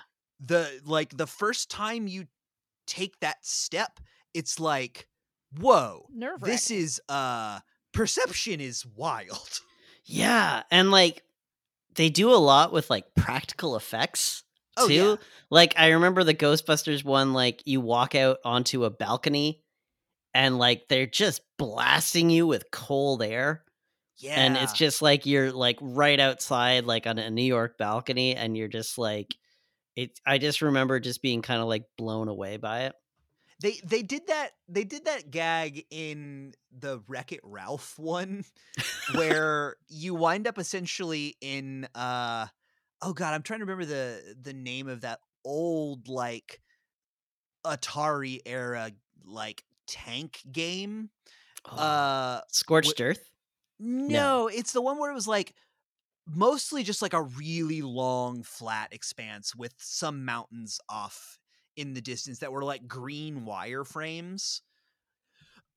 the 0.45 0.81
like 0.85 1.17
the 1.17 1.27
first 1.27 1.71
time 1.71 2.07
you 2.07 2.27
take 2.87 3.19
that 3.21 3.45
step, 3.45 4.01
it's 4.35 4.61
like, 4.61 5.09
whoa, 5.59 6.07
this 6.43 6.71
is 6.71 7.01
uh 7.09 7.61
perception 7.93 8.61
is 8.61 8.85
wild. 8.85 9.61
Yeah, 10.07 10.63
and 10.71 10.91
like 10.91 11.23
they 11.95 12.09
do 12.11 12.31
a 12.33 12.37
lot 12.37 12.73
with 12.73 12.91
like 12.91 13.15
practical 13.15 13.77
effects 13.77 14.43
Oh, 14.77 14.89
too. 14.89 14.95
yeah. 14.95 15.17
Like 15.51 15.75
I 15.79 15.89
remember 15.93 16.23
the 16.25 16.35
Ghostbusters 16.35 17.03
one 17.05 17.33
like 17.33 17.63
you 17.67 17.81
walk 17.81 18.15
out 18.15 18.39
onto 18.45 18.85
a 18.85 18.91
balcony 18.91 19.63
and 20.35 20.59
like 20.59 20.89
they're 20.89 21.07
just 21.07 21.41
blasting 21.59 22.29
you 22.29 22.47
with 22.47 22.71
cold 22.71 23.23
air 23.23 23.65
Yeah. 24.19 24.39
and 24.39 24.57
it's 24.59 24.75
just 24.75 25.01
like 25.01 25.25
you're 25.25 25.51
like 25.53 25.79
right 25.81 26.21
outside 26.21 26.85
like 26.85 27.07
on 27.07 27.19
a 27.19 27.31
New 27.31 27.43
York 27.43 27.79
balcony 27.79 28.37
and 28.37 28.55
you're 28.57 28.69
just 28.69 28.99
like 28.99 29.35
it 29.97 30.21
I 30.27 30.37
just 30.37 30.61
remember 30.61 31.01
just 31.01 31.23
being 31.23 31.41
kind 31.41 31.63
of 31.63 31.69
like 31.69 31.85
blown 31.97 32.29
away 32.29 32.59
by 32.59 32.83
it. 32.83 32.95
They 33.61 33.81
they 33.85 34.03
did 34.03 34.27
that 34.27 34.51
they 34.69 34.85
did 34.85 35.05
that 35.07 35.31
gag 35.31 35.87
in 35.91 36.55
the 36.71 37.03
Wreck 37.09 37.33
It 37.33 37.41
Ralph 37.43 37.99
one 37.99 38.45
where 39.15 39.77
you 39.89 40.15
wind 40.15 40.47
up 40.47 40.59
essentially 40.59 41.37
in 41.41 41.87
uh 41.95 42.47
oh 43.03 43.13
god, 43.13 43.35
I'm 43.35 43.43
trying 43.43 43.61
to 43.61 43.65
remember 43.65 43.85
the 43.87 44.37
the 44.41 44.53
name 44.53 44.89
of 44.89 45.03
that 45.03 45.21
old 45.45 46.09
like 46.09 46.61
Atari 47.65 48.41
era 48.47 48.93
like 49.25 49.65
tank 49.87 50.43
game. 50.51 51.11
Oh, 51.71 51.77
Uh 51.77 52.41
Scorched 52.49 53.01
Earth? 53.01 53.31
no, 53.79 54.49
it's 54.49 54.73
the 54.73 54.81
one 54.83 54.99
where 54.99 55.11
it 55.11 55.15
was 55.15 55.29
like 55.29 55.55
mostly 56.27 56.83
just 56.83 57.03
like 57.03 57.13
a 57.13 57.23
really 57.23 57.83
long 57.83 58.43
flat 58.43 58.93
expanse 58.93 59.55
with 59.55 59.75
some 59.79 60.25
mountains 60.25 60.81
off 60.89 61.39
in 61.77 61.95
the 61.95 62.01
distance 62.01 62.41
that 62.41 62.53
were 62.53 62.65
like 62.65 62.87
green 62.89 63.47
wireframes. 63.47 64.61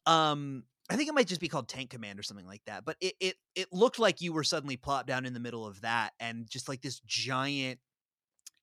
Um 0.05 0.63
I 0.91 0.95
think 0.95 1.07
it 1.07 1.13
might 1.13 1.27
just 1.27 1.41
be 1.41 1.47
called 1.47 1.67
Tank 1.67 1.91
Command 1.91 2.17
or 2.19 2.23
something 2.23 2.47
like 2.47 2.63
that. 2.65 2.85
But 2.85 2.97
it 3.01 3.13
it 3.19 3.35
it 3.55 3.67
looked 3.71 3.99
like 3.99 4.21
you 4.21 4.33
were 4.33 4.43
suddenly 4.43 4.77
plopped 4.77 5.07
down 5.07 5.25
in 5.25 5.33
the 5.33 5.39
middle 5.39 5.65
of 5.65 5.81
that 5.81 6.13
and 6.19 6.49
just 6.49 6.67
like 6.67 6.81
this 6.81 6.99
giant 7.05 7.79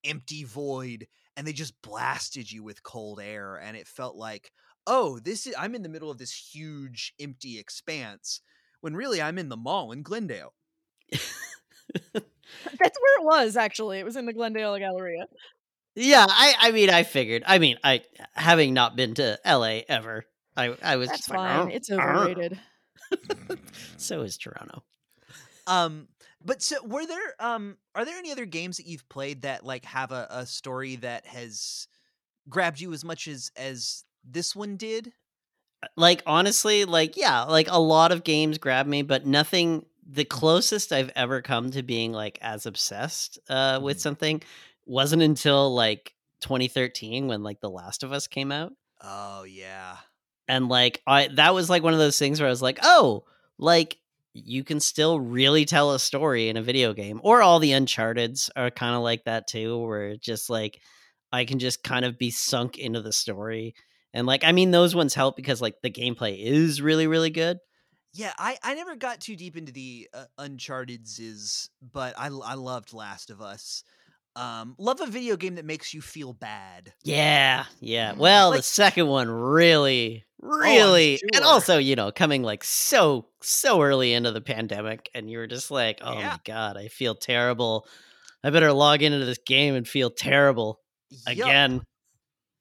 empty 0.05 0.45
void 0.45 1.07
and 1.37 1.47
they 1.47 1.53
just 1.53 1.80
blasted 1.82 2.51
you 2.51 2.62
with 2.62 2.82
cold 2.82 3.20
air 3.20 3.57
and 3.57 3.76
it 3.76 3.89
felt 3.89 4.14
like 4.14 4.53
oh 4.87 5.18
this 5.18 5.47
is 5.49 5.55
i'm 5.59 5.74
in 5.74 5.82
the 5.82 5.89
middle 5.89 6.11
of 6.11 6.18
this 6.18 6.53
huge 6.55 7.12
empty 7.18 7.59
expanse 7.59 8.41
when 8.82 8.95
really 8.95 9.20
i'm 9.20 9.37
in 9.37 9.49
the 9.49 9.57
mall 9.57 9.91
in 9.91 10.03
glendale 10.05 10.55
That's 12.14 12.99
where 13.01 13.20
it 13.20 13.24
was 13.24 13.57
actually. 13.57 13.99
It 13.99 14.05
was 14.05 14.16
in 14.16 14.26
the 14.26 14.32
Glendale 14.32 14.78
Galleria. 14.78 15.26
Yeah, 15.97 16.26
I 16.28 16.55
I 16.61 16.72
mean 16.72 16.90
I 16.90 17.05
figured. 17.05 17.42
I 17.47 17.59
mean, 17.59 17.78
I 17.84 18.03
having 18.34 18.74
not 18.74 18.97
been 18.97 19.14
to 19.14 19.38
LA 19.44 19.84
ever, 19.88 20.26
I 20.57 20.76
I 20.82 20.97
was 20.97 21.11
That's 21.11 21.18
just 21.18 21.30
like, 21.30 21.40
fine. 21.40 21.70
It's 21.70 21.90
overrated. 21.90 22.61
so 23.99 24.22
is 24.22 24.38
Toronto. 24.38 24.84
um 25.66 26.09
but 26.44 26.62
so 26.62 26.76
were 26.84 27.07
there 27.07 27.34
um 27.40 27.76
are 27.94 28.05
there 28.05 28.18
any 28.18 28.32
other 28.32 28.47
games 28.47 28.76
that 28.78 28.86
you've 28.86 29.09
played 29.09 29.42
that 29.42 29.64
like 29.64 29.84
have 29.84 30.12
a, 30.12 30.26
a 30.30 30.47
story 30.47 30.97
that 30.97 31.26
has 31.26 31.88
grabbed 32.49 32.80
you 32.80 32.92
as 32.92 33.05
much 33.05 33.28
as 33.28 33.51
as 33.57 34.05
this 34.24 34.57
one 34.57 34.76
did 34.76 35.12
Like 35.97 36.22
honestly, 36.26 36.84
like 36.84 37.16
yeah, 37.16 37.44
like 37.44 37.68
a 37.70 37.78
lot 37.78 38.12
of 38.12 38.24
games 38.24 38.59
grab 38.59 38.86
me, 38.86 39.03
but 39.03 39.26
nothing 39.26 39.86
the 40.09 40.24
closest 40.24 40.92
I've 40.92 41.11
ever 41.16 41.42
come 41.42 41.70
to 41.72 41.82
being 41.82 42.12
like 42.12 42.38
as 42.40 42.66
obsessed 42.66 43.38
uh 43.49 43.80
with 43.82 43.99
Mhm. 43.99 44.01
something 44.01 44.42
wasn't 44.87 45.22
until 45.22 45.74
like 45.74 46.14
2013 46.41 47.26
when 47.26 47.43
like 47.43 47.61
The 47.61 47.70
Last 47.70 48.03
of 48.03 48.12
Us 48.12 48.26
came 48.26 48.53
out. 48.53 48.72
oh 49.03 49.45
yeah. 49.45 49.97
And 50.49 50.68
like 50.68 51.03
i 51.07 51.28
that 51.34 51.55
was 51.55 51.68
like 51.68 51.82
one 51.82 51.93
of 51.93 51.99
those 51.99 52.18
things 52.18 52.41
where 52.41 52.47
i 52.47 52.51
was 52.51 52.62
like 52.62 52.78
oh 52.82 53.24
like 53.59 53.99
you 54.32 54.62
can 54.64 54.80
still 54.80 55.18
really 55.18 55.64
tell 55.64 55.93
a 55.93 55.99
story 55.99 56.51
in 56.51 56.59
a 56.59 56.62
video 56.62 56.93
game. 56.93 57.20
Or 57.24 57.41
all 57.41 57.59
the 57.59 57.72
uncharted's 57.72 58.51
are 58.55 58.70
kind 58.70 58.95
of 58.95 59.03
like 59.03 59.24
that 59.24 59.47
too 59.47 59.78
where 59.78 60.16
just 60.16 60.51
like 60.51 60.80
i 61.32 61.45
can 61.45 61.59
just 61.59 61.82
kind 61.82 62.05
of 62.05 62.18
be 62.18 62.30
sunk 62.30 62.78
into 62.78 63.01
the 63.01 63.12
story. 63.12 63.74
And 64.14 64.26
like 64.26 64.45
i 64.45 64.53
mean 64.53 64.70
those 64.70 64.95
ones 64.95 65.14
help 65.14 65.37
because 65.37 65.61
like 65.61 65.80
the 65.82 65.91
gameplay 65.91 66.39
is 66.39 66.80
really 66.80 67.07
really 67.07 67.30
good. 67.30 67.59
Yeah 68.12 68.32
i 68.39 68.57
i 68.62 68.74
never 68.74 68.95
got 68.95 69.20
too 69.20 69.37
deep 69.37 69.57
into 69.57 69.72
the 69.72 70.09
uh, 70.14 70.24
uncharted's 70.39 71.70
but 71.93 72.14
i 72.18 72.26
i 72.26 72.55
loved 72.55 72.93
last 72.93 73.30
of 73.30 73.43
us 73.43 73.82
um 74.37 74.74
love 74.78 75.01
a 75.01 75.07
video 75.07 75.37
game 75.37 75.55
that 75.57 75.64
makes 75.64 75.93
you 75.95 76.01
feel 76.01 76.32
bad 76.32 76.93
yeah 77.03 77.64
yeah 77.80 78.12
well 78.12 78.53
the 78.53 78.62
second 78.62 79.07
one 79.09 79.28
really 79.30 80.24
really 80.41 81.18
and 81.32 81.37
sure. 81.43 81.45
also 81.45 81.78
you 81.78 81.97
know 81.97 82.12
coming 82.12 82.43
like 82.43 82.62
so 82.62 83.26
so 83.43 83.80
early 83.80 84.12
into 84.12 84.30
the 84.32 84.41
pandemic 84.43 85.09
and 85.14 85.30
you 85.30 85.39
were 85.39 85.47
just 85.47 85.70
like 85.70 85.99
oh 86.03 86.18
Yeah. 86.18 86.28
my 86.32 86.39
god 86.45 86.76
i 86.76 86.89
feel 86.89 87.14
terrible 87.14 87.87
i 88.45 88.51
better 88.51 88.72
log 88.72 89.03
into 89.03 89.24
this 89.24 89.39
game 89.47 89.74
and 89.74 89.89
feel 89.89 90.11
terrible 90.11 90.80
Yup. 91.11 91.20
again 91.39 91.82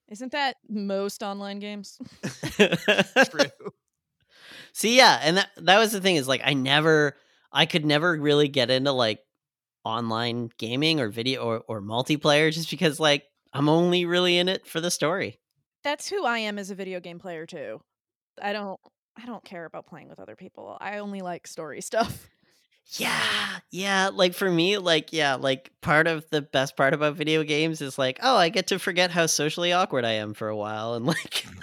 Isn't 0.07 0.32
that 0.32 0.55
most 0.69 1.21
online 1.23 1.59
games? 1.59 1.97
True. 2.57 3.45
see 4.71 4.95
yeah 4.97 5.19
and 5.21 5.38
that 5.38 5.49
that 5.57 5.78
was 5.78 5.91
the 5.91 5.99
thing 6.01 6.15
is 6.15 6.28
like 6.28 6.41
i 6.43 6.53
never 6.53 7.17
i 7.51 7.65
could 7.65 7.86
never 7.86 8.17
really 8.19 8.47
get 8.47 8.69
into 8.69 8.91
like 8.93 9.19
online 9.86 10.49
gaming 10.57 10.99
or 10.99 11.07
video 11.09 11.43
or, 11.43 11.59
or 11.67 11.81
multiplayer 11.81 12.51
just 12.51 12.69
because 12.69 12.99
like 12.99 13.23
i'm 13.53 13.69
only 13.69 14.03
really 14.05 14.38
in 14.38 14.49
it 14.49 14.65
for 14.67 14.81
the 14.81 14.91
story 14.91 15.39
That's 15.83 16.09
who 16.09 16.25
I 16.25 16.39
am 16.39 16.57
as 16.57 16.71
a 16.71 16.75
video 16.75 16.99
game 16.99 17.19
player 17.19 17.45
too. 17.45 17.79
I 18.41 18.53
don't 18.53 18.79
I 19.15 19.27
don't 19.27 19.43
care 19.45 19.65
about 19.65 19.86
playing 19.86 20.09
with 20.09 20.19
other 20.19 20.36
people. 20.36 20.77
I 20.81 20.97
only 20.97 21.21
like 21.21 21.45
story 21.45 21.79
stuff. 21.91 22.27
Yeah, 22.97 23.59
yeah. 23.69 24.09
Like 24.11 24.33
for 24.33 24.49
me, 24.49 24.79
like 24.79 25.13
yeah, 25.13 25.36
like 25.36 25.69
part 25.81 26.07
of 26.07 26.25
the 26.31 26.41
best 26.41 26.75
part 26.75 26.95
about 26.95 27.15
video 27.15 27.43
games 27.43 27.81
is 27.81 27.99
like, 27.99 28.19
oh, 28.23 28.36
I 28.36 28.49
get 28.49 28.65
to 28.67 28.79
forget 28.79 29.11
how 29.11 29.27
socially 29.27 29.73
awkward 29.73 30.05
I 30.05 30.13
am 30.13 30.33
for 30.33 30.49
a 30.49 30.57
while, 30.57 30.95
and 30.95 31.05
like, 31.05 31.45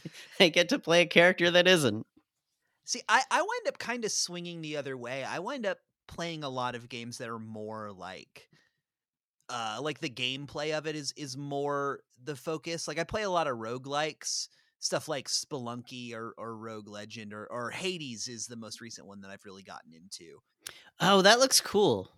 I 0.40 0.48
get 0.48 0.70
to 0.70 0.78
play 0.78 1.02
a 1.02 1.06
character 1.06 1.50
that 1.50 1.68
isn't. 1.68 2.06
See, 2.84 3.02
I, 3.08 3.22
I 3.30 3.42
wind 3.42 3.68
up 3.68 3.78
kind 3.78 4.04
of 4.04 4.10
swinging 4.10 4.62
the 4.62 4.76
other 4.78 4.96
way. 4.96 5.22
I 5.22 5.38
wind 5.38 5.66
up 5.66 5.78
playing 6.06 6.44
a 6.44 6.48
lot 6.48 6.74
of 6.74 6.88
games 6.88 7.18
that 7.18 7.28
are 7.28 7.38
more 7.38 7.92
like 7.92 8.48
uh 9.48 9.78
like 9.80 10.00
the 10.00 10.10
gameplay 10.10 10.76
of 10.76 10.86
it 10.86 10.96
is 10.96 11.12
is 11.16 11.36
more 11.36 12.00
the 12.24 12.36
focus. 12.36 12.88
Like 12.88 12.98
I 12.98 13.04
play 13.04 13.22
a 13.22 13.30
lot 13.30 13.46
of 13.46 13.58
roguelikes, 13.58 14.48
stuff 14.78 15.08
like 15.08 15.28
Spelunky 15.28 16.14
or 16.14 16.34
or 16.38 16.56
Rogue 16.56 16.88
Legend 16.88 17.32
or 17.32 17.46
or 17.46 17.70
Hades 17.70 18.28
is 18.28 18.46
the 18.46 18.56
most 18.56 18.80
recent 18.80 19.06
one 19.06 19.20
that 19.22 19.30
I've 19.30 19.44
really 19.44 19.62
gotten 19.62 19.92
into. 19.92 20.40
Oh, 21.00 21.22
that 21.22 21.38
looks 21.38 21.60
cool. 21.60 22.10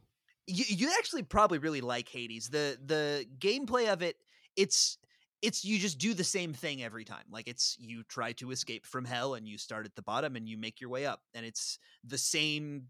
You 0.46 0.64
you 0.68 0.92
actually 0.98 1.22
probably 1.22 1.58
really 1.58 1.80
like 1.80 2.08
Hades. 2.08 2.48
The 2.48 2.78
the 2.84 3.26
gameplay 3.38 3.92
of 3.92 4.02
it, 4.02 4.16
it's 4.56 4.98
it's 5.42 5.64
you 5.64 5.78
just 5.78 5.98
do 5.98 6.14
the 6.14 6.24
same 6.24 6.54
thing 6.54 6.82
every 6.82 7.04
time. 7.04 7.24
Like 7.30 7.48
it's 7.48 7.76
you 7.78 8.02
try 8.04 8.32
to 8.32 8.50
escape 8.50 8.86
from 8.86 9.04
hell 9.04 9.34
and 9.34 9.46
you 9.46 9.58
start 9.58 9.86
at 9.86 9.94
the 9.94 10.02
bottom 10.02 10.36
and 10.36 10.48
you 10.48 10.56
make 10.56 10.80
your 10.80 10.90
way 10.90 11.04
up 11.06 11.20
and 11.34 11.44
it's 11.44 11.78
the 12.02 12.18
same 12.18 12.84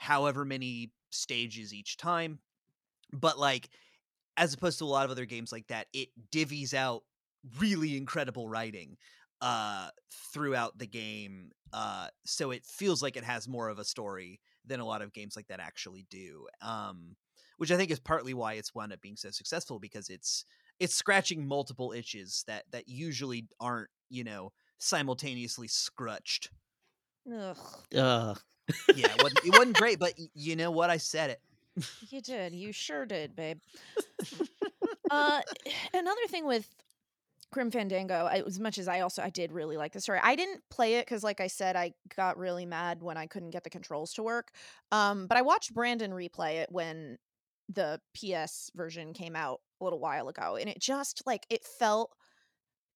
however 0.00 0.46
many 0.46 0.90
stages 1.10 1.74
each 1.74 1.98
time. 1.98 2.38
But 3.12 3.38
like 3.38 3.68
as 4.36 4.54
opposed 4.54 4.78
to 4.78 4.84
a 4.84 4.86
lot 4.86 5.04
of 5.04 5.10
other 5.10 5.26
games 5.26 5.52
like 5.52 5.66
that, 5.68 5.88
it 5.92 6.08
divvies 6.32 6.72
out 6.72 7.02
really 7.58 7.96
incredible 7.96 8.48
writing 8.48 8.96
uh 9.40 9.88
throughout 10.34 10.76
the 10.76 10.86
game 10.86 11.50
uh 11.72 12.08
so 12.26 12.50
it 12.50 12.62
feels 12.66 13.02
like 13.02 13.16
it 13.16 13.24
has 13.24 13.48
more 13.48 13.70
of 13.70 13.78
a 13.78 13.84
story 13.84 14.38
than 14.66 14.80
a 14.80 14.84
lot 14.84 15.00
of 15.00 15.14
games 15.14 15.34
like 15.34 15.46
that 15.46 15.60
actually 15.60 16.04
do 16.10 16.46
um 16.60 17.16
which 17.56 17.72
i 17.72 17.76
think 17.78 17.90
is 17.90 17.98
partly 17.98 18.34
why 18.34 18.52
it's 18.52 18.74
wound 18.74 18.92
up 18.92 19.00
being 19.00 19.16
so 19.16 19.30
successful 19.30 19.78
because 19.78 20.10
it's 20.10 20.44
it's 20.78 20.94
scratching 20.94 21.48
multiple 21.48 21.90
itches 21.96 22.44
that 22.46 22.64
that 22.70 22.86
usually 22.86 23.48
aren't 23.58 23.88
you 24.10 24.22
know 24.22 24.52
simultaneously 24.76 25.66
scrutched 25.66 26.50
Ugh. 27.32 27.56
Ugh. 27.96 28.38
yeah 28.94 29.08
it 29.12 29.22
wasn't, 29.22 29.44
it 29.44 29.50
wasn't 29.52 29.76
great 29.76 29.98
but 29.98 30.14
y- 30.18 30.26
you 30.34 30.54
know 30.56 30.70
what 30.70 30.90
i 30.90 30.96
said 30.96 31.30
it 31.30 31.40
You 32.10 32.20
did. 32.20 32.54
You 32.54 32.72
sure 32.72 33.06
did, 33.06 33.34
babe. 33.36 33.58
uh, 35.10 35.40
another 35.94 36.26
thing 36.28 36.46
with 36.46 36.68
Grim 37.52 37.70
Fandango, 37.70 38.26
I, 38.26 38.42
as 38.46 38.60
much 38.60 38.78
as 38.78 38.86
I 38.88 39.00
also 39.00 39.22
I 39.22 39.30
did 39.30 39.52
really 39.52 39.76
like 39.76 39.92
the 39.92 40.00
story. 40.00 40.20
I 40.22 40.36
didn't 40.36 40.62
play 40.70 40.96
it 40.96 41.06
because, 41.06 41.24
like 41.24 41.40
I 41.40 41.46
said, 41.46 41.76
I 41.76 41.94
got 42.16 42.38
really 42.38 42.66
mad 42.66 43.02
when 43.02 43.16
I 43.16 43.26
couldn't 43.26 43.50
get 43.50 43.64
the 43.64 43.70
controls 43.70 44.12
to 44.14 44.22
work. 44.22 44.50
Um, 44.92 45.26
but 45.26 45.36
I 45.38 45.42
watched 45.42 45.74
Brandon 45.74 46.12
replay 46.12 46.56
it 46.56 46.70
when 46.70 47.18
the 47.68 48.00
PS 48.14 48.70
version 48.74 49.12
came 49.12 49.36
out 49.36 49.60
a 49.80 49.84
little 49.84 50.00
while 50.00 50.28
ago, 50.28 50.56
and 50.56 50.68
it 50.68 50.80
just 50.80 51.22
like 51.26 51.46
it 51.50 51.64
felt, 51.64 52.12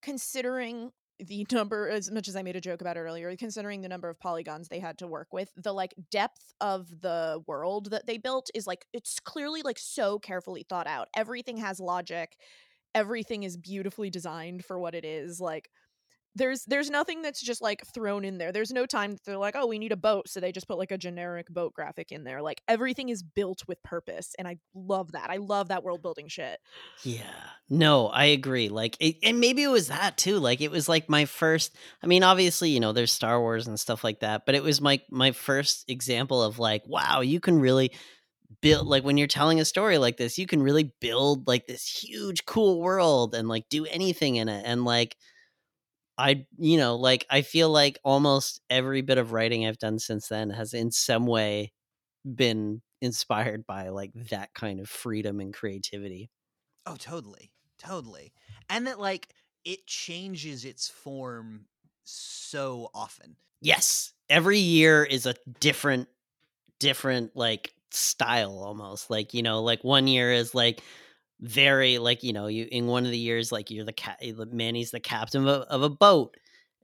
considering 0.03 0.91
the 1.19 1.47
number 1.53 1.89
as 1.89 2.11
much 2.11 2.29
as 2.29 2.37
I 2.37 2.43
made 2.43 2.57
a 2.57 2.61
joke 2.61 2.81
about 2.81 2.97
it 2.97 3.01
earlier, 3.01 3.35
considering 3.37 3.81
the 3.81 3.89
number 3.89 4.09
of 4.09 4.19
polygons 4.19 4.69
they 4.69 4.81
had 4.81 4.99
to 4.99 5.07
work 5.07 5.29
with, 5.33 5.51
the 5.57 5.73
like 5.73 5.95
depth 6.11 6.53
of 6.61 6.89
the 7.01 7.43
world 7.47 7.91
that 7.91 8.07
they 8.07 8.19
built 8.19 8.51
is 8.55 8.67
like 8.67 8.87
it's 8.93 9.21
clearly 9.21 9.63
like 9.63 9.79
so 9.79 10.19
carefully 10.19 10.65
thought 10.69 10.87
out. 10.87 11.09
Everything 11.17 11.59
has 11.59 11.81
logic. 11.81 12.37
Everything 12.95 13.43
is 13.43 13.57
beautifully 13.57 14.11
designed 14.11 14.65
for 14.65 14.79
what 14.79 14.95
it 14.95 15.05
is. 15.05 15.41
Like 15.41 15.69
there's 16.37 16.65
there's 16.65 16.91
nothing 16.91 17.23
that's 17.23 17.41
just 17.41 17.63
like 17.63 17.87
thrown 17.87 18.25
in 18.25 18.39
there. 18.39 18.51
There's 18.51 18.73
no 18.73 18.87
time 18.87 19.17
they're 19.25 19.39
like, 19.39 19.55
oh, 19.57 19.67
we 19.67 19.79
need 19.79 19.93
a 19.93 19.97
boat, 19.97 20.29
so 20.29 20.41
they 20.41 20.51
just 20.51 20.67
put 20.67 20.79
like 20.79 20.91
a 20.91 20.99
generic 20.99 21.49
boat 21.49 21.75
graphic 21.75 22.11
in 22.11 22.25
there. 22.25 22.43
Like 22.43 22.61
everything 22.67 23.09
is 23.09 23.23
built 23.23 23.63
with 23.69 23.83
purpose, 23.83 24.35
and 24.39 24.49
I 24.49 24.59
love 24.75 25.13
that. 25.13 25.31
I 25.31 25.37
love 25.37 25.69
that 25.69 25.85
world 25.85 26.03
building 26.03 26.29
shit. 26.29 26.59
Yeah. 27.05 27.23
No, 27.71 28.09
I 28.09 28.27
agree. 28.27 28.69
Like, 28.69 28.97
it, 29.01 29.17
and 29.23 29.41
maybe 29.41 29.63
it 29.63 29.69
was 29.69 29.89
that 29.89 30.19
too. 30.19 30.39
Like, 30.39 30.61
it 30.61 30.71
was 30.71 30.89
like 30.89 31.09
my 31.09 31.25
first. 31.25 31.77
I 32.03 32.07
mean, 32.07 32.23
obviously, 32.23 32.71
you 32.71 32.81
know, 32.81 32.93
there's 32.93 33.13
Star 33.13 33.41
Wars 33.41 33.67
and 33.67 33.79
stuff 33.79 34.05
like 34.05 34.21
that, 34.21 34.45
but 34.45 34.55
it 34.55 34.63
was 34.63 34.81
my 34.81 35.01
my 35.11 35.33
first 35.33 35.89
example 35.89 36.43
of 36.43 36.59
like, 36.59 36.83
wow, 36.87 37.21
you 37.21 37.41
can 37.41 37.61
really 37.61 37.93
build 38.61 38.87
like 38.87 39.05
when 39.05 39.17
you're 39.17 39.27
telling 39.27 39.61
a 39.61 39.65
story 39.65 39.99
like 39.99 40.17
this, 40.17 40.37
you 40.37 40.47
can 40.47 40.63
really 40.63 40.93
build 41.01 41.47
like 41.47 41.67
this 41.67 41.87
huge, 41.87 42.45
cool 42.45 42.81
world 42.81 43.35
and 43.35 43.49
like 43.49 43.69
do 43.69 43.87
anything 43.87 44.37
in 44.37 44.49
it, 44.49 44.65
and 44.67 44.85
like. 44.85 45.17
I, 46.19 46.47
you 46.59 46.77
know, 46.77 46.97
like 46.97 47.27
I 47.31 47.43
feel 47.43 47.71
like 47.71 47.99
almost 48.05 48.61
every 48.71 49.03
bit 49.03 49.19
of 49.19 49.33
writing 49.33 49.67
I've 49.67 49.79
done 49.79 49.99
since 49.99 50.29
then 50.29 50.51
has 50.51 50.75
in 50.75 50.91
some 50.91 51.27
way 51.27 51.73
been 52.35 52.83
inspired 53.03 53.67
by 53.67 53.91
like 53.91 54.13
that 54.31 54.55
kind 54.55 54.81
of 54.81 54.89
freedom 54.91 55.41
and 55.41 55.55
creativity. 55.55 56.31
Oh, 56.87 56.97
totally. 56.97 57.53
Totally. 57.79 58.33
And 58.69 58.87
that 58.87 58.99
like 59.01 59.35
it 59.65 59.87
changes 59.87 60.65
its 60.65 60.89
form 60.89 61.67
so 62.05 62.91
often. 62.95 63.37
Yes. 63.61 64.13
Every 64.29 64.59
year 64.59 65.05
is 65.05 65.27
a 65.27 65.35
different 65.61 66.09
different 66.81 67.37
like 67.37 67.75
style 67.91 68.59
almost. 68.61 69.11
Like, 69.11 69.35
you 69.35 69.43
know, 69.43 69.63
like 69.63 69.85
one 69.85 70.07
year 70.07 70.33
is 70.33 70.55
like 70.55 70.83
very 71.41 71.99
like, 71.99 72.23
you 72.23 72.33
know, 72.33 72.47
you 72.47 72.69
in 72.71 72.87
one 72.87 73.05
of 73.05 73.11
the 73.11 73.19
years 73.19 73.53
like 73.53 73.71
you're 73.71 73.85
the 73.85 73.93
cat 73.93 74.21
Manny's 74.53 74.91
the 74.91 75.01
captain 75.01 75.43
of 75.43 75.49
a, 75.49 75.71
of 75.71 75.83
a 75.83 75.91
boat 75.91 76.37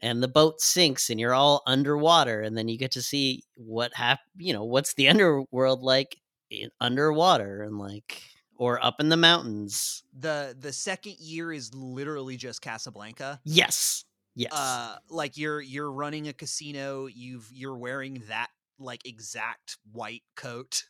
and 0.02 0.22
the 0.22 0.28
boat 0.28 0.60
sinks 0.60 1.10
and 1.10 1.20
you're 1.20 1.34
all 1.34 1.62
underwater 1.66 2.40
and 2.40 2.56
then 2.56 2.68
you 2.68 2.78
get 2.78 2.92
to 2.92 3.02
see 3.02 3.44
what 3.54 3.94
hap- 3.94 4.20
you 4.36 4.52
know, 4.52 4.64
what's 4.64 4.94
the 4.94 5.08
underworld 5.10 5.82
like 5.82 6.16
in, 6.50 6.70
underwater 6.80 7.62
and 7.62 7.78
like 7.78 8.22
or 8.56 8.84
up 8.84 8.96
in 9.00 9.08
the 9.08 9.16
mountains. 9.16 10.02
The 10.18 10.54
the 10.58 10.72
second 10.72 11.16
year 11.18 11.52
is 11.52 11.74
literally 11.74 12.36
just 12.36 12.60
Casablanca. 12.60 13.40
Yes. 13.44 14.04
Yes. 14.34 14.52
Uh 14.52 14.96
like 15.08 15.36
you're 15.36 15.60
you're 15.60 15.90
running 15.90 16.28
a 16.28 16.32
casino, 16.32 17.06
you've 17.06 17.48
you're 17.52 17.76
wearing 17.76 18.22
that 18.28 18.48
like 18.78 19.06
exact 19.06 19.76
white 19.92 20.22
coat 20.36 20.84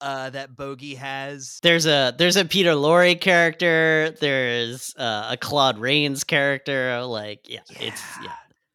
uh 0.00 0.30
that 0.30 0.56
Bogey 0.56 0.94
has. 0.94 1.58
there's 1.62 1.86
a 1.86 2.14
there's 2.16 2.36
a 2.36 2.44
Peter 2.44 2.72
Lorre 2.72 3.20
character. 3.20 4.14
There's 4.20 4.94
uh, 4.96 5.28
a 5.30 5.36
Claude 5.36 5.78
Rains 5.78 6.24
character. 6.24 7.02
Like, 7.04 7.48
yeah, 7.48 7.60
it's 7.70 8.02
yeah. 8.22 8.32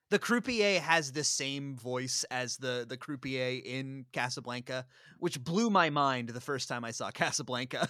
The 0.09 0.19
croupier 0.19 0.81
has 0.81 1.13
the 1.13 1.23
same 1.23 1.77
voice 1.77 2.25
as 2.29 2.57
the 2.57 2.85
the 2.87 2.97
croupier 2.97 3.61
in 3.63 4.05
Casablanca, 4.11 4.85
which 5.19 5.41
blew 5.41 5.69
my 5.69 5.89
mind 5.89 6.29
the 6.29 6.41
first 6.41 6.67
time 6.67 6.83
I 6.83 6.91
saw 6.91 7.11
Casablanca. 7.11 7.89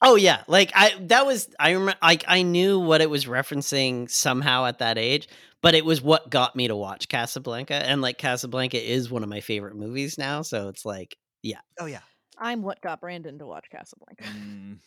Oh 0.00 0.14
yeah, 0.14 0.44
like 0.46 0.70
I 0.74 0.94
that 1.08 1.26
was 1.26 1.48
I 1.58 1.72
remember 1.72 1.98
like 2.02 2.24
I 2.28 2.42
knew 2.42 2.78
what 2.78 3.00
it 3.00 3.10
was 3.10 3.24
referencing 3.24 4.08
somehow 4.08 4.66
at 4.66 4.78
that 4.78 4.96
age, 4.96 5.28
but 5.60 5.74
it 5.74 5.84
was 5.84 6.00
what 6.00 6.30
got 6.30 6.54
me 6.54 6.68
to 6.68 6.76
watch 6.76 7.08
Casablanca, 7.08 7.74
and 7.74 8.00
like 8.00 8.16
Casablanca 8.16 8.80
is 8.80 9.10
one 9.10 9.24
of 9.24 9.28
my 9.28 9.40
favorite 9.40 9.76
movies 9.76 10.16
now. 10.16 10.42
So 10.42 10.68
it's 10.68 10.84
like, 10.84 11.16
yeah, 11.42 11.60
oh 11.80 11.86
yeah. 11.86 12.00
I'm 12.38 12.62
what 12.62 12.80
got 12.80 13.00
Brandon 13.00 13.38
to 13.38 13.46
watch 13.46 13.66
Casablanca. 13.70 14.24
Mhm. 14.24 14.78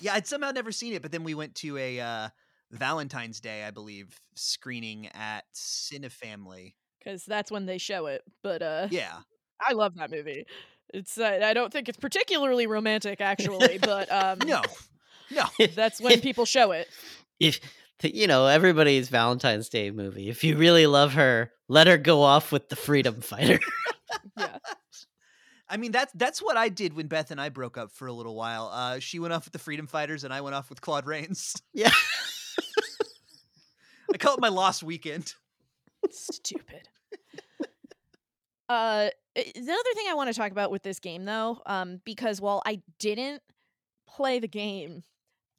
yeah, 0.00 0.14
I'd 0.14 0.26
somehow 0.26 0.50
never 0.50 0.72
seen 0.72 0.92
it, 0.92 1.02
but 1.02 1.12
then 1.12 1.24
we 1.24 1.34
went 1.34 1.54
to 1.56 1.76
a 1.76 2.00
uh, 2.00 2.28
Valentine's 2.70 3.40
Day, 3.40 3.64
I 3.64 3.70
believe, 3.70 4.18
screening 4.34 5.08
at 5.14 5.44
Cinefamily. 5.54 6.74
because 6.98 7.24
that's 7.24 7.50
when 7.50 7.66
they 7.66 7.78
show 7.78 8.06
it. 8.06 8.22
But 8.42 8.62
uh, 8.62 8.88
Yeah. 8.90 9.18
I 9.64 9.72
love 9.74 9.94
that 9.96 10.10
movie. 10.10 10.44
It's 10.92 11.16
uh, 11.18 11.40
I 11.42 11.54
don't 11.54 11.72
think 11.72 11.88
it's 11.88 11.98
particularly 11.98 12.66
romantic 12.66 13.20
actually, 13.20 13.78
but 13.78 14.10
um, 14.12 14.38
No. 14.46 14.62
No. 15.30 15.44
that's 15.74 16.00
when 16.00 16.20
people 16.22 16.44
show 16.44 16.72
it. 16.72 16.88
if 17.40 17.60
you 18.02 18.26
know 18.26 18.46
everybody's 18.46 19.08
Valentine's 19.08 19.68
Day 19.68 19.90
movie. 19.92 20.28
If 20.28 20.42
you 20.44 20.56
really 20.56 20.86
love 20.86 21.14
her, 21.14 21.52
let 21.68 21.86
her 21.86 21.96
go 21.98 22.22
off 22.22 22.50
with 22.52 22.68
the 22.68 22.76
freedom 22.76 23.20
fighter. 23.20 23.58
Yeah, 24.36 24.58
I 25.72 25.78
mean 25.78 25.90
that's 25.90 26.12
that's 26.12 26.42
what 26.42 26.58
I 26.58 26.68
did 26.68 26.92
when 26.92 27.06
Beth 27.06 27.30
and 27.30 27.40
I 27.40 27.48
broke 27.48 27.78
up 27.78 27.90
for 27.90 28.06
a 28.06 28.12
little 28.12 28.34
while. 28.34 28.70
Uh, 28.70 28.98
she 28.98 29.18
went 29.18 29.32
off 29.32 29.46
with 29.46 29.54
the 29.54 29.58
Freedom 29.58 29.86
Fighters, 29.86 30.22
and 30.22 30.32
I 30.32 30.42
went 30.42 30.54
off 30.54 30.68
with 30.68 30.82
Claude 30.82 31.06
Rains. 31.06 31.54
yeah. 31.72 31.90
I 34.12 34.18
call 34.18 34.34
it 34.34 34.40
my 34.40 34.48
lost 34.48 34.82
weekend. 34.82 35.34
stupid. 36.10 36.88
Uh, 38.68 39.10
the 39.34 39.42
other 39.44 39.94
thing 39.94 40.06
I 40.08 40.14
want 40.14 40.32
to 40.32 40.34
talk 40.34 40.50
about 40.50 40.70
with 40.70 40.82
this 40.82 40.98
game 40.98 41.26
though, 41.26 41.60
um, 41.66 42.00
because 42.06 42.40
while 42.40 42.62
I 42.64 42.80
didn't 42.98 43.42
play 44.08 44.38
the 44.38 44.48
game, 44.48 45.02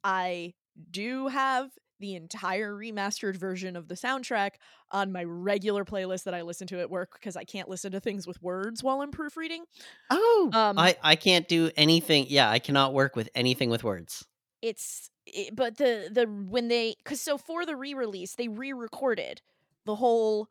I 0.02 0.54
do 0.90 1.28
have 1.28 1.70
the 2.00 2.14
entire 2.14 2.74
remastered 2.74 3.36
version 3.36 3.76
of 3.76 3.88
the 3.88 3.94
soundtrack 3.94 4.52
on 4.90 5.12
my 5.12 5.24
regular 5.24 5.84
playlist 5.84 6.24
that 6.24 6.34
I 6.34 6.42
listen 6.42 6.66
to 6.68 6.80
at 6.80 6.90
work 6.90 7.12
because 7.14 7.36
I 7.36 7.44
can't 7.44 7.68
listen 7.68 7.92
to 7.92 8.00
things 8.00 8.26
with 8.26 8.40
words 8.42 8.82
while 8.82 9.00
I'm 9.02 9.10
proofreading. 9.10 9.64
Oh, 10.10 10.52
Um, 10.52 10.76
I 10.76 10.96
I 11.02 11.16
can't 11.16 11.46
do 11.48 11.70
anything. 11.76 12.26
Yeah, 12.28 12.50
I 12.50 12.58
cannot 12.58 12.94
work 12.94 13.16
with 13.16 13.28
anything 13.34 13.68
with 13.70 13.84
words. 13.84 14.24
it's 14.62 15.10
it, 15.26 15.54
but 15.54 15.76
the 15.76 16.08
the 16.12 16.24
when 16.26 16.68
they 16.68 16.94
because 16.98 17.20
so 17.20 17.38
for 17.38 17.66
the 17.66 17.76
re-release 17.76 18.34
they 18.36 18.48
re-recorded 18.48 19.40
the 19.84 19.94
whole 19.96 20.48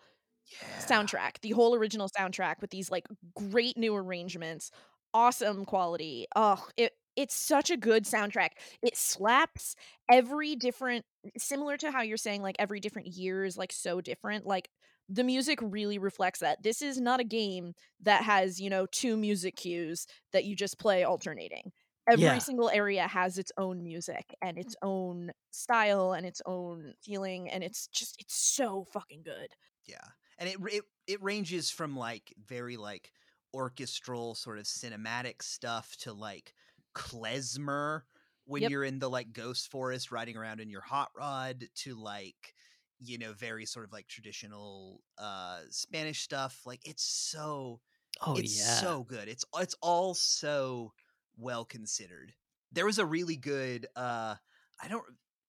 soundtrack 0.79 1.41
the 1.41 1.51
whole 1.51 1.75
original 1.75 2.09
soundtrack 2.17 2.61
with 2.61 2.71
these 2.71 2.91
like 2.91 3.07
great 3.35 3.77
new 3.77 3.95
arrangements 3.95 4.71
awesome 5.13 5.65
quality 5.65 6.27
oh 6.35 6.67
it 6.77 6.93
it's 7.15 7.35
such 7.35 7.69
a 7.69 7.77
good 7.77 8.05
soundtrack. 8.05 8.49
It 8.81 8.97
slaps 8.97 9.75
every 10.09 10.55
different 10.55 11.05
similar 11.37 11.77
to 11.77 11.91
how 11.91 12.01
you're 12.01 12.17
saying 12.17 12.41
like 12.41 12.55
every 12.59 12.79
different 12.79 13.07
year 13.09 13.45
is 13.45 13.57
like 13.57 13.71
so 13.71 14.01
different 14.01 14.45
like 14.45 14.69
the 15.09 15.23
music 15.23 15.59
really 15.61 15.97
reflects 15.97 16.39
that. 16.39 16.63
This 16.63 16.81
is 16.81 16.99
not 16.99 17.19
a 17.19 17.23
game 17.25 17.73
that 18.01 18.23
has 18.23 18.59
you 18.59 18.69
know 18.69 18.85
two 18.87 19.17
music 19.17 19.55
cues 19.55 20.07
that 20.31 20.45
you 20.45 20.55
just 20.55 20.79
play 20.79 21.03
alternating. 21.03 21.71
Every 22.09 22.39
Yeah. 22.39 22.41
single 22.41 22.69
area 22.69 23.07
has 23.07 23.37
its 23.37 23.51
own 23.57 23.81
music 23.83 24.35
and 24.41 24.57
its 24.57 24.75
own 24.81 25.31
style 25.51 26.11
and 26.13 26.25
its 26.25 26.41
own 26.45 26.93
feeling 27.01 27.49
and 27.49 27.63
it's 27.63 27.87
just 27.87 28.17
it's 28.19 28.35
so 28.35 28.83
fucking 28.85 29.23
good. 29.23 29.49
Yeah, 29.85 30.07
and 30.37 30.49
it 30.49 30.57
it 30.71 30.85
it 31.07 31.21
ranges 31.21 31.69
from 31.69 31.95
like 31.97 32.33
very 32.37 32.77
like 32.77 33.11
orchestral 33.53 34.35
sort 34.35 34.57
of 34.57 34.65
cinematic 34.65 35.41
stuff 35.41 35.95
to 35.97 36.13
like 36.13 36.53
klezmer 36.95 38.01
when 38.45 38.65
Yep. 38.65 38.69
you're 38.69 38.83
in 38.83 38.99
the 38.99 39.09
like 39.09 39.33
ghost 39.33 39.69
forest 39.71 40.11
riding 40.11 40.37
around 40.37 40.59
in 40.59 40.69
your 40.69 40.81
hot 40.81 41.09
rod 41.15 41.65
to 41.75 41.95
like 41.95 42.55
you 42.99 43.17
know 43.17 43.33
very 43.33 43.65
sort 43.65 43.85
of 43.85 43.91
like 43.91 44.07
traditional 44.07 45.01
uh 45.17 45.61
Spanish 45.69 46.21
stuff. 46.21 46.61
Like 46.65 46.81
it's 46.87 47.03
so 47.03 47.81
Oh 48.21 48.39
it's 48.39 48.51
yeah. 48.51 48.95
so 48.99 49.03
good. 49.03 49.27
It's 49.27 49.45
it's 49.55 49.75
all 49.81 50.13
so 50.13 50.93
well 51.37 51.65
considered. 51.65 52.33
There 52.71 52.85
was 52.85 52.99
a 52.99 53.05
really 53.05 53.37
good 53.37 53.87
uh 53.95 54.35
I 54.81 54.87
don't 54.87 55.05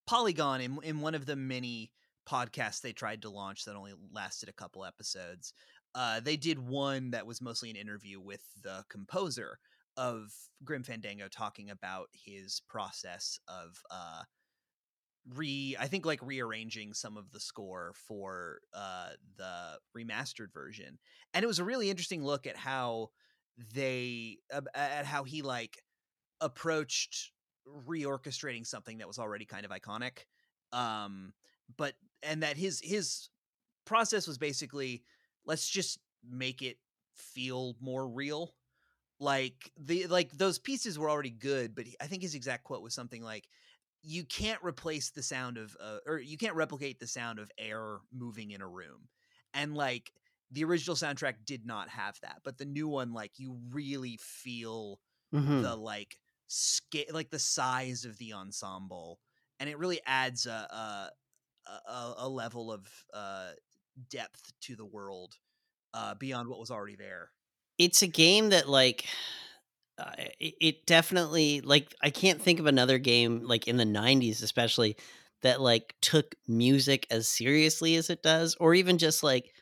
Polygon 0.06 0.60
in 0.60 0.78
in 0.82 1.00
one 1.00 1.14
of 1.14 1.26
the 1.26 1.36
many 1.36 1.92
podcasts 2.26 2.80
they 2.80 2.92
tried 2.92 3.22
to 3.22 3.30
launch 3.30 3.64
that 3.64 3.76
only 3.76 3.94
lasted 4.10 4.48
a 4.48 4.52
couple 4.52 4.84
episodes. 4.84 5.52
Uh 5.94 6.20
they 6.20 6.36
did 6.36 6.58
one 6.58 7.10
that 7.10 7.26
was 7.26 7.40
mostly 7.40 7.70
an 7.70 7.76
interview 7.76 8.20
with 8.20 8.42
the 8.62 8.84
composer 8.88 9.58
of 9.96 10.32
Grim 10.64 10.82
Fandango 10.82 11.28
talking 11.28 11.70
about 11.70 12.08
his 12.12 12.60
process 12.68 13.38
of 13.48 13.82
uh 13.90 14.22
re 15.34 15.74
I 15.78 15.86
think 15.86 16.04
like 16.04 16.20
rearranging 16.22 16.92
some 16.92 17.16
of 17.16 17.30
the 17.32 17.40
score 17.40 17.94
for 18.06 18.60
uh 18.74 19.10
the 19.36 19.78
remastered 19.96 20.52
version. 20.52 20.98
And 21.32 21.42
it 21.42 21.46
was 21.46 21.58
a 21.58 21.64
really 21.64 21.88
interesting 21.90 22.22
look 22.22 22.46
at 22.46 22.56
how 22.56 23.08
they 23.74 24.38
ab- 24.52 24.68
at 24.74 25.06
how 25.06 25.24
he 25.24 25.40
like 25.42 25.82
approached 26.40 27.32
reorchestrating 27.68 28.66
something 28.66 28.98
that 28.98 29.08
was 29.08 29.18
already 29.18 29.46
kind 29.46 29.64
of 29.66 29.72
iconic 29.72 30.24
Um, 30.72 31.34
but 31.76 31.94
and 32.22 32.42
that 32.42 32.56
his 32.56 32.80
his 32.82 33.30
process 33.86 34.26
was 34.26 34.38
basically 34.38 35.04
let's 35.46 35.68
just 35.68 35.98
make 36.28 36.62
it 36.62 36.78
feel 37.14 37.76
more 37.80 38.08
real. 38.08 38.54
Like 39.24 39.72
the 39.78 40.06
like 40.08 40.32
those 40.32 40.58
pieces 40.58 40.98
were 40.98 41.10
already 41.10 41.30
good, 41.30 41.74
but 41.74 41.86
he- 41.86 41.96
I 42.00 42.06
think 42.06 42.22
his 42.22 42.34
exact 42.34 42.64
quote 42.64 42.82
was 42.82 42.94
something 42.94 43.22
like 43.22 43.48
you 44.02 44.24
can't 44.24 44.62
replace 44.62 45.10
the 45.10 45.22
sound 45.22 45.56
of 45.58 45.76
uh, 45.80 45.98
or 46.06 46.18
you 46.18 46.36
can't 46.36 46.54
replicate 46.56 46.98
the 47.00 47.06
sound 47.06 47.38
of 47.38 47.50
air 47.58 48.00
moving 48.12 48.50
in 48.50 48.60
a 48.60 48.68
room. 48.68 49.08
And 49.54 49.74
like 49.74 50.12
the 50.50 50.64
original 50.64 50.96
soundtrack 50.96 51.44
did 51.44 51.64
not 51.64 51.88
have 51.88 52.18
that, 52.22 52.40
but 52.44 52.58
the 52.58 52.66
new 52.66 52.88
one 52.88 53.12
like 53.12 53.38
you 53.38 53.58
really 53.70 54.18
feel 54.18 55.00
Mhm. 55.32 55.60
the 55.60 55.76
like 55.76 56.18
scale 56.48 57.06
like 57.12 57.30
the 57.30 57.38
size 57.38 58.04
of 58.04 58.18
the 58.18 58.32
ensemble 58.32 59.20
and 59.60 59.70
it 59.70 59.78
really 59.78 60.00
adds 60.06 60.46
a 60.46 60.50
a, 60.50 61.12
a- 61.66 61.90
a, 61.92 62.14
a 62.18 62.28
level 62.28 62.72
of 62.72 62.88
uh 63.14 63.52
depth 64.08 64.52
to 64.60 64.76
the 64.76 64.86
world 64.86 65.38
uh 65.94 66.14
beyond 66.16 66.48
what 66.48 66.60
was 66.60 66.72
already 66.72 66.96
there 66.96 67.33
it's 67.78 68.02
a 68.02 68.06
game 68.06 68.50
that 68.50 68.68
like 68.68 69.04
uh, 69.98 70.10
it, 70.40 70.54
it 70.60 70.86
definitely 70.86 71.60
like 71.60 71.94
i 72.02 72.10
can't 72.10 72.42
think 72.42 72.58
of 72.58 72.66
another 72.66 72.98
game 72.98 73.42
like 73.44 73.68
in 73.68 73.76
the 73.76 73.84
90s 73.84 74.42
especially 74.42 74.96
that 75.42 75.60
like 75.60 75.94
took 76.00 76.34
music 76.48 77.06
as 77.10 77.28
seriously 77.28 77.94
as 77.96 78.10
it 78.10 78.22
does 78.22 78.56
or 78.60 78.74
even 78.74 78.98
just 78.98 79.22
like 79.22 79.52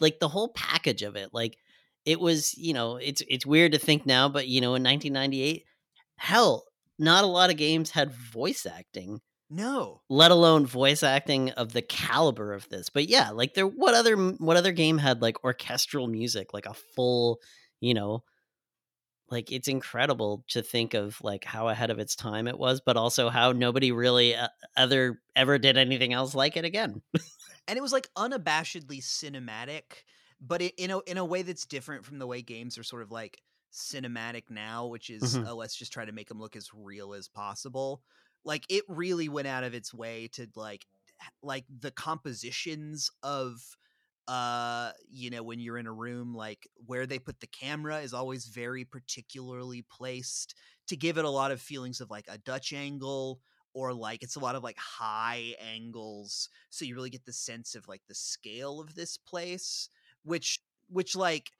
like 0.00 0.18
the 0.20 0.28
whole 0.28 0.48
package 0.48 1.02
of 1.02 1.16
it 1.16 1.30
like 1.32 1.56
it 2.04 2.20
was 2.20 2.56
you 2.56 2.72
know 2.72 2.96
it's 2.96 3.22
it's 3.28 3.46
weird 3.46 3.72
to 3.72 3.78
think 3.78 4.06
now 4.06 4.28
but 4.28 4.48
you 4.48 4.60
know 4.60 4.74
in 4.74 4.82
1998 4.82 5.64
hell 6.16 6.64
not 6.98 7.24
a 7.24 7.28
lot 7.28 7.50
of 7.50 7.56
games 7.56 7.90
had 7.90 8.12
voice 8.12 8.66
acting 8.66 9.20
no 9.50 10.02
let 10.10 10.30
alone 10.30 10.64
voice 10.66 11.02
acting 11.02 11.50
of 11.52 11.72
the 11.72 11.82
caliber 11.82 12.52
of 12.54 12.68
this. 12.70 12.88
But 12.88 13.08
yeah, 13.08 13.30
like 13.30 13.54
there 13.54 13.66
what 13.66 13.94
other 13.94 14.16
what 14.16 14.56
other 14.56 14.72
game 14.72 14.98
had 14.98 15.20
like 15.22 15.44
orchestral 15.44 16.06
music, 16.06 16.54
like 16.54 16.66
a 16.66 16.74
full, 16.74 17.40
you 17.80 17.94
know, 17.94 18.24
like 19.30 19.52
it's 19.52 19.68
incredible 19.68 20.44
to 20.48 20.62
think 20.62 20.94
of 20.94 21.20
like 21.22 21.44
how 21.44 21.68
ahead 21.68 21.90
of 21.90 21.98
its 21.98 22.16
time 22.16 22.48
it 22.48 22.58
was, 22.58 22.80
but 22.80 22.96
also 22.96 23.28
how 23.28 23.52
nobody 23.52 23.92
really 23.92 24.34
uh, 24.34 24.48
other 24.76 25.20
ever 25.36 25.58
did 25.58 25.76
anything 25.76 26.14
else 26.14 26.34
like 26.34 26.56
it 26.56 26.64
again. 26.64 27.02
and 27.66 27.76
it 27.76 27.82
was 27.82 27.92
like 27.92 28.08
unabashedly 28.14 28.98
cinematic 29.02 30.04
but 30.40 30.62
it, 30.62 30.74
in 30.76 30.90
a 30.90 31.00
in 31.00 31.18
a 31.18 31.24
way 31.24 31.42
that's 31.42 31.66
different 31.66 32.04
from 32.04 32.18
the 32.18 32.26
way 32.26 32.42
games 32.42 32.78
are 32.78 32.82
sort 32.84 33.02
of 33.02 33.10
like 33.10 33.42
cinematic 33.72 34.44
now 34.50 34.86
which 34.86 35.10
is 35.10 35.38
Mhm. 35.38 35.46
uh, 35.46 35.54
let's 35.54 35.76
just 35.76 35.92
try 35.92 36.04
to 36.04 36.12
make 36.12 36.28
them 36.28 36.40
look 36.40 36.56
as 36.56 36.72
real 36.72 37.12
as 37.12 37.28
possible 37.28 38.02
like 38.48 38.64
it 38.70 38.82
really 38.88 39.28
went 39.28 39.46
out 39.46 39.62
of 39.62 39.74
its 39.74 39.92
way 39.92 40.28
to 40.32 40.48
like 40.56 40.86
like 41.42 41.66
the 41.80 41.90
compositions 41.90 43.10
of 43.22 43.60
uh 44.26 44.90
you 45.08 45.30
know 45.30 45.42
when 45.42 45.60
you're 45.60 45.78
in 45.78 45.86
a 45.86 45.92
room 45.92 46.34
like 46.34 46.66
where 46.86 47.06
they 47.06 47.18
put 47.18 47.40
the 47.40 47.46
camera 47.46 47.98
is 47.98 48.14
always 48.14 48.46
very 48.46 48.84
particularly 48.84 49.84
placed 49.90 50.54
to 50.86 50.96
give 50.96 51.18
it 51.18 51.26
a 51.26 51.30
lot 51.30 51.52
of 51.52 51.60
feelings 51.60 52.00
of 52.00 52.10
like 52.10 52.24
a 52.28 52.38
dutch 52.38 52.72
angle 52.72 53.38
or 53.74 53.92
like 53.92 54.22
it's 54.22 54.36
a 54.36 54.40
lot 54.40 54.54
of 54.54 54.64
like 54.64 54.78
high 54.78 55.54
angles 55.74 56.48
so 56.70 56.86
you 56.86 56.94
really 56.94 57.10
get 57.10 57.26
the 57.26 57.32
sense 57.32 57.74
of 57.74 57.86
like 57.86 58.02
the 58.08 58.14
scale 58.14 58.80
of 58.80 58.94
this 58.94 59.18
place 59.18 59.90
which 60.24 60.58
which 60.88 61.14
like 61.14 61.50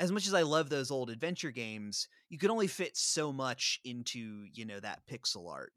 as 0.00 0.10
much 0.10 0.26
as 0.26 0.32
i 0.32 0.42
love 0.42 0.70
those 0.70 0.90
old 0.90 1.10
adventure 1.10 1.50
games 1.50 2.08
you 2.30 2.38
can 2.38 2.50
only 2.50 2.66
fit 2.66 2.96
so 2.96 3.32
much 3.34 3.80
into 3.84 4.46
you 4.54 4.64
know 4.64 4.80
that 4.80 5.00
pixel 5.10 5.50
art 5.50 5.72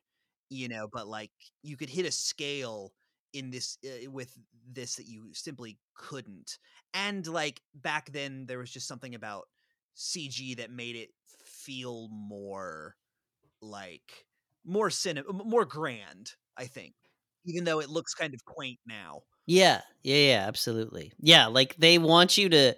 you 0.52 0.70
know 0.70 0.88
but 0.88 1.08
like 1.08 1.32
you 1.64 1.78
could 1.78 1.90
hit 1.90 2.06
a 2.08 2.12
scale 2.12 2.94
in 3.34 3.52
this 3.52 3.80
uh, 3.86 4.12
with 4.12 4.38
this 4.68 4.98
that 4.98 5.08
you 5.08 5.34
simply 5.34 5.80
couldn't 5.96 6.60
and 6.94 7.28
like 7.28 7.62
back 7.76 8.12
then 8.12 8.46
there 8.48 8.60
was 8.60 8.72
just 8.72 8.88
something 8.88 9.16
about 9.16 9.48
cg 9.98 10.58
that 10.58 10.72
made 10.72 10.96
it 10.98 11.12
feel 11.26 12.10
more 12.10 12.98
like 13.62 14.26
more 14.66 14.90
cine- 14.90 15.18
m- 15.20 15.50
more 15.50 15.66
grand 15.66 16.34
i 16.58 16.66
think 16.68 16.96
even 17.46 17.64
though 17.66 17.82
it 17.82 17.90
looks 17.90 18.14
kind 18.16 18.34
of 18.34 18.46
quaint 18.46 18.80
now 18.86 19.22
Yeah, 19.46 19.82
yeah, 20.04 20.16
yeah, 20.32 20.46
absolutely. 20.48 21.12
Yeah, 21.20 21.48
like 21.48 21.76
they 21.78 21.98
want 21.98 22.38
you 22.38 22.50
to 22.50 22.76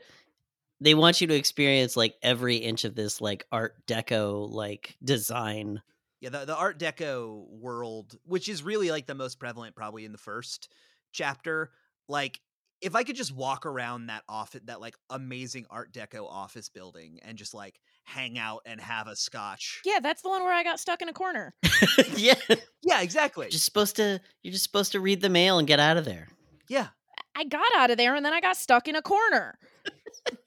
they 0.82 0.95
want 0.95 1.21
you 1.21 1.28
to 1.28 1.36
experience 1.36 1.97
like 1.97 2.15
every 2.24 2.57
inch 2.57 2.86
of 2.86 2.95
this 2.95 3.21
like 3.21 3.47
art 3.51 3.86
deco 3.88 4.49
like 4.49 4.97
design. 5.03 5.82
Yeah 6.24 6.30
the, 6.30 6.45
the 6.45 6.55
art 6.55 6.80
deco 6.80 7.47
world 7.49 8.17
which 8.24 8.49
is 8.49 8.63
really 8.63 8.89
like 8.89 9.05
the 9.05 9.13
most 9.13 9.39
prevalent 9.39 9.76
probably 9.76 10.05
in 10.05 10.11
the 10.11 10.17
first 10.17 10.69
chapter 11.11 11.69
like 12.07 12.39
if 12.82 12.95
i 12.95 13.03
could 13.03 13.15
just 13.15 13.36
walk 13.36 13.65
around 13.65 14.07
that 14.07 14.24
office 14.28 14.61
that 14.65 14.82
like 14.82 14.95
amazing 15.09 15.65
art 15.69 15.91
deco 15.93 16.26
office 16.28 16.69
building 16.69 17.19
and 17.24 17.38
just 17.38 17.53
like 17.53 17.80
hang 18.05 18.38
out 18.39 18.61
and 18.65 18.82
have 18.82 19.07
a 19.07 19.15
scotch 19.15 19.82
Yeah, 19.86 19.99
that's 20.01 20.21
the 20.21 20.28
one 20.30 20.43
where 20.43 20.51
I 20.53 20.61
got 20.63 20.78
stuck 20.78 21.01
in 21.01 21.07
a 21.07 21.13
corner. 21.13 21.53
yeah. 22.17 22.34
yeah 22.84 23.01
exactly 23.01 23.45
You're 23.45 23.51
just 23.51 23.63
supposed 23.63 23.95
to 23.95 24.19
you're 24.41 24.51
just 24.51 24.65
supposed 24.65 24.91
to 24.91 24.99
read 24.99 25.21
the 25.21 25.30
mail 25.30 25.57
and 25.57 25.65
get 25.67 25.80
out 25.80 25.95
of 25.97 26.03
there. 26.03 26.28
yeah 26.67 26.88
I 27.36 27.45
got 27.45 27.65
out 27.78 27.91
of 27.91 27.97
there 27.97 28.13
and 28.15 28.26
then 28.26 28.34
I 28.34 28.41
got 28.41 28.57
stuck 28.57 28.88
in 28.88 28.95
a 28.95 29.01
corner. 29.01 29.57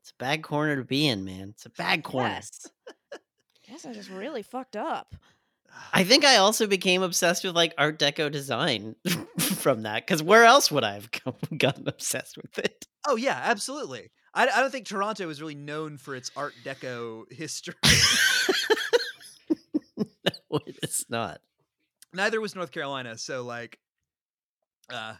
It's 0.00 0.10
a 0.10 0.14
bad 0.18 0.42
corner 0.42 0.76
to 0.76 0.84
be 0.84 1.06
in, 1.08 1.24
man. 1.24 1.50
It's 1.50 1.64
a 1.64 1.70
bad 1.70 2.04
corner. 2.04 2.28
Yes. 2.28 2.68
Guess 3.74 3.86
I 3.86 3.92
just 3.92 4.10
really 4.10 4.42
fucked 4.42 4.76
up. 4.76 5.16
I 5.92 6.04
think 6.04 6.24
I 6.24 6.36
also 6.36 6.68
became 6.68 7.02
obsessed 7.02 7.42
with 7.42 7.56
like 7.56 7.74
art 7.76 7.98
deco 7.98 8.30
design 8.30 8.94
from 9.40 9.82
that 9.82 10.06
cuz 10.06 10.22
where 10.22 10.44
else 10.44 10.70
would 10.70 10.84
I 10.84 10.92
have 10.94 11.10
gotten 11.58 11.88
obsessed 11.88 12.36
with 12.36 12.56
it? 12.56 12.86
oh 13.08 13.16
yeah 13.16 13.40
absolutely 13.42 14.12
I, 14.32 14.46
I 14.46 14.60
don't 14.60 14.70
think 14.70 14.86
toronto 14.86 15.28
is 15.28 15.40
really 15.40 15.56
known 15.56 15.98
for 15.98 16.14
its 16.14 16.30
art 16.36 16.54
deco 16.64 17.24
history 17.32 17.74
no, 19.96 20.60
it 20.66 20.78
is 20.84 21.04
not. 21.08 21.40
neither 22.12 22.40
was 22.40 22.54
north 22.54 22.70
carolina 22.70 23.18
so 23.18 23.42
like 23.42 23.80
uh 24.88 25.14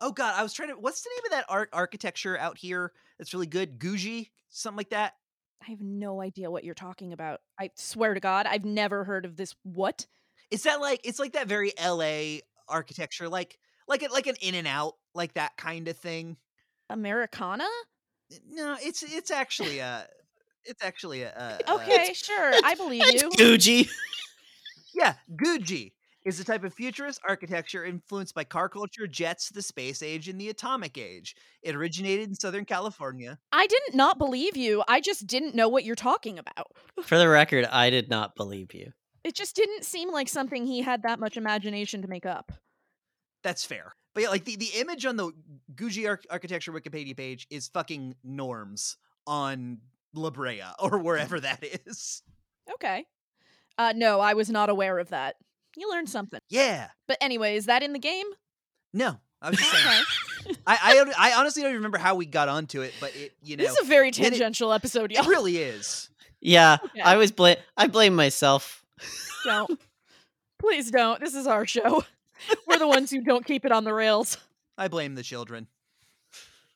oh 0.00 0.12
god 0.12 0.36
i 0.38 0.42
was 0.42 0.54
trying 0.54 0.70
to 0.70 0.76
what's 0.76 1.02
the 1.02 1.10
name 1.14 1.24
of 1.26 1.30
that 1.32 1.44
art 1.50 1.68
architecture 1.74 2.38
out 2.38 2.56
here 2.56 2.92
that's 3.18 3.34
really 3.34 3.46
good 3.46 3.78
Googie 3.78 4.30
something 4.48 4.78
like 4.78 4.90
that 4.90 5.12
I 5.66 5.70
have 5.70 5.80
no 5.80 6.20
idea 6.20 6.50
what 6.50 6.64
you're 6.64 6.74
talking 6.74 7.12
about. 7.12 7.40
I 7.58 7.70
swear 7.76 8.14
to 8.14 8.20
God, 8.20 8.46
I've 8.46 8.64
never 8.64 9.04
heard 9.04 9.24
of 9.24 9.36
this. 9.36 9.54
What? 9.62 10.06
Is 10.50 10.64
that 10.64 10.80
like 10.80 11.00
it's 11.04 11.18
like 11.18 11.32
that 11.32 11.46
very 11.48 11.72
LA 11.82 12.38
architecture, 12.68 13.28
like 13.28 13.58
like 13.88 14.02
a, 14.02 14.12
like 14.12 14.26
an 14.26 14.34
in 14.40 14.54
and 14.54 14.66
out, 14.66 14.94
like 15.14 15.34
that 15.34 15.56
kind 15.56 15.88
of 15.88 15.96
thing? 15.96 16.36
Americana? 16.90 17.68
No, 18.50 18.76
it's 18.80 19.02
it's 19.02 19.30
actually 19.30 19.78
a 19.78 20.06
it's 20.64 20.82
actually 20.82 21.22
a, 21.22 21.32
a, 21.66 21.70
a- 21.70 21.74
Okay, 21.76 22.12
sure. 22.14 22.52
I 22.64 22.74
believe 22.74 23.02
It's 23.06 23.22
you. 23.22 23.30
Gucci. 23.30 23.88
yeah, 24.94 25.14
Googie 25.34 25.92
is 26.24 26.38
a 26.38 26.44
type 26.44 26.64
of 26.64 26.74
futurist 26.74 27.20
architecture 27.28 27.84
influenced 27.84 28.34
by 28.34 28.44
car 28.44 28.68
culture, 28.68 29.06
jets, 29.06 29.50
the 29.50 29.62
space 29.62 30.02
age, 30.02 30.28
and 30.28 30.40
the 30.40 30.48
atomic 30.48 30.96
age. 30.96 31.34
It 31.62 31.74
originated 31.74 32.28
in 32.28 32.34
Southern 32.34 32.64
California. 32.64 33.38
I 33.52 33.66
didn't 33.66 33.94
not 33.96 34.18
believe 34.18 34.56
you. 34.56 34.82
I 34.88 35.00
just 35.00 35.26
didn't 35.26 35.54
know 35.54 35.68
what 35.68 35.84
you're 35.84 35.94
talking 35.94 36.38
about. 36.38 36.68
For 37.02 37.18
the 37.18 37.28
record, 37.28 37.64
I 37.66 37.90
did 37.90 38.08
not 38.08 38.36
believe 38.36 38.72
you. 38.74 38.92
It 39.24 39.34
just 39.34 39.54
didn't 39.54 39.84
seem 39.84 40.12
like 40.12 40.28
something 40.28 40.66
he 40.66 40.82
had 40.82 41.02
that 41.02 41.20
much 41.20 41.36
imagination 41.36 42.02
to 42.02 42.08
make 42.08 42.26
up. 42.26 42.52
That's 43.42 43.64
fair. 43.64 43.92
But 44.14 44.24
yeah, 44.24 44.30
like 44.30 44.44
the, 44.44 44.56
the 44.56 44.70
image 44.76 45.06
on 45.06 45.16
the 45.16 45.32
Googie 45.74 46.08
arch- 46.08 46.26
architecture 46.30 46.72
Wikipedia 46.72 47.16
page 47.16 47.46
is 47.50 47.68
fucking 47.68 48.14
norms 48.22 48.96
on 49.26 49.78
La 50.14 50.30
Brea 50.30 50.62
or 50.78 50.98
wherever 51.02 51.40
that 51.40 51.64
is. 51.86 52.22
Okay. 52.74 53.04
Uh 53.78 53.92
no, 53.96 54.20
I 54.20 54.34
was 54.34 54.50
not 54.50 54.68
aware 54.68 54.98
of 54.98 55.08
that. 55.10 55.36
You 55.76 55.90
learned 55.90 56.08
something. 56.08 56.40
Yeah. 56.48 56.88
But 57.08 57.18
anyway, 57.20 57.56
is 57.56 57.66
that 57.66 57.82
in 57.82 57.92
the 57.92 57.98
game? 57.98 58.26
No, 58.94 59.18
I 59.40 59.50
was 59.50 59.58
just 59.58 59.70
saying. 59.70 60.02
Okay. 60.46 60.56
I, 60.66 61.04
I 61.18 61.30
I 61.30 61.38
honestly 61.38 61.62
don't 61.62 61.70
even 61.70 61.78
remember 61.78 61.98
how 61.98 62.14
we 62.14 62.26
got 62.26 62.48
onto 62.48 62.80
it, 62.82 62.92
but 63.00 63.14
it 63.16 63.32
you 63.42 63.56
know 63.58 63.64
this 63.64 63.72
is 63.72 63.80
a 63.86 63.88
very 63.88 64.10
then 64.10 64.24
it- 64.26 64.30
tangential 64.30 64.72
episode, 64.72 65.10
y'all. 65.12 65.24
it 65.24 65.28
really 65.28 65.56
is. 65.58 66.08
Yeah, 66.44 66.78
Okay. 66.84 67.00
I 67.00 67.16
was 67.18 67.30
blame. 67.30 67.56
I 67.76 67.86
blame 67.86 68.16
myself. 68.16 68.84
Don't. 69.44 69.80
Please 70.58 70.90
don't. 70.90 71.20
This 71.20 71.36
is 71.36 71.46
our 71.46 71.64
show. 71.66 72.02
We're 72.66 72.78
the 72.80 72.88
ones 72.88 73.12
who 73.12 73.20
don't 73.20 73.44
keep 73.46 73.64
it 73.64 73.70
on 73.70 73.84
the 73.84 73.94
rails. 73.94 74.38
I 74.76 74.88
blame 74.88 75.14
the 75.14 75.22
children. 75.22 75.68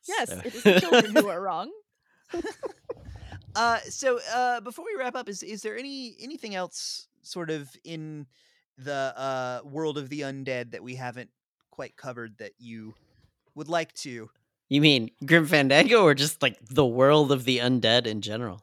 Yes, 0.07 0.28
So- 0.30 0.38
it 0.44 0.55
is 0.55 0.62
the 0.62 0.78
children 0.80 1.16
who 1.16 1.28
are 1.28 1.40
wrong. 1.40 1.72
Uh, 3.57 3.78
so 3.88 4.20
uh, 4.32 4.61
before 4.61 4.84
we 4.84 4.94
wrap 4.99 5.16
up, 5.16 5.28
is 5.28 5.42
is 5.42 5.62
there 5.62 5.76
any 5.76 6.14
anything 6.20 6.55
else 6.55 7.09
sort 7.22 7.51
of 7.51 7.68
in 7.84 8.26
the 8.79 8.93
uh 9.16 9.61
world 9.64 9.99
of 9.99 10.09
the 10.09 10.20
undead 10.20 10.72
that 10.72 10.83
we 10.83 10.95
haven't 10.95 11.31
quite 11.70 11.97
covered 11.97 12.39
that 12.39 12.53
you 12.59 12.95
would 13.55 13.68
like 13.68 13.93
to? 13.95 14.31
You 14.68 14.81
mean 14.81 15.11
Grim 15.24 15.47
Fandango 15.47 16.03
or 16.03 16.14
just 16.14 16.43
like 16.43 16.59
the 16.68 16.87
world 16.87 17.31
of 17.31 17.45
the 17.45 17.59
undead 17.59 18.07
in 18.07 18.20
general? 18.20 18.62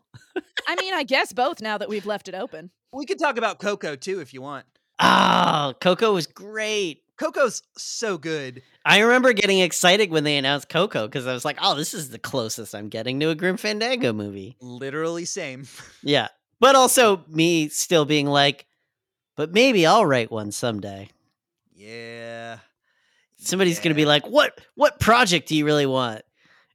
I 0.68 0.76
mean, 0.80 0.93
I 0.93 1.03
guess 1.03 1.32
both 1.34 1.61
now 1.61 1.78
that 1.78 1.89
we've 1.89 2.05
left 2.05 2.28
it 2.28 2.36
open. 2.36 2.72
We 2.91 3.05
could 3.05 3.20
talk 3.20 3.38
about 3.38 3.59
Coco 3.59 3.95
too 3.95 4.20
if 4.20 4.34
you 4.34 4.41
want. 4.41 4.66
Ah, 4.99 5.74
Coco 5.80 6.14
was 6.14 6.28
great. 6.28 7.01
Coco's 7.18 7.61
so 7.78 8.18
good. 8.18 8.61
I 8.86 8.99
remember 8.99 9.34
getting 9.34 9.59
excited 9.59 10.11
when 10.11 10.24
they 10.24 10.38
announced 10.38 10.68
Coco 10.70 11.07
because 11.07 11.26
I 11.28 11.34
was 11.34 11.45
like, 11.45 11.57
"Oh, 11.61 11.76
this 11.76 11.93
is 11.93 12.09
the 12.09 12.20
closest 12.20 12.76
I'm 12.76 12.89
getting 12.89 13.20
to 13.20 13.30
a 13.30 13.36
Grim 13.36 13.57
Fandango 13.57 14.14
movie." 14.14 14.57
Literally 14.59 15.26
same. 15.26 15.66
Yeah, 16.03 16.28
but 16.59 16.76
also 16.76 17.24
me 17.30 17.70
still 17.70 18.03
being 18.05 18.28
like, 18.28 18.66
"But 19.36 19.51
maybe 19.51 19.86
I'll 19.86 20.05
write 20.05 20.31
one 20.31 20.51
someday." 20.51 21.09
Yeah. 21.75 22.59
Somebody's 23.38 23.79
gonna 23.79 23.95
be 23.95 24.05
like, 24.05 24.25
"What? 24.27 24.59
What 24.75 24.99
project 24.99 25.47
do 25.47 25.55
you 25.55 25.65
really 25.65 25.86
want?" 25.86 26.21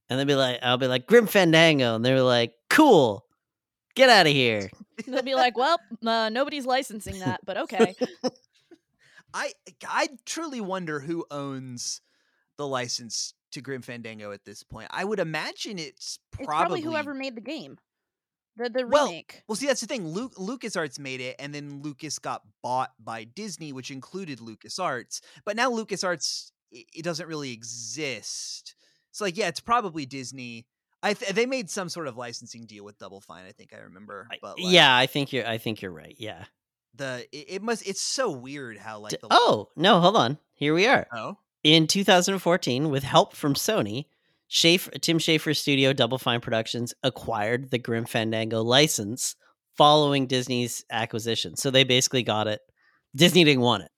And 0.09 0.19
they'll 0.19 0.27
be 0.27 0.35
like, 0.35 0.59
"I'll 0.63 0.79
be 0.79 0.87
like 0.87 1.07
Grim 1.07 1.27
Fandango," 1.27 1.95
and 1.95 2.05
they're 2.05 2.23
like, 2.23 2.55
"Cool, 2.69 3.25
get 3.95 4.11
out 4.11 4.27
of 4.27 4.33
here." 4.33 4.71
They'll 5.07 5.23
be 5.23 5.37
like, 5.37 5.57
well, 5.57 5.79
uh, 6.05 6.29
nobody's 6.29 6.67
licensing 6.67 7.21
that, 7.21 7.41
but 7.45 7.57
okay. 7.57 7.95
I 9.35 9.53
I 9.87 10.09
truly 10.27 10.61
wonder 10.61 10.99
who 11.01 11.25
owns 11.31 12.01
the 12.57 12.67
license 12.67 13.35
to 13.53 13.61
Grim 13.61 13.83
Fandango 13.83 14.33
at 14.33 14.45
this 14.45 14.63
point. 14.63 14.89
I 14.91 15.05
would 15.05 15.21
imagine 15.21 15.79
it's 15.79 16.19
probably, 16.33 16.43
It's 16.43 16.47
probably 16.49 16.81
whoever 16.81 17.15
made 17.15 17.37
the 17.37 17.41
game, 17.41 17.79
the 18.59 18.69
the 18.71 18.87
Well, 18.87 19.07
remake. 19.07 19.43
Well, 19.49 19.57
see, 19.57 19.67
that's 19.67 19.81
the 19.81 19.87
thing. 19.87 20.07
Luke 20.09 20.35
LucasArts 20.35 20.99
made 20.99 21.21
it, 21.21 21.37
and 21.39 21.55
then 21.55 21.81
Lucas 21.83 22.19
got 22.19 22.43
bought 22.63 22.93
by 23.03 23.25
Disney, 23.25 23.73
which 23.73 23.91
included 23.91 24.39
LucasArts. 24.41 25.21
But 25.45 25.57
now 25.57 25.71
LucasArts 25.71 26.51
i- 26.75 26.85
it 26.95 27.03
doesn't 27.05 27.27
really 27.29 27.53
exist. 27.53 28.75
So, 29.13 29.25
like, 29.25 29.37
yeah, 29.37 29.49
it's 29.49 29.61
probably 29.61 30.07
Disney. 30.07 30.67
I 31.03 31.15
th- 31.15 31.33
they 31.33 31.47
made 31.47 31.71
some 31.71 31.89
sort 31.89 32.09
of 32.09 32.17
licensing 32.17 32.67
deal 32.67 32.85
with 32.85 32.99
Double 32.99 33.21
Fine. 33.21 33.47
I 33.47 33.53
think 33.53 33.73
I 33.73 33.79
remember. 33.79 34.29
But 34.43 34.59
like, 34.59 34.73
yeah, 34.73 34.97
I 34.97 35.07
think 35.07 35.33
you're. 35.33 35.47
I 35.47 35.59
think 35.59 35.81
you're 35.81 35.93
right. 35.93 36.17
Yeah. 36.19 36.45
the 36.95 37.27
it, 37.33 37.55
it 37.57 37.63
must. 37.63 37.87
It's 37.87 38.01
so 38.01 38.31
weird 38.31 38.77
how 38.79 38.99
like 38.99 39.13
the 39.21 39.29
oh 39.31 39.69
no, 39.77 40.01
hold 40.01 40.17
on. 40.17 40.39
Here 40.55 40.75
we 40.75 40.87
are. 40.87 41.07
oh 41.13 41.39
In 41.63 41.87
2014, 41.87 42.91
with 42.91 43.05
help 43.05 43.35
from 43.35 43.55
Sony, 43.55 44.07
Schafer, 44.51 45.01
Tim 45.01 45.19
Schafer's 45.19 45.59
studio 45.59 45.93
Double 45.93 46.19
Fine 46.19 46.41
Productions 46.41 46.95
acquired 47.03 47.71
the 47.71 47.79
Grim 47.79 48.07
Fandango 48.07 48.63
license 48.63 49.37
following 49.77 50.27
Disney's 50.27 50.85
acquisition. 50.91 51.57
So 51.57 51.71
they 51.71 51.85
basically 51.85 52.23
got 52.23 52.49
it. 52.49 52.61
Disney 53.15 53.45
didn't 53.45 53.63
want 53.63 53.85
it. 53.85 53.91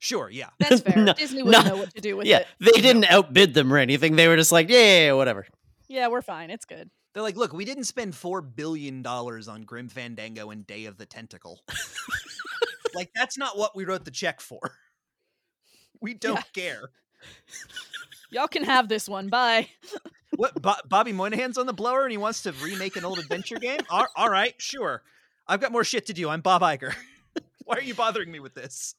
sure, 0.00 0.30
yeah. 0.30 0.50
That's 0.58 0.82
fair. 0.82 1.02
No, 1.02 1.12
Disney 1.12 1.42
wouldn't 1.42 1.64
no, 1.64 1.70
know 1.70 1.76
what 1.76 1.94
to 1.94 2.00
do 2.00 2.16
with 2.16 2.26
yeah, 2.26 2.38
it. 2.38 2.46
they 2.60 2.80
didn't 2.80 3.04
outbid 3.06 3.54
them 3.54 3.72
or 3.72 3.78
anything. 3.78 4.16
They 4.16 4.28
were 4.28 4.36
just 4.36 4.52
like, 4.52 4.68
yeah, 4.68 4.78
yeah, 4.78 5.06
yeah, 5.06 5.12
whatever. 5.12 5.46
Yeah, 5.88 6.08
we're 6.08 6.22
fine. 6.22 6.50
It's 6.50 6.64
good. 6.64 6.90
They're 7.12 7.22
like, 7.22 7.36
look, 7.36 7.52
we 7.52 7.64
didn't 7.64 7.84
spend 7.84 8.16
four 8.16 8.40
billion 8.40 9.00
dollars 9.02 9.46
on 9.46 9.62
Grim 9.62 9.88
Fandango 9.88 10.50
and 10.50 10.66
Day 10.66 10.86
of 10.86 10.98
the 10.98 11.06
Tentacle. 11.06 11.60
like 12.94 13.10
that's 13.14 13.38
not 13.38 13.56
what 13.56 13.76
we 13.76 13.84
wrote 13.84 14.04
the 14.04 14.10
check 14.10 14.40
for. 14.40 14.60
We 16.00 16.14
don't 16.14 16.44
care. 16.52 16.90
Y'all 18.34 18.48
can 18.48 18.64
have 18.64 18.88
this 18.88 19.08
one. 19.08 19.28
Bye. 19.28 19.68
What 20.36 20.60
Bo- 20.60 20.72
Bobby 20.88 21.12
Moynihan's 21.12 21.56
on 21.58 21.66
the 21.66 21.72
blower 21.72 22.02
and 22.02 22.10
he 22.10 22.16
wants 22.18 22.42
to 22.42 22.50
remake 22.60 22.96
an 22.96 23.04
old 23.04 23.20
adventure 23.20 23.54
game? 23.54 23.78
All, 23.88 24.04
all 24.16 24.28
right, 24.28 24.52
sure. 24.58 25.00
I've 25.46 25.60
got 25.60 25.70
more 25.70 25.84
shit 25.84 26.06
to 26.06 26.12
do. 26.12 26.28
I'm 26.28 26.40
Bob 26.40 26.60
Iger. 26.60 26.92
Why 27.64 27.76
are 27.76 27.80
you 27.82 27.94
bothering 27.94 28.32
me 28.32 28.40
with 28.40 28.52
this? 28.52 28.96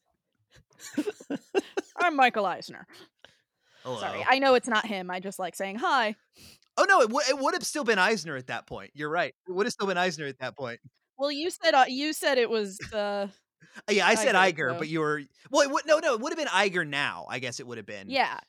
I'm 1.97 2.15
Michael 2.15 2.45
Eisner. 2.45 2.87
Hello. 3.83 3.99
Sorry, 3.99 4.25
I 4.29 4.39
know 4.39 4.53
it's 4.55 4.69
not 4.69 4.85
him. 4.85 5.11
I 5.11 5.19
just 5.19 5.37
like 5.37 5.55
saying 5.55 5.75
hi. 5.75 6.15
oh 6.77 6.85
no, 6.87 7.01
it, 7.01 7.07
w- 7.09 7.25
it 7.29 7.37
would 7.37 7.53
have 7.53 7.65
still 7.65 7.83
been 7.83 7.99
Eisner 7.99 8.37
at 8.37 8.47
that 8.47 8.65
point. 8.65 8.91
You're 8.93 9.09
right. 9.09 9.33
It 9.45 9.51
would 9.51 9.65
have 9.65 9.73
still 9.73 9.87
been 9.87 9.97
Eisner 9.97 10.27
at 10.27 10.39
that 10.39 10.55
point. 10.55 10.79
Well, 11.17 11.33
you 11.33 11.49
said 11.49 11.73
uh, 11.73 11.83
you 11.89 12.13
said 12.13 12.37
it 12.37 12.49
was 12.49 12.79
uh 12.93 13.27
yeah, 13.89 14.07
I 14.07 14.15
said 14.15 14.35
Iger, 14.35 14.53
Iger, 14.53 14.71
so- 14.71 14.79
but 14.79 14.87
you 14.87 15.01
were 15.01 15.21
well. 15.51 15.63
It 15.63 15.71
would, 15.71 15.85
no, 15.85 15.99
no, 15.99 16.13
it 16.13 16.21
would 16.21 16.31
have 16.31 16.37
been 16.39 16.47
Iger 16.47 16.87
now. 16.87 17.25
I 17.29 17.39
guess 17.39 17.59
it 17.59 17.67
would 17.67 17.77
have 17.77 17.85
been. 17.85 18.09
yeah. 18.09 18.39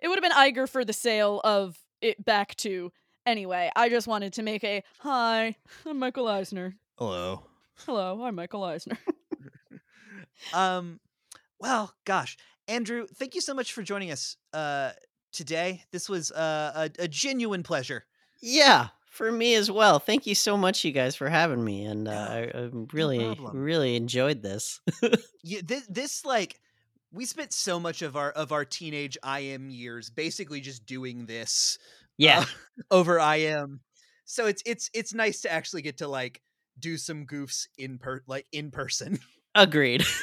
It 0.00 0.08
would 0.08 0.22
have 0.22 0.22
been 0.22 0.32
Iger 0.32 0.68
for 0.68 0.84
the 0.84 0.92
sale 0.92 1.40
of 1.44 1.78
it 2.00 2.24
back 2.24 2.56
to 2.56 2.90
anyway. 3.26 3.70
I 3.76 3.88
just 3.88 4.06
wanted 4.06 4.32
to 4.34 4.42
make 4.42 4.64
a 4.64 4.82
hi. 4.98 5.56
I'm 5.86 5.98
Michael 5.98 6.26
Eisner. 6.26 6.74
Hello. 6.96 7.42
Hello, 7.86 8.22
I'm 8.22 8.34
Michael 8.34 8.64
Eisner. 8.64 8.98
Um, 10.54 11.00
well, 11.58 11.92
gosh, 12.06 12.38
Andrew, 12.66 13.06
thank 13.16 13.34
you 13.34 13.42
so 13.42 13.52
much 13.52 13.74
for 13.74 13.82
joining 13.82 14.10
us 14.10 14.36
uh 14.54 14.92
today. 15.32 15.84
This 15.92 16.08
was 16.08 16.32
uh, 16.32 16.88
a, 16.98 17.02
a 17.02 17.08
genuine 17.08 17.62
pleasure. 17.62 18.06
Yeah, 18.40 18.88
for 19.10 19.30
me 19.30 19.54
as 19.54 19.70
well. 19.70 19.98
Thank 19.98 20.26
you 20.26 20.34
so 20.34 20.56
much, 20.56 20.82
you 20.82 20.92
guys, 20.92 21.14
for 21.14 21.28
having 21.28 21.62
me. 21.62 21.84
And 21.84 22.08
uh, 22.08 22.12
I, 22.12 22.50
I 22.54 22.70
really, 22.92 23.18
problem. 23.18 23.56
really 23.56 23.96
enjoyed 23.96 24.42
this. 24.42 24.80
Yeah, 25.42 25.60
this, 25.64 25.86
this 25.88 26.24
like 26.24 26.58
we 27.12 27.24
spent 27.24 27.52
so 27.52 27.80
much 27.80 28.02
of 28.02 28.16
our 28.16 28.30
of 28.30 28.52
our 28.52 28.64
teenage 28.64 29.16
IM 29.24 29.70
years 29.70 30.10
basically 30.10 30.60
just 30.60 30.86
doing 30.86 31.26
this 31.26 31.78
yeah. 32.16 32.40
uh, 32.40 32.44
over 32.90 33.18
IM. 33.18 33.80
So 34.24 34.46
it's 34.46 34.62
it's 34.66 34.90
it's 34.94 35.14
nice 35.14 35.42
to 35.42 35.52
actually 35.52 35.82
get 35.82 35.98
to 35.98 36.08
like 36.08 36.40
do 36.78 36.96
some 36.96 37.26
goofs 37.26 37.66
in 37.76 37.98
per 37.98 38.22
like 38.26 38.46
in 38.52 38.70
person. 38.70 39.18
Agreed. 39.54 40.04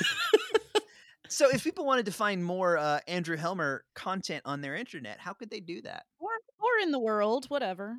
So 1.30 1.50
if 1.50 1.64
people 1.64 1.86
wanted 1.86 2.06
to 2.06 2.12
find 2.12 2.44
more 2.44 2.78
uh, 2.78 3.00
Andrew 3.08 3.36
Helmer 3.36 3.84
content 3.96 4.44
on 4.46 4.62
their 4.62 4.76
internet, 4.76 5.20
how 5.20 5.34
could 5.34 5.50
they 5.50 5.60
do 5.60 5.82
that? 5.82 6.04
or 6.20 6.30
or 6.60 6.82
in 6.82 6.92
the 6.92 7.00
world, 7.00 7.46
whatever. 7.50 7.98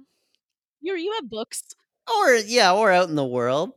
You 0.80 0.96
you 0.96 1.12
have 1.14 1.28
books. 1.28 1.62
or 2.08 2.34
yeah, 2.34 2.72
or 2.72 2.90
out 2.90 3.08
in 3.08 3.14
the 3.14 3.24
world. 3.24 3.72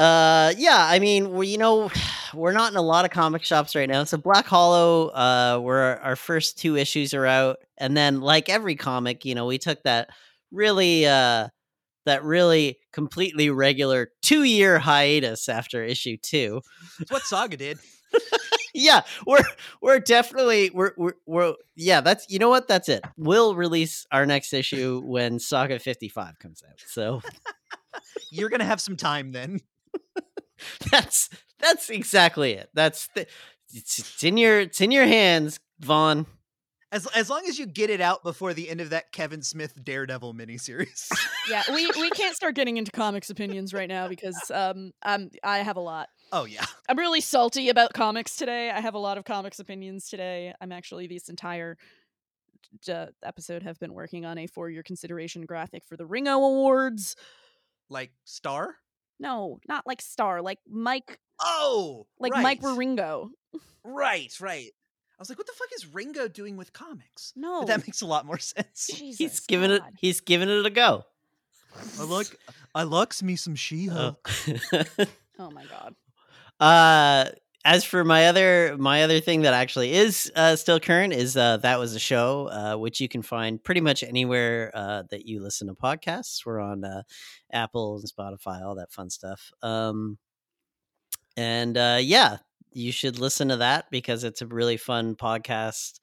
Uh, 0.00 0.52
yeah. 0.56 0.86
I 0.88 0.98
mean, 0.98 1.32
we 1.32 1.48
you 1.48 1.58
know 1.58 1.90
we're 2.34 2.52
not 2.52 2.72
in 2.72 2.76
a 2.76 2.82
lot 2.82 3.04
of 3.04 3.10
comic 3.10 3.44
shops 3.44 3.74
right 3.74 3.88
now. 3.88 4.04
So 4.04 4.16
Black 4.16 4.46
Hollow, 4.46 5.08
uh, 5.08 5.58
where 5.58 6.00
our 6.02 6.16
first 6.16 6.58
two 6.58 6.76
issues 6.76 7.14
are 7.14 7.26
out, 7.26 7.58
and 7.76 7.96
then 7.96 8.20
like 8.20 8.48
every 8.48 8.76
comic, 8.76 9.24
you 9.24 9.34
know, 9.34 9.46
we 9.46 9.58
took 9.58 9.82
that 9.84 10.10
really 10.50 11.06
uh 11.06 11.48
that 12.06 12.24
really 12.24 12.78
completely 12.92 13.50
regular 13.50 14.10
two 14.22 14.42
year 14.44 14.78
hiatus 14.78 15.48
after 15.48 15.82
issue 15.82 16.16
two. 16.16 16.60
It's 17.00 17.10
what 17.10 17.22
Saga 17.22 17.56
did. 17.56 17.78
yeah, 18.74 19.02
we're 19.26 19.44
we're 19.82 20.00
definitely 20.00 20.70
we're, 20.70 20.92
we're 20.96 21.12
we're 21.26 21.54
yeah. 21.76 22.00
That's 22.00 22.26
you 22.30 22.38
know 22.38 22.48
what. 22.48 22.68
That's 22.68 22.88
it. 22.88 23.04
We'll 23.16 23.54
release 23.54 24.06
our 24.10 24.24
next 24.24 24.52
issue 24.52 25.02
when 25.04 25.38
Saga 25.38 25.78
fifty 25.78 26.08
five 26.08 26.38
comes 26.38 26.62
out. 26.66 26.80
So 26.86 27.20
You're 28.30 28.48
gonna 28.48 28.64
have 28.64 28.80
some 28.80 28.96
time 28.96 29.32
then. 29.32 29.60
that's 30.90 31.28
that's 31.58 31.90
exactly 31.90 32.52
it. 32.52 32.70
That's 32.74 33.08
the, 33.14 33.26
it's, 33.72 33.98
it's 33.98 34.24
in 34.24 34.36
your 34.36 34.60
it's 34.60 34.80
in 34.80 34.90
your 34.90 35.06
hands, 35.06 35.60
Vaughan. 35.80 36.26
As 36.90 37.06
as 37.08 37.28
long 37.28 37.42
as 37.46 37.58
you 37.58 37.66
get 37.66 37.90
it 37.90 38.00
out 38.00 38.22
before 38.22 38.54
the 38.54 38.70
end 38.70 38.80
of 38.80 38.90
that 38.90 39.12
Kevin 39.12 39.42
Smith 39.42 39.74
Daredevil 39.82 40.34
miniseries. 40.34 41.08
Yeah, 41.48 41.62
we 41.72 41.90
we 41.98 42.10
can't 42.10 42.36
start 42.36 42.54
getting 42.54 42.76
into 42.76 42.92
comics 42.92 43.30
opinions 43.30 43.72
right 43.72 43.88
now 43.88 44.06
because 44.06 44.50
um 44.52 44.92
I'm 45.02 45.30
I 45.42 45.60
have 45.60 45.78
a 45.78 45.80
lot. 45.80 46.10
oh 46.30 46.44
yeah. 46.44 46.66
I'm 46.90 46.98
really 46.98 47.22
salty 47.22 47.70
about 47.70 47.94
comics 47.94 48.36
today. 48.36 48.70
I 48.70 48.80
have 48.82 48.92
a 48.92 48.98
lot 48.98 49.16
of 49.16 49.24
comics 49.24 49.58
opinions 49.58 50.10
today. 50.10 50.52
I'm 50.60 50.72
actually 50.72 51.06
this 51.06 51.30
entire 51.30 51.78
uh, 52.86 53.06
episode 53.24 53.62
have 53.62 53.78
been 53.78 53.94
working 53.94 54.26
on 54.26 54.36
a 54.36 54.46
for 54.46 54.68
your 54.68 54.82
consideration 54.82 55.46
graphic 55.46 55.84
for 55.86 55.96
the 55.96 56.04
Ringo 56.04 56.32
Awards. 56.32 57.16
Like 57.88 58.12
Star? 58.24 58.74
No, 59.20 59.58
not 59.68 59.86
like 59.86 60.00
Star, 60.00 60.40
like 60.42 60.58
Mike, 60.68 61.18
Oh 61.40 62.06
like 62.18 62.32
right. 62.32 62.42
Mike 62.42 62.60
Ringo. 62.62 63.30
Right, 63.84 64.32
right. 64.40 64.70
I 64.70 65.20
was 65.20 65.28
like, 65.28 65.38
what 65.38 65.46
the 65.46 65.52
fuck 65.52 65.68
is 65.74 65.86
Ringo 65.92 66.28
doing 66.28 66.56
with 66.56 66.72
comics? 66.72 67.32
No, 67.34 67.60
But 67.60 67.68
that 67.68 67.86
makes 67.86 68.02
a 68.02 68.06
lot 68.06 68.24
more 68.26 68.38
sense. 68.38 68.88
Jesus, 68.92 69.18
He's 69.18 69.40
giving 69.40 69.70
it 69.70 69.82
he's 69.98 70.20
giving 70.20 70.48
it 70.48 70.64
a 70.66 70.70
go. 70.70 71.04
I 71.98 72.04
like 72.04 72.36
I 72.74 72.82
likes 72.84 73.22
me 73.22 73.36
some 73.36 73.54
She 73.54 73.88
Uh, 73.90 74.12
Oh 75.38 75.50
my 75.50 75.64
god. 75.66 75.94
uh 76.60 77.30
as 77.64 77.84
for 77.84 78.04
my 78.04 78.26
other 78.28 78.76
my 78.78 79.02
other 79.02 79.20
thing 79.20 79.42
that 79.42 79.54
actually 79.54 79.92
is 79.92 80.30
uh, 80.36 80.56
still 80.56 80.80
current 80.80 81.12
is 81.12 81.36
uh, 81.36 81.56
that 81.58 81.78
was 81.78 81.94
a 81.94 81.98
show 81.98 82.48
uh, 82.48 82.76
which 82.76 83.00
you 83.00 83.08
can 83.08 83.22
find 83.22 83.62
pretty 83.62 83.80
much 83.80 84.02
anywhere 84.02 84.70
uh, 84.74 85.02
that 85.10 85.26
you 85.26 85.42
listen 85.42 85.66
to 85.68 85.74
podcasts. 85.74 86.46
We're 86.46 86.60
on 86.60 86.84
uh, 86.84 87.02
Apple 87.52 87.96
and 87.96 88.10
Spotify, 88.10 88.62
all 88.62 88.76
that 88.76 88.92
fun 88.92 89.10
stuff. 89.10 89.50
Um, 89.62 90.18
and 91.36 91.76
uh, 91.76 91.98
yeah, 92.00 92.38
you 92.72 92.92
should 92.92 93.18
listen 93.18 93.48
to 93.48 93.56
that 93.56 93.90
because 93.90 94.24
it's 94.24 94.42
a 94.42 94.46
really 94.46 94.76
fun 94.76 95.14
podcast 95.14 95.98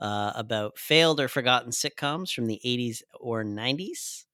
about 0.00 0.78
failed 0.78 1.20
or 1.20 1.28
forgotten 1.28 1.70
sitcoms 1.70 2.32
from 2.32 2.46
the 2.46 2.60
80s 2.64 3.02
or 3.18 3.44
90s. 3.44 4.24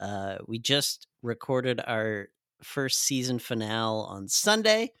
Uh, 0.00 0.36
we 0.46 0.58
just 0.58 1.06
recorded 1.22 1.80
our 1.86 2.28
first 2.62 3.00
season 3.00 3.38
finale 3.38 4.04
on 4.08 4.28
Sunday. 4.28 4.92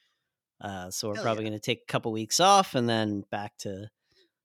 Uh, 0.60 0.90
so 0.90 1.08
we're 1.08 1.14
Hell 1.14 1.24
probably 1.24 1.44
yeah. 1.44 1.50
going 1.50 1.60
to 1.60 1.64
take 1.64 1.82
a 1.82 1.92
couple 1.92 2.12
weeks 2.12 2.40
off 2.40 2.74
and 2.74 2.88
then 2.88 3.24
back 3.30 3.56
to 3.58 3.88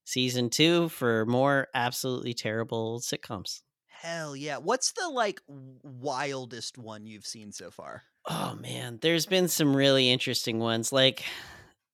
season 0.04 0.50
two 0.50 0.88
for 0.88 1.24
more 1.26 1.68
absolutely 1.74 2.34
terrible 2.34 3.00
sitcoms. 3.00 3.62
Hell 3.86 4.34
yeah. 4.34 4.58
What's 4.58 4.92
the 4.92 5.08
like 5.08 5.40
wildest 5.48 6.76
one 6.76 7.06
you've 7.06 7.26
seen 7.26 7.52
so 7.52 7.70
far? 7.70 8.02
Oh 8.26 8.56
man, 8.60 8.98
there's 9.00 9.26
been 9.26 9.48
some 9.48 9.76
really 9.76 10.10
interesting 10.10 10.58
ones. 10.58 10.92
Like 10.92 11.24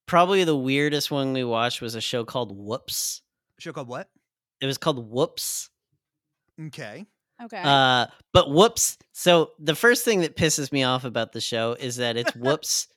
probably 0.07 0.45
the 0.45 0.57
weirdest 0.57 1.11
one 1.11 1.33
we 1.33 1.45
watched 1.45 1.81
was 1.81 1.95
a 1.95 2.01
show 2.01 2.25
called 2.25 2.57
Woops. 2.57 3.23
Show 3.59 3.73
called 3.73 3.89
what? 3.89 4.09
It 4.61 4.67
was 4.67 4.79
called 4.79 5.11
Woops. 5.11 5.71
Okay. 6.61 7.07
Okay. 7.43 7.63
Uh, 7.63 8.07
but 8.33 8.51
whoops. 8.51 8.99
So 9.13 9.53
the 9.59 9.77
first 9.77 10.05
thing 10.05 10.23
that 10.23 10.37
pisses 10.37 10.73
me 10.73 10.83
off 10.83 11.05
about 11.05 11.33
the 11.33 11.41
show 11.41 11.77
is 11.79 11.97
that 11.97 12.17
it's 12.17 12.35
whoops, 12.37 12.89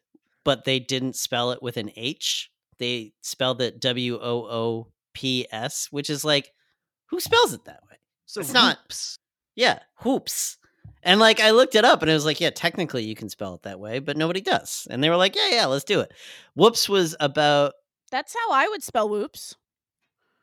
but 0.43 0.65
they 0.65 0.79
didn't 0.79 1.15
spell 1.15 1.51
it 1.51 1.61
with 1.61 1.77
an 1.77 1.91
H. 1.95 2.49
They 2.79 3.13
spelled 3.21 3.61
it 3.61 3.79
W 3.79 4.15
O 4.21 4.45
O 4.49 4.87
P 5.13 5.47
S, 5.51 5.87
which 5.91 6.09
is 6.09 6.23
like, 6.25 6.51
who 7.07 7.19
spells 7.19 7.53
it 7.53 7.65
that 7.65 7.81
way? 7.89 7.97
So 8.25 8.41
It's 8.41 8.53
not- 8.53 8.79
Yeah, 9.55 9.79
hoops. 9.97 10.57
And 11.03 11.19
like 11.19 11.39
I 11.39 11.51
looked 11.51 11.75
it 11.75 11.83
up 11.83 12.01
and 12.01 12.09
it 12.11 12.13
was 12.13 12.25
like, 12.25 12.39
yeah, 12.39 12.51
technically 12.51 13.03
you 13.03 13.15
can 13.15 13.27
spell 13.29 13.55
it 13.55 13.63
that 13.63 13.79
way, 13.79 13.99
but 13.99 14.17
nobody 14.17 14.39
does. 14.41 14.87
And 14.89 15.03
they 15.03 15.09
were 15.09 15.15
like, 15.17 15.35
yeah, 15.35 15.49
yeah, 15.51 15.65
let's 15.65 15.83
do 15.83 15.99
it. 15.99 16.11
Woops 16.55 16.87
was 16.87 17.15
about 17.19 17.73
That's 18.11 18.33
how 18.35 18.51
I 18.53 18.67
would 18.67 18.83
spell 18.83 19.09
whoops. 19.09 19.55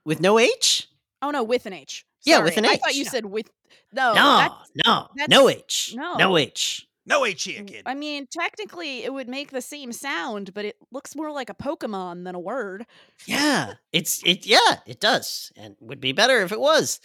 with 0.05 0.20
no 0.20 0.38
H? 0.38 0.88
Oh 1.22 1.30
no, 1.30 1.42
with 1.44 1.66
an 1.66 1.72
H. 1.72 2.05
Yeah, 2.24 2.40
with 2.40 2.57
an 2.57 2.64
H. 2.64 2.72
I 2.72 2.76
thought 2.76 2.94
you 2.94 3.03
H. 3.03 3.09
said 3.09 3.24
with. 3.26 3.49
No, 3.92 4.09
no, 4.14 4.36
that's- 4.38 4.70
no, 4.84 5.09
that's- 5.16 5.28
no 5.28 5.49
H. 5.49 5.94
no. 5.96 6.14
No 6.16 6.36
H. 6.36 6.86
No 7.09 7.24
H 7.24 7.44
here, 7.44 7.64
kid. 7.64 7.84
I 7.86 7.94
mean, 7.94 8.26
technically, 8.30 9.02
it 9.02 9.12
would 9.12 9.28
make 9.28 9.50
the 9.50 9.62
same 9.62 9.92
sound, 9.92 10.52
but 10.52 10.66
it 10.66 10.76
looks 10.92 11.16
more 11.16 11.32
like 11.32 11.48
a 11.48 11.54
Pokemon 11.54 12.24
than 12.24 12.34
a 12.34 12.40
word. 12.40 12.84
Yeah, 13.26 13.74
it's 13.92 14.22
it. 14.26 14.44
Yeah, 14.44 14.80
it 14.86 15.00
does, 15.00 15.50
and 15.56 15.74
would 15.80 16.00
be 16.00 16.12
better 16.12 16.42
if 16.42 16.52
it 16.52 16.61
was. 16.61 17.00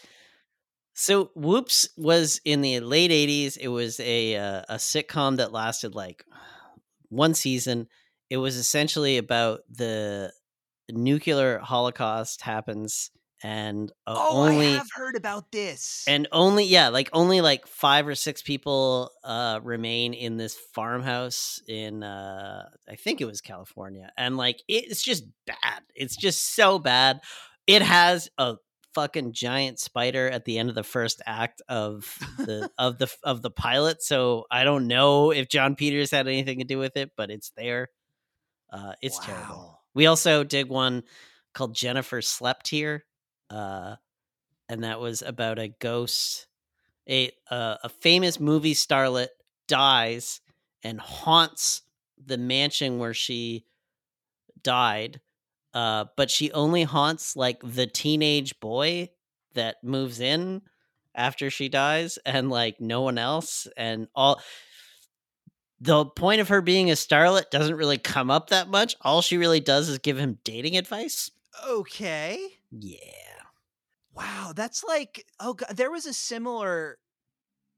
So, 0.94 1.32
Woops 1.36 1.88
was 1.96 2.42
in 2.44 2.62
the 2.62 2.82
late 2.82 3.12
'80s. 3.12 3.58
It 3.58 3.70
was 3.70 4.00
a 4.02 4.36
uh, 4.36 4.64
a 4.68 4.76
sitcom 4.76 5.38
that 5.38 5.54
lasted 5.54 5.96
like 5.96 6.26
one 7.10 7.34
season. 7.34 7.88
It 8.30 8.38
was 8.38 8.58
essentially 8.58 9.18
about 9.18 9.62
the 9.70 10.34
nuclear 10.92 11.60
holocaust 11.60 12.42
happens, 12.42 13.10
and 13.44 13.92
uh, 14.08 14.16
oh, 14.18 14.48
only 14.48 14.68
I 14.68 14.78
have 14.78 14.88
heard 14.96 15.16
about 15.16 15.52
this. 15.52 16.06
and 16.08 16.28
only 16.32 16.64
yeah 16.64 16.88
like 16.88 17.10
only 17.14 17.42
like 17.42 17.68
five 17.68 18.08
or 18.08 18.16
six 18.16 18.42
people 18.42 19.12
uh 19.24 19.60
remain 19.62 20.14
in 20.14 20.38
this 20.38 20.56
farmhouse 20.74 21.62
in 21.68 22.04
uh 22.04 22.70
i 22.90 22.96
think 22.96 23.20
it 23.20 23.26
was 23.26 23.42
california 23.42 24.12
and 24.18 24.38
like 24.38 24.64
it's 24.68 25.04
just 25.04 25.26
bad. 25.46 25.82
It's 25.94 26.16
just 26.16 26.56
so 26.56 26.80
bad. 26.80 27.20
It 27.68 27.82
has 27.82 28.30
a 28.38 28.56
fucking 28.96 29.34
giant 29.34 29.80
spider 29.80 30.30
at 30.30 30.46
the 30.46 30.58
end 30.60 30.70
of 30.70 30.76
the 30.76 30.84
first 30.84 31.22
act 31.26 31.62
of 31.68 32.18
the 32.38 32.70
of 32.78 32.98
the 33.00 33.12
of 33.24 33.42
the 33.42 33.50
pilot 33.50 34.04
so 34.04 34.46
i 34.52 34.64
don't 34.64 34.88
know 34.88 35.32
if 35.32 35.50
jon 35.50 35.76
peters 35.76 36.12
had 36.12 36.28
anything 36.28 36.60
to 36.60 36.64
do 36.66 36.78
with 36.78 36.96
it 36.96 37.12
but 37.18 37.30
it's 37.32 37.52
there. 37.58 37.90
Uh 38.72 38.94
it's 39.02 39.20
terrible. 39.20 39.82
We 39.96 40.06
also 40.06 40.44
did 40.44 40.70
one 40.70 41.04
called 41.54 41.76
jennifer 41.76 42.22
slept 42.22 42.68
here 42.68 43.04
uh 43.54 43.96
and 44.70 44.84
that 44.84 45.00
was 45.00 45.22
about 45.22 45.60
a 45.60 45.68
ghost. 45.68 46.48
A 47.10 47.32
uh, 47.52 47.76
a 47.84 47.90
famous 47.90 48.40
movie 48.40 48.74
starlet 48.74 49.28
dies 49.68 50.42
and 50.84 51.00
haunts 51.00 51.82
the 52.24 52.38
mansion 52.38 52.98
where 52.98 53.14
she 53.14 53.66
died, 54.62 55.20
uh, 55.74 56.06
but 56.16 56.32
she 56.32 56.52
only 56.54 56.84
haunts 56.84 57.36
like 57.36 57.60
the 57.64 57.88
teenage 57.88 58.60
boy 58.60 59.10
that 59.54 59.84
moves 59.84 60.20
in 60.20 60.62
after 61.14 61.50
she 61.50 61.70
dies, 61.70 62.18
and 62.26 62.50
like 62.50 62.80
no 62.80 63.02
one 63.02 63.18
else, 63.18 63.68
and 63.78 64.08
all. 64.16 64.42
The 65.82 66.06
point 66.06 66.40
of 66.40 66.48
her 66.48 66.62
being 66.62 66.90
a 66.90 66.94
starlet 66.94 67.50
doesn't 67.50 67.76
really 67.76 67.98
come 67.98 68.32
up 68.32 68.50
that 68.50 68.70
much. 68.70 68.96
All 69.02 69.22
she 69.22 69.36
really 69.36 69.60
does 69.60 69.90
is 69.90 69.98
give 69.98 70.18
him 70.18 70.40
dating 70.46 70.78
advice. 70.78 71.30
okay. 71.68 72.40
Yeah. 72.72 73.23
Wow, 74.16 74.54
that's 74.56 74.84
like 74.84 75.26
oh 75.40 75.54
god, 75.54 75.76
there 75.76 75.92
was 75.92 76.06
a 76.06 76.14
similar 76.14 76.98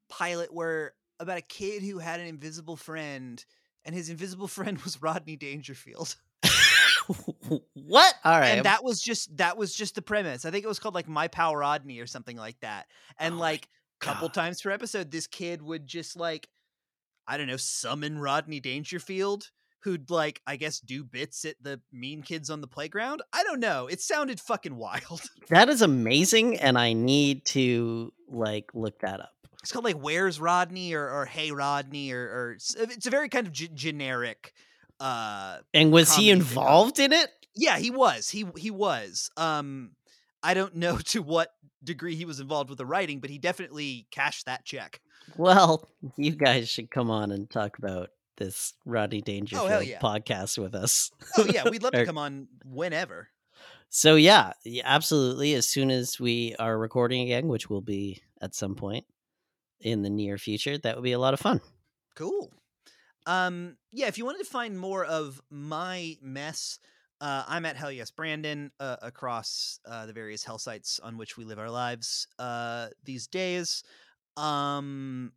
pilot 0.10 0.54
where 0.54 0.94
about 1.20 1.38
a 1.38 1.42
kid 1.42 1.82
who 1.82 2.00
had 2.00 2.20
an 2.20 2.28
invisible 2.28 2.76
friend 2.76 3.44
and 3.86 3.96
his 3.96 4.10
invisible 4.10 4.48
friend 4.50 4.80
was 4.80 5.02
Rodney 5.02 5.36
Dangerfield. 5.36 6.16
what? 7.74 8.14
All 8.24 8.40
right. 8.40 8.58
And 8.58 8.66
that 8.66 8.84
was 8.84 9.02
just 9.02 9.36
that 9.38 9.58
was 9.58 9.74
just 9.74 9.96
the 9.96 10.02
premise. 10.02 10.46
I 10.46 10.52
think 10.52 10.66
it 10.66 10.68
was 10.68 10.80
called 10.80 10.96
like 10.96 11.08
My 11.08 11.28
Pal 11.28 11.56
Rodney 11.56 12.00
or 12.00 12.08
something 12.08 12.38
like 12.38 12.60
that. 12.62 12.88
And 13.20 13.36
Oh 13.36 13.40
like 13.40 13.70
couple 14.02 14.30
times 14.30 14.62
per 14.62 14.70
episode 14.72 15.10
this 15.10 15.26
kid 15.26 15.62
would 15.62 15.88
just 15.88 16.18
like 16.18 16.50
I 17.28 17.38
don't 17.38 17.48
know, 17.48 17.58
summon 17.58 18.20
Rodney 18.20 18.60
Dangerfield 18.60 19.50
who'd 19.86 20.10
like 20.10 20.42
I 20.46 20.58
guess 20.58 20.82
do 20.82 21.06
bits 21.06 21.46
at 21.46 21.56
the 21.62 21.80
mean 21.94 22.22
kids 22.24 22.50
on 22.50 22.60
the 22.60 22.68
playground. 22.68 23.22
I 23.32 23.44
don't 23.44 23.62
know. 23.62 23.88
It 23.88 24.02
sounded 24.02 24.42
fucking 24.42 24.76
wild. 24.76 25.22
That 25.50 25.70
is 25.70 25.82
amazing, 25.82 26.58
and 26.60 26.78
I 26.78 26.92
need 26.94 27.46
to 27.46 28.12
like 28.28 28.66
look 28.74 29.00
that 29.00 29.22
up. 29.22 29.32
it's 29.64 29.72
called 29.72 29.86
like 29.86 29.96
where's 30.02 30.40
rodney 30.42 30.94
or, 30.94 31.08
or 31.10 31.26
hey 31.26 31.52
rodney 31.52 32.12
or, 32.12 32.20
or 32.22 32.52
it's 32.58 33.06
a 33.08 33.10
very 33.10 33.30
kind 33.30 33.48
of 33.48 33.54
g- 33.54 33.70
generic 33.74 34.52
uh 35.00 35.60
And 35.74 35.92
was 35.92 36.10
he 36.16 36.30
Comedy 36.30 36.32
thing. 36.32 36.40
involved 36.58 37.00
in 37.00 37.14
it? 37.14 37.30
yeah 37.56 37.78
he 37.78 37.90
was 37.92 38.28
he 38.30 38.46
he 38.58 38.70
was 38.72 39.30
um 39.38 39.92
i 40.44 40.54
don't 40.54 40.76
know 40.76 40.98
to 41.14 41.22
what 41.22 41.50
degree 41.84 42.16
he 42.16 42.26
was 42.26 42.40
involved 42.40 42.70
with 42.70 42.78
the 42.80 42.86
writing 42.86 43.20
but 43.20 43.30
he 43.30 43.38
definitely 43.38 44.08
cashed 44.12 44.46
that 44.48 44.66
check 44.66 45.00
Well, 45.38 45.88
you 46.18 46.32
guys 46.32 46.68
should 46.70 46.90
come 46.92 47.10
on 47.12 47.32
and 47.32 47.50
talk 47.50 47.78
about 47.78 48.10
this 48.38 48.74
Rodney 48.86 49.22
Dangerfield 49.22 49.86
yeah. 49.86 50.00
podcast 50.00 50.58
with 50.58 50.76
us. 50.76 51.12
oh 51.38 51.46
yeah 51.46 51.70
we'd 51.70 51.84
love 51.84 51.94
to 51.94 52.06
come 52.06 52.18
on 52.18 52.48
whenever 52.66 53.30
So 53.90 54.16
yeah, 54.16 54.52
yeah, 54.66 54.84
absolutely. 54.86 55.54
As 55.54 55.68
soon 55.68 55.90
as 55.90 56.20
we 56.20 56.54
are 56.60 56.78
recording 56.78 57.22
again, 57.22 57.48
which 57.48 57.70
will 57.70 57.82
be 57.82 58.22
at 58.42 58.54
some 58.54 58.76
point 58.76 59.06
in 59.80 60.02
the 60.02 60.10
near 60.10 60.38
future, 60.38 60.78
that 60.78 60.96
would 60.96 61.04
be 61.04 61.14
a 61.14 61.20
lot 61.20 61.34
of 61.34 61.40
fun. 61.40 61.62
Cool. 62.16 62.52
Um, 63.26 63.78
yeah, 63.92 64.08
if 64.08 64.18
you 64.18 64.26
wanted 64.26 64.40
to 64.40 64.50
find 64.50 64.78
more 64.78 65.06
of 65.06 65.42
my 65.50 66.18
mess, 66.22 66.80
uh, 67.22 67.44
I'm 67.48 67.66
at 67.66 67.78
Hell 67.78 67.92
Yes 67.92 68.12
Brandon 68.12 68.72
uh, 68.80 68.98
across 69.02 69.80
uh, 69.86 70.06
the 70.06 70.14
various 70.14 70.44
hell 70.44 70.60
sites 70.60 71.00
on 71.02 71.18
which 71.18 71.38
we 71.38 71.46
live 71.46 71.60
our 71.60 71.72
lives 71.72 72.28
uh, 72.38 72.88
these 73.04 73.28
days. 73.28 73.84
Um, 74.36 75.32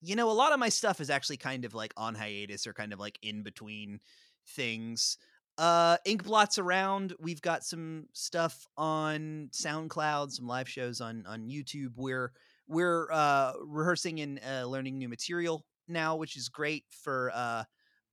you 0.00 0.16
know, 0.16 0.30
a 0.30 0.32
lot 0.32 0.52
of 0.52 0.58
my 0.58 0.68
stuff 0.68 1.00
is 1.00 1.10
actually 1.10 1.38
kind 1.38 1.64
of 1.64 1.74
like 1.74 1.92
on 1.96 2.14
hiatus 2.14 2.66
or 2.66 2.72
kind 2.72 2.92
of 2.92 3.00
like 3.00 3.18
in 3.22 3.42
between 3.42 4.00
things. 4.48 5.18
Uh, 5.56 5.96
Ink 6.04 6.22
blots 6.22 6.58
around. 6.58 7.14
We've 7.18 7.42
got 7.42 7.64
some 7.64 8.06
stuff 8.12 8.66
on 8.76 9.50
SoundCloud, 9.52 10.30
some 10.30 10.46
live 10.46 10.68
shows 10.68 11.00
on 11.00 11.24
on 11.26 11.48
YouTube. 11.48 11.94
We're 11.96 12.32
we're 12.68 13.10
uh, 13.10 13.54
rehearsing 13.64 14.20
and 14.20 14.40
uh, 14.48 14.66
learning 14.66 14.98
new 14.98 15.08
material 15.08 15.64
now, 15.88 16.16
which 16.16 16.36
is 16.36 16.48
great 16.48 16.84
for 16.90 17.32
uh, 17.34 17.64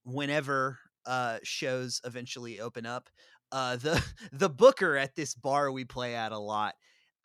whenever 0.05 0.79
uh, 1.05 1.37
shows 1.43 2.01
eventually 2.03 2.59
open 2.59 2.85
up. 2.85 3.09
Uh, 3.51 3.75
the 3.75 4.03
the 4.31 4.49
booker 4.49 4.97
at 4.97 5.15
this 5.15 5.35
bar 5.35 5.71
we 5.71 5.85
play 5.85 6.15
at 6.15 6.31
a 6.31 6.39
lot, 6.39 6.73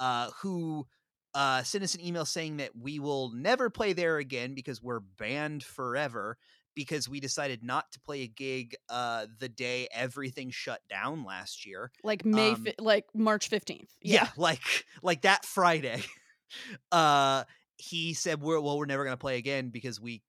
uh, 0.01 0.29
who 0.43 0.87
uh, 1.35 1.63
sent 1.63 1.85
us 1.85 1.95
an 1.95 2.05
email 2.05 2.25
saying 2.25 2.57
that 2.59 2.71
we 2.77 2.99
will 2.99 3.31
never 3.31 3.71
play 3.71 3.93
there 3.93 4.19
again 4.19 4.55
because 4.55 4.83
we're 4.83 5.01
banned 5.01 5.63
forever 5.63 6.37
because 6.75 7.09
we 7.09 7.21
decided 7.21 7.63
not 7.65 7.91
to 7.93 8.01
play 8.01 8.23
a 8.23 8.27
gig 8.29 8.75
uh, 8.89 9.27
the 9.39 9.49
day 9.49 9.89
everything 9.93 10.51
shut 10.51 10.81
down 10.89 11.25
last 11.25 11.67
year 11.67 11.91
Like 12.03 12.25
May, 12.25 12.53
Um, 12.53 12.65
fi- 12.65 12.75
like 12.79 13.05
March 13.15 13.49
fifteenth. 13.49 13.91
yeah, 14.01 14.29
like 14.37 14.63
like 15.03 15.23
that 15.23 15.45
friday 15.45 16.03
uh 16.93 17.45
he 17.77 18.13
said 18.15 18.41
we're 18.41 18.61
well 18.61 18.79
we're 18.79 18.87
never 18.87 19.05
going 19.05 19.15
to 19.17 19.21
play 19.21 19.37
again 19.39 19.71
because 19.71 20.01
we 20.01 20.23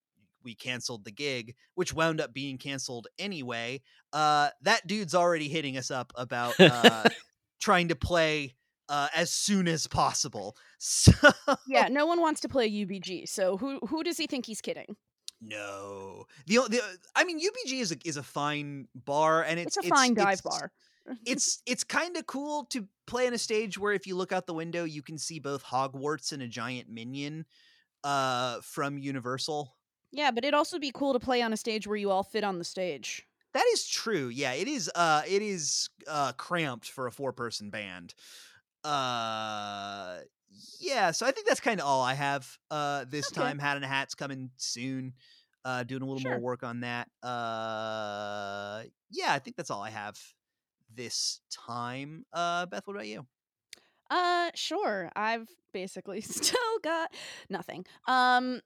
we 0.44 0.56
canceled 0.56 1.04
the 1.04 1.12
gig 1.12 1.56
which 1.76 1.94
wound 1.94 2.20
up 2.22 2.34
being 2.34 2.58
canceled 2.58 3.08
anyway 3.20 3.80
uh 4.14 4.50
that 4.62 4.86
dude's 4.88 5.14
already 5.16 5.48
hitting 5.48 5.78
us 5.78 5.92
up 5.92 6.12
about 6.16 6.60
uh 6.60 7.08
trying 7.60 7.90
to 7.90 7.96
play 7.96 8.54
uh 8.92 9.08
as 9.16 9.32
soon 9.32 9.68
as 9.68 9.88
possible 9.88 10.56
so 10.78 11.12
yeah. 11.68 11.88
No 11.90 12.06
one 12.06 12.20
wants 12.22 12.42
to 12.42 12.50
play 12.50 12.70
UBG. 12.70 13.28
So 13.28 13.58
who 13.58 13.80
who 13.88 14.04
does 14.04 14.18
he 14.18 14.28
think 14.28 14.46
he's 14.46 14.62
kidding? 14.62 14.96
no 15.44 16.26
the, 16.46 16.58
the 16.70 16.80
i 17.16 17.24
mean 17.24 17.40
ubg 17.40 17.74
is 17.74 17.92
a 17.92 17.98
is 18.06 18.16
a 18.18 18.22
fine 18.24 18.88
bar 18.94 19.44
and 19.44 19.60
it's 19.60 19.76
It's, 19.78 19.88
a 19.88 19.90
fine 19.90 20.14
dive 20.14 20.40
it's- 20.40 20.42
bar. 20.42 20.72
it's 21.26 21.64
it's 21.66 21.84
kind 21.84 22.16
of 22.16 22.28
cool 22.28 22.66
to 22.66 22.88
play 23.08 23.26
on 23.26 23.34
a 23.34 23.38
stage 23.40 23.76
where 23.80 23.92
if 23.92 24.06
you 24.06 24.16
look 24.16 24.32
out 24.32 24.46
the 24.46 24.54
window 24.54 24.84
you 24.84 25.02
can 25.02 25.18
see 25.18 25.40
both 25.40 25.64
hogwarts 25.64 26.32
and 26.32 26.44
a 26.44 26.48
giant 26.48 26.90
minion 26.90 27.46
uh 28.04 28.60
from 28.62 28.98
universal 29.00 29.76
Yeah, 30.12 30.30
but 30.32 30.44
it'd 30.44 30.54
also 30.54 30.78
be 30.78 30.92
cool 30.94 31.14
to 31.14 31.20
play 31.20 31.42
on 31.42 31.54
a 31.54 31.58
stage 31.58 31.88
where 31.88 31.98
you 31.98 32.12
all 32.12 32.24
fit 32.24 32.44
on 32.44 32.60
the 32.60 32.64
stage. 32.66 33.26
that 33.54 33.66
is 33.74 33.88
true 33.88 34.28
yeah 34.28 34.54
it 34.54 34.68
is 34.68 34.92
uh 34.94 35.24
it 35.28 35.42
is 35.42 35.90
uh 36.08 36.34
cramped 36.34 36.88
for 36.88 37.08
a 37.08 37.12
four 37.12 37.34
person 37.34 37.72
band 37.72 38.14
uh 38.84 40.20
yeah 40.80 41.12
so 41.12 41.26
i 41.26 41.32
think 41.32 41.48
that's 41.48 41.60
kind 41.60 41.80
of 41.80 41.86
all 41.86 42.02
i 42.02 42.14
have 42.14 42.58
uh 42.72 43.06
this 43.10 43.32
Okay. 43.32 43.32
time 43.32 43.60
hat 43.60 43.76
and 43.76 43.86
a 43.86 43.88
hat's 43.88 44.16
coming 44.16 44.52
soon 44.58 45.14
uh, 45.66 45.84
doing 45.84 46.02
a 46.02 46.06
little 46.06 46.20
Sure. 46.20 46.32
more 46.32 46.40
work 46.40 46.64
on 46.64 46.80
that. 46.80 47.08
Uh, 47.22 48.84
yeah, 49.12 49.32
I 49.34 49.40
think 49.40 49.56
that's 49.56 49.70
all 49.70 49.84
I 49.84 49.92
have 49.92 50.18
this 50.94 51.42
time. 51.52 52.26
Uh, 52.34 52.66
Beth, 52.66 52.88
what 52.88 52.96
about 52.96 53.08
you? 53.08 53.28
Uh, 54.10 54.52
sure. 54.56 55.10
I've 55.16 55.48
basically 55.74 56.22
still 56.22 56.80
got 56.84 57.14
nothing. 57.50 57.86
Um, 58.08 58.62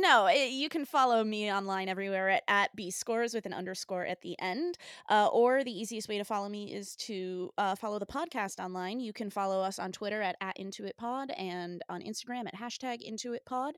no, 0.00 0.26
it, 0.26 0.50
you 0.50 0.68
can 0.68 0.84
follow 0.84 1.24
me 1.24 1.52
online 1.52 1.88
everywhere 1.88 2.30
at, 2.30 2.42
at 2.48 2.74
B 2.76 2.90
scores 2.90 3.34
with 3.34 3.46
an 3.46 3.52
underscore 3.52 4.06
at 4.06 4.20
the 4.22 4.38
end. 4.40 4.76
Uh, 5.10 5.28
or 5.32 5.64
the 5.64 5.70
easiest 5.70 6.08
way 6.08 6.18
to 6.18 6.24
follow 6.24 6.48
me 6.48 6.72
is 6.72 6.96
to 6.96 7.50
uh, 7.58 7.74
follow 7.74 7.98
the 7.98 8.06
podcast 8.06 8.58
online. 8.58 9.00
You 9.00 9.12
can 9.12 9.30
follow 9.30 9.60
us 9.60 9.78
on 9.78 9.92
Twitter 9.92 10.22
at, 10.22 10.36
at 10.40 10.56
IntuitPod 10.58 11.38
and 11.38 11.82
on 11.88 12.02
Instagram 12.02 12.46
at 12.46 12.54
hashtag 12.54 12.98
IntuitPod. 13.08 13.72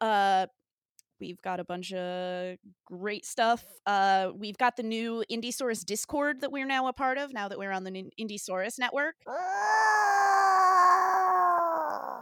Uh, 0.00 0.46
We've 1.20 1.40
got 1.42 1.60
a 1.60 1.64
bunch 1.64 1.92
of 1.92 2.56
great 2.84 3.24
stuff. 3.24 3.64
Uh, 3.86 4.30
we've 4.34 4.58
got 4.58 4.76
the 4.76 4.82
new 4.82 5.24
Indiesaurus 5.30 5.84
Discord 5.84 6.40
that 6.40 6.50
we're 6.50 6.66
now 6.66 6.88
a 6.88 6.92
part 6.92 7.18
of. 7.18 7.32
Now 7.32 7.48
that 7.48 7.58
we're 7.58 7.70
on 7.70 7.84
the 7.84 8.10
Indiesaurus 8.20 8.78
network, 8.78 9.14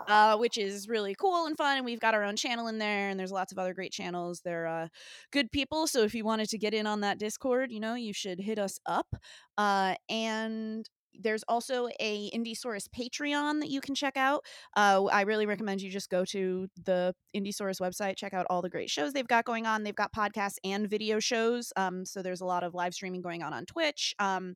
uh, 0.08 0.36
which 0.36 0.58
is 0.58 0.88
really 0.88 1.14
cool 1.14 1.46
and 1.46 1.56
fun. 1.56 1.76
And 1.76 1.84
we've 1.84 2.00
got 2.00 2.14
our 2.14 2.24
own 2.24 2.36
channel 2.36 2.68
in 2.68 2.78
there, 2.78 3.08
and 3.08 3.18
there's 3.18 3.32
lots 3.32 3.52
of 3.52 3.58
other 3.58 3.74
great 3.74 3.92
channels. 3.92 4.40
They're 4.44 4.66
uh, 4.66 4.88
good 5.32 5.50
people. 5.50 5.86
So 5.86 6.02
if 6.02 6.14
you 6.14 6.24
wanted 6.24 6.48
to 6.50 6.58
get 6.58 6.74
in 6.74 6.86
on 6.86 7.00
that 7.00 7.18
Discord, 7.18 7.70
you 7.72 7.80
know, 7.80 7.94
you 7.94 8.12
should 8.12 8.40
hit 8.40 8.58
us 8.58 8.78
up. 8.86 9.14
Uh, 9.56 9.94
and 10.08 10.88
there's 11.18 11.42
also 11.48 11.88
a 12.00 12.30
Indiesaurus 12.30 12.88
Patreon 12.88 13.60
that 13.60 13.68
you 13.68 13.80
can 13.80 13.94
check 13.94 14.16
out. 14.16 14.44
Uh, 14.76 15.04
I 15.04 15.22
really 15.22 15.46
recommend 15.46 15.82
you 15.82 15.90
just 15.90 16.10
go 16.10 16.24
to 16.26 16.68
the 16.84 17.14
Indiesaurus 17.36 17.80
website, 17.80 18.16
check 18.16 18.32
out 18.32 18.46
all 18.48 18.62
the 18.62 18.70
great 18.70 18.90
shows 18.90 19.12
they've 19.12 19.26
got 19.26 19.44
going 19.44 19.66
on. 19.66 19.82
They've 19.82 19.94
got 19.94 20.12
podcasts 20.12 20.56
and 20.64 20.88
video 20.88 21.20
shows. 21.20 21.72
Um, 21.76 22.04
so 22.04 22.22
there's 22.22 22.40
a 22.40 22.46
lot 22.46 22.64
of 22.64 22.74
live 22.74 22.94
streaming 22.94 23.20
going 23.20 23.42
on 23.42 23.52
on 23.52 23.66
Twitch. 23.66 24.14
Um, 24.18 24.54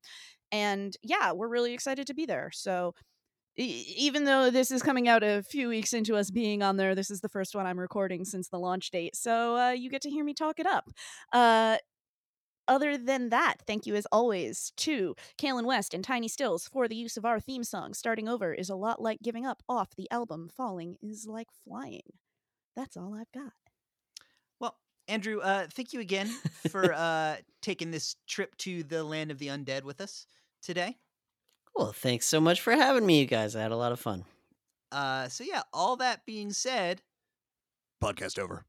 and 0.52 0.96
yeah, 1.02 1.32
we're 1.32 1.48
really 1.48 1.74
excited 1.74 2.06
to 2.06 2.14
be 2.14 2.26
there. 2.26 2.50
So 2.52 2.94
even 3.56 4.24
though 4.24 4.50
this 4.50 4.70
is 4.70 4.82
coming 4.82 5.08
out 5.08 5.22
a 5.22 5.42
few 5.42 5.68
weeks 5.68 5.92
into 5.92 6.16
us 6.16 6.30
being 6.30 6.62
on 6.62 6.76
there, 6.76 6.94
this 6.94 7.10
is 7.10 7.20
the 7.20 7.28
first 7.28 7.54
one 7.54 7.66
I'm 7.66 7.78
recording 7.80 8.24
since 8.24 8.48
the 8.48 8.58
launch 8.58 8.90
date. 8.90 9.16
So 9.16 9.56
uh, 9.56 9.70
you 9.70 9.90
get 9.90 10.02
to 10.02 10.10
hear 10.10 10.24
me 10.24 10.34
talk 10.34 10.60
it 10.60 10.66
up. 10.66 10.90
Uh, 11.32 11.78
other 12.68 12.98
than 12.98 13.28
that, 13.30 13.56
thank 13.66 13.86
you 13.86 13.94
as 13.94 14.06
always 14.06 14.72
to 14.78 15.14
Kalen 15.38 15.64
West 15.64 15.94
and 15.94 16.02
Tiny 16.02 16.28
Stills 16.28 16.68
for 16.68 16.88
the 16.88 16.96
use 16.96 17.16
of 17.16 17.24
our 17.24 17.40
theme 17.40 17.64
song. 17.64 17.94
Starting 17.94 18.28
over 18.28 18.52
is 18.52 18.68
a 18.68 18.74
lot 18.74 19.00
like 19.00 19.20
giving 19.22 19.46
up 19.46 19.62
off 19.68 19.94
the 19.96 20.10
album. 20.10 20.50
Falling 20.54 20.96
is 21.00 21.26
like 21.26 21.48
flying. 21.64 22.02
That's 22.74 22.96
all 22.96 23.14
I've 23.14 23.30
got. 23.32 23.52
Well, 24.60 24.76
Andrew, 25.08 25.40
uh, 25.40 25.68
thank 25.72 25.92
you 25.92 26.00
again 26.00 26.28
for 26.68 26.92
uh, 26.94 27.36
taking 27.62 27.90
this 27.90 28.16
trip 28.26 28.56
to 28.58 28.82
the 28.82 29.04
land 29.04 29.30
of 29.30 29.38
the 29.38 29.46
undead 29.46 29.84
with 29.84 30.00
us 30.00 30.26
today. 30.60 30.98
Well, 31.76 31.92
thanks 31.92 32.26
so 32.26 32.40
much 32.40 32.60
for 32.60 32.72
having 32.72 33.04
me, 33.04 33.20
you 33.20 33.26
guys. 33.26 33.54
I 33.54 33.60
had 33.60 33.72
a 33.72 33.76
lot 33.76 33.92
of 33.92 34.00
fun. 34.00 34.24
Uh, 34.90 35.28
so 35.28 35.44
yeah, 35.44 35.62
all 35.72 35.96
that 35.96 36.24
being 36.24 36.50
said, 36.52 37.02
Podcast 38.02 38.38
over. 38.38 38.64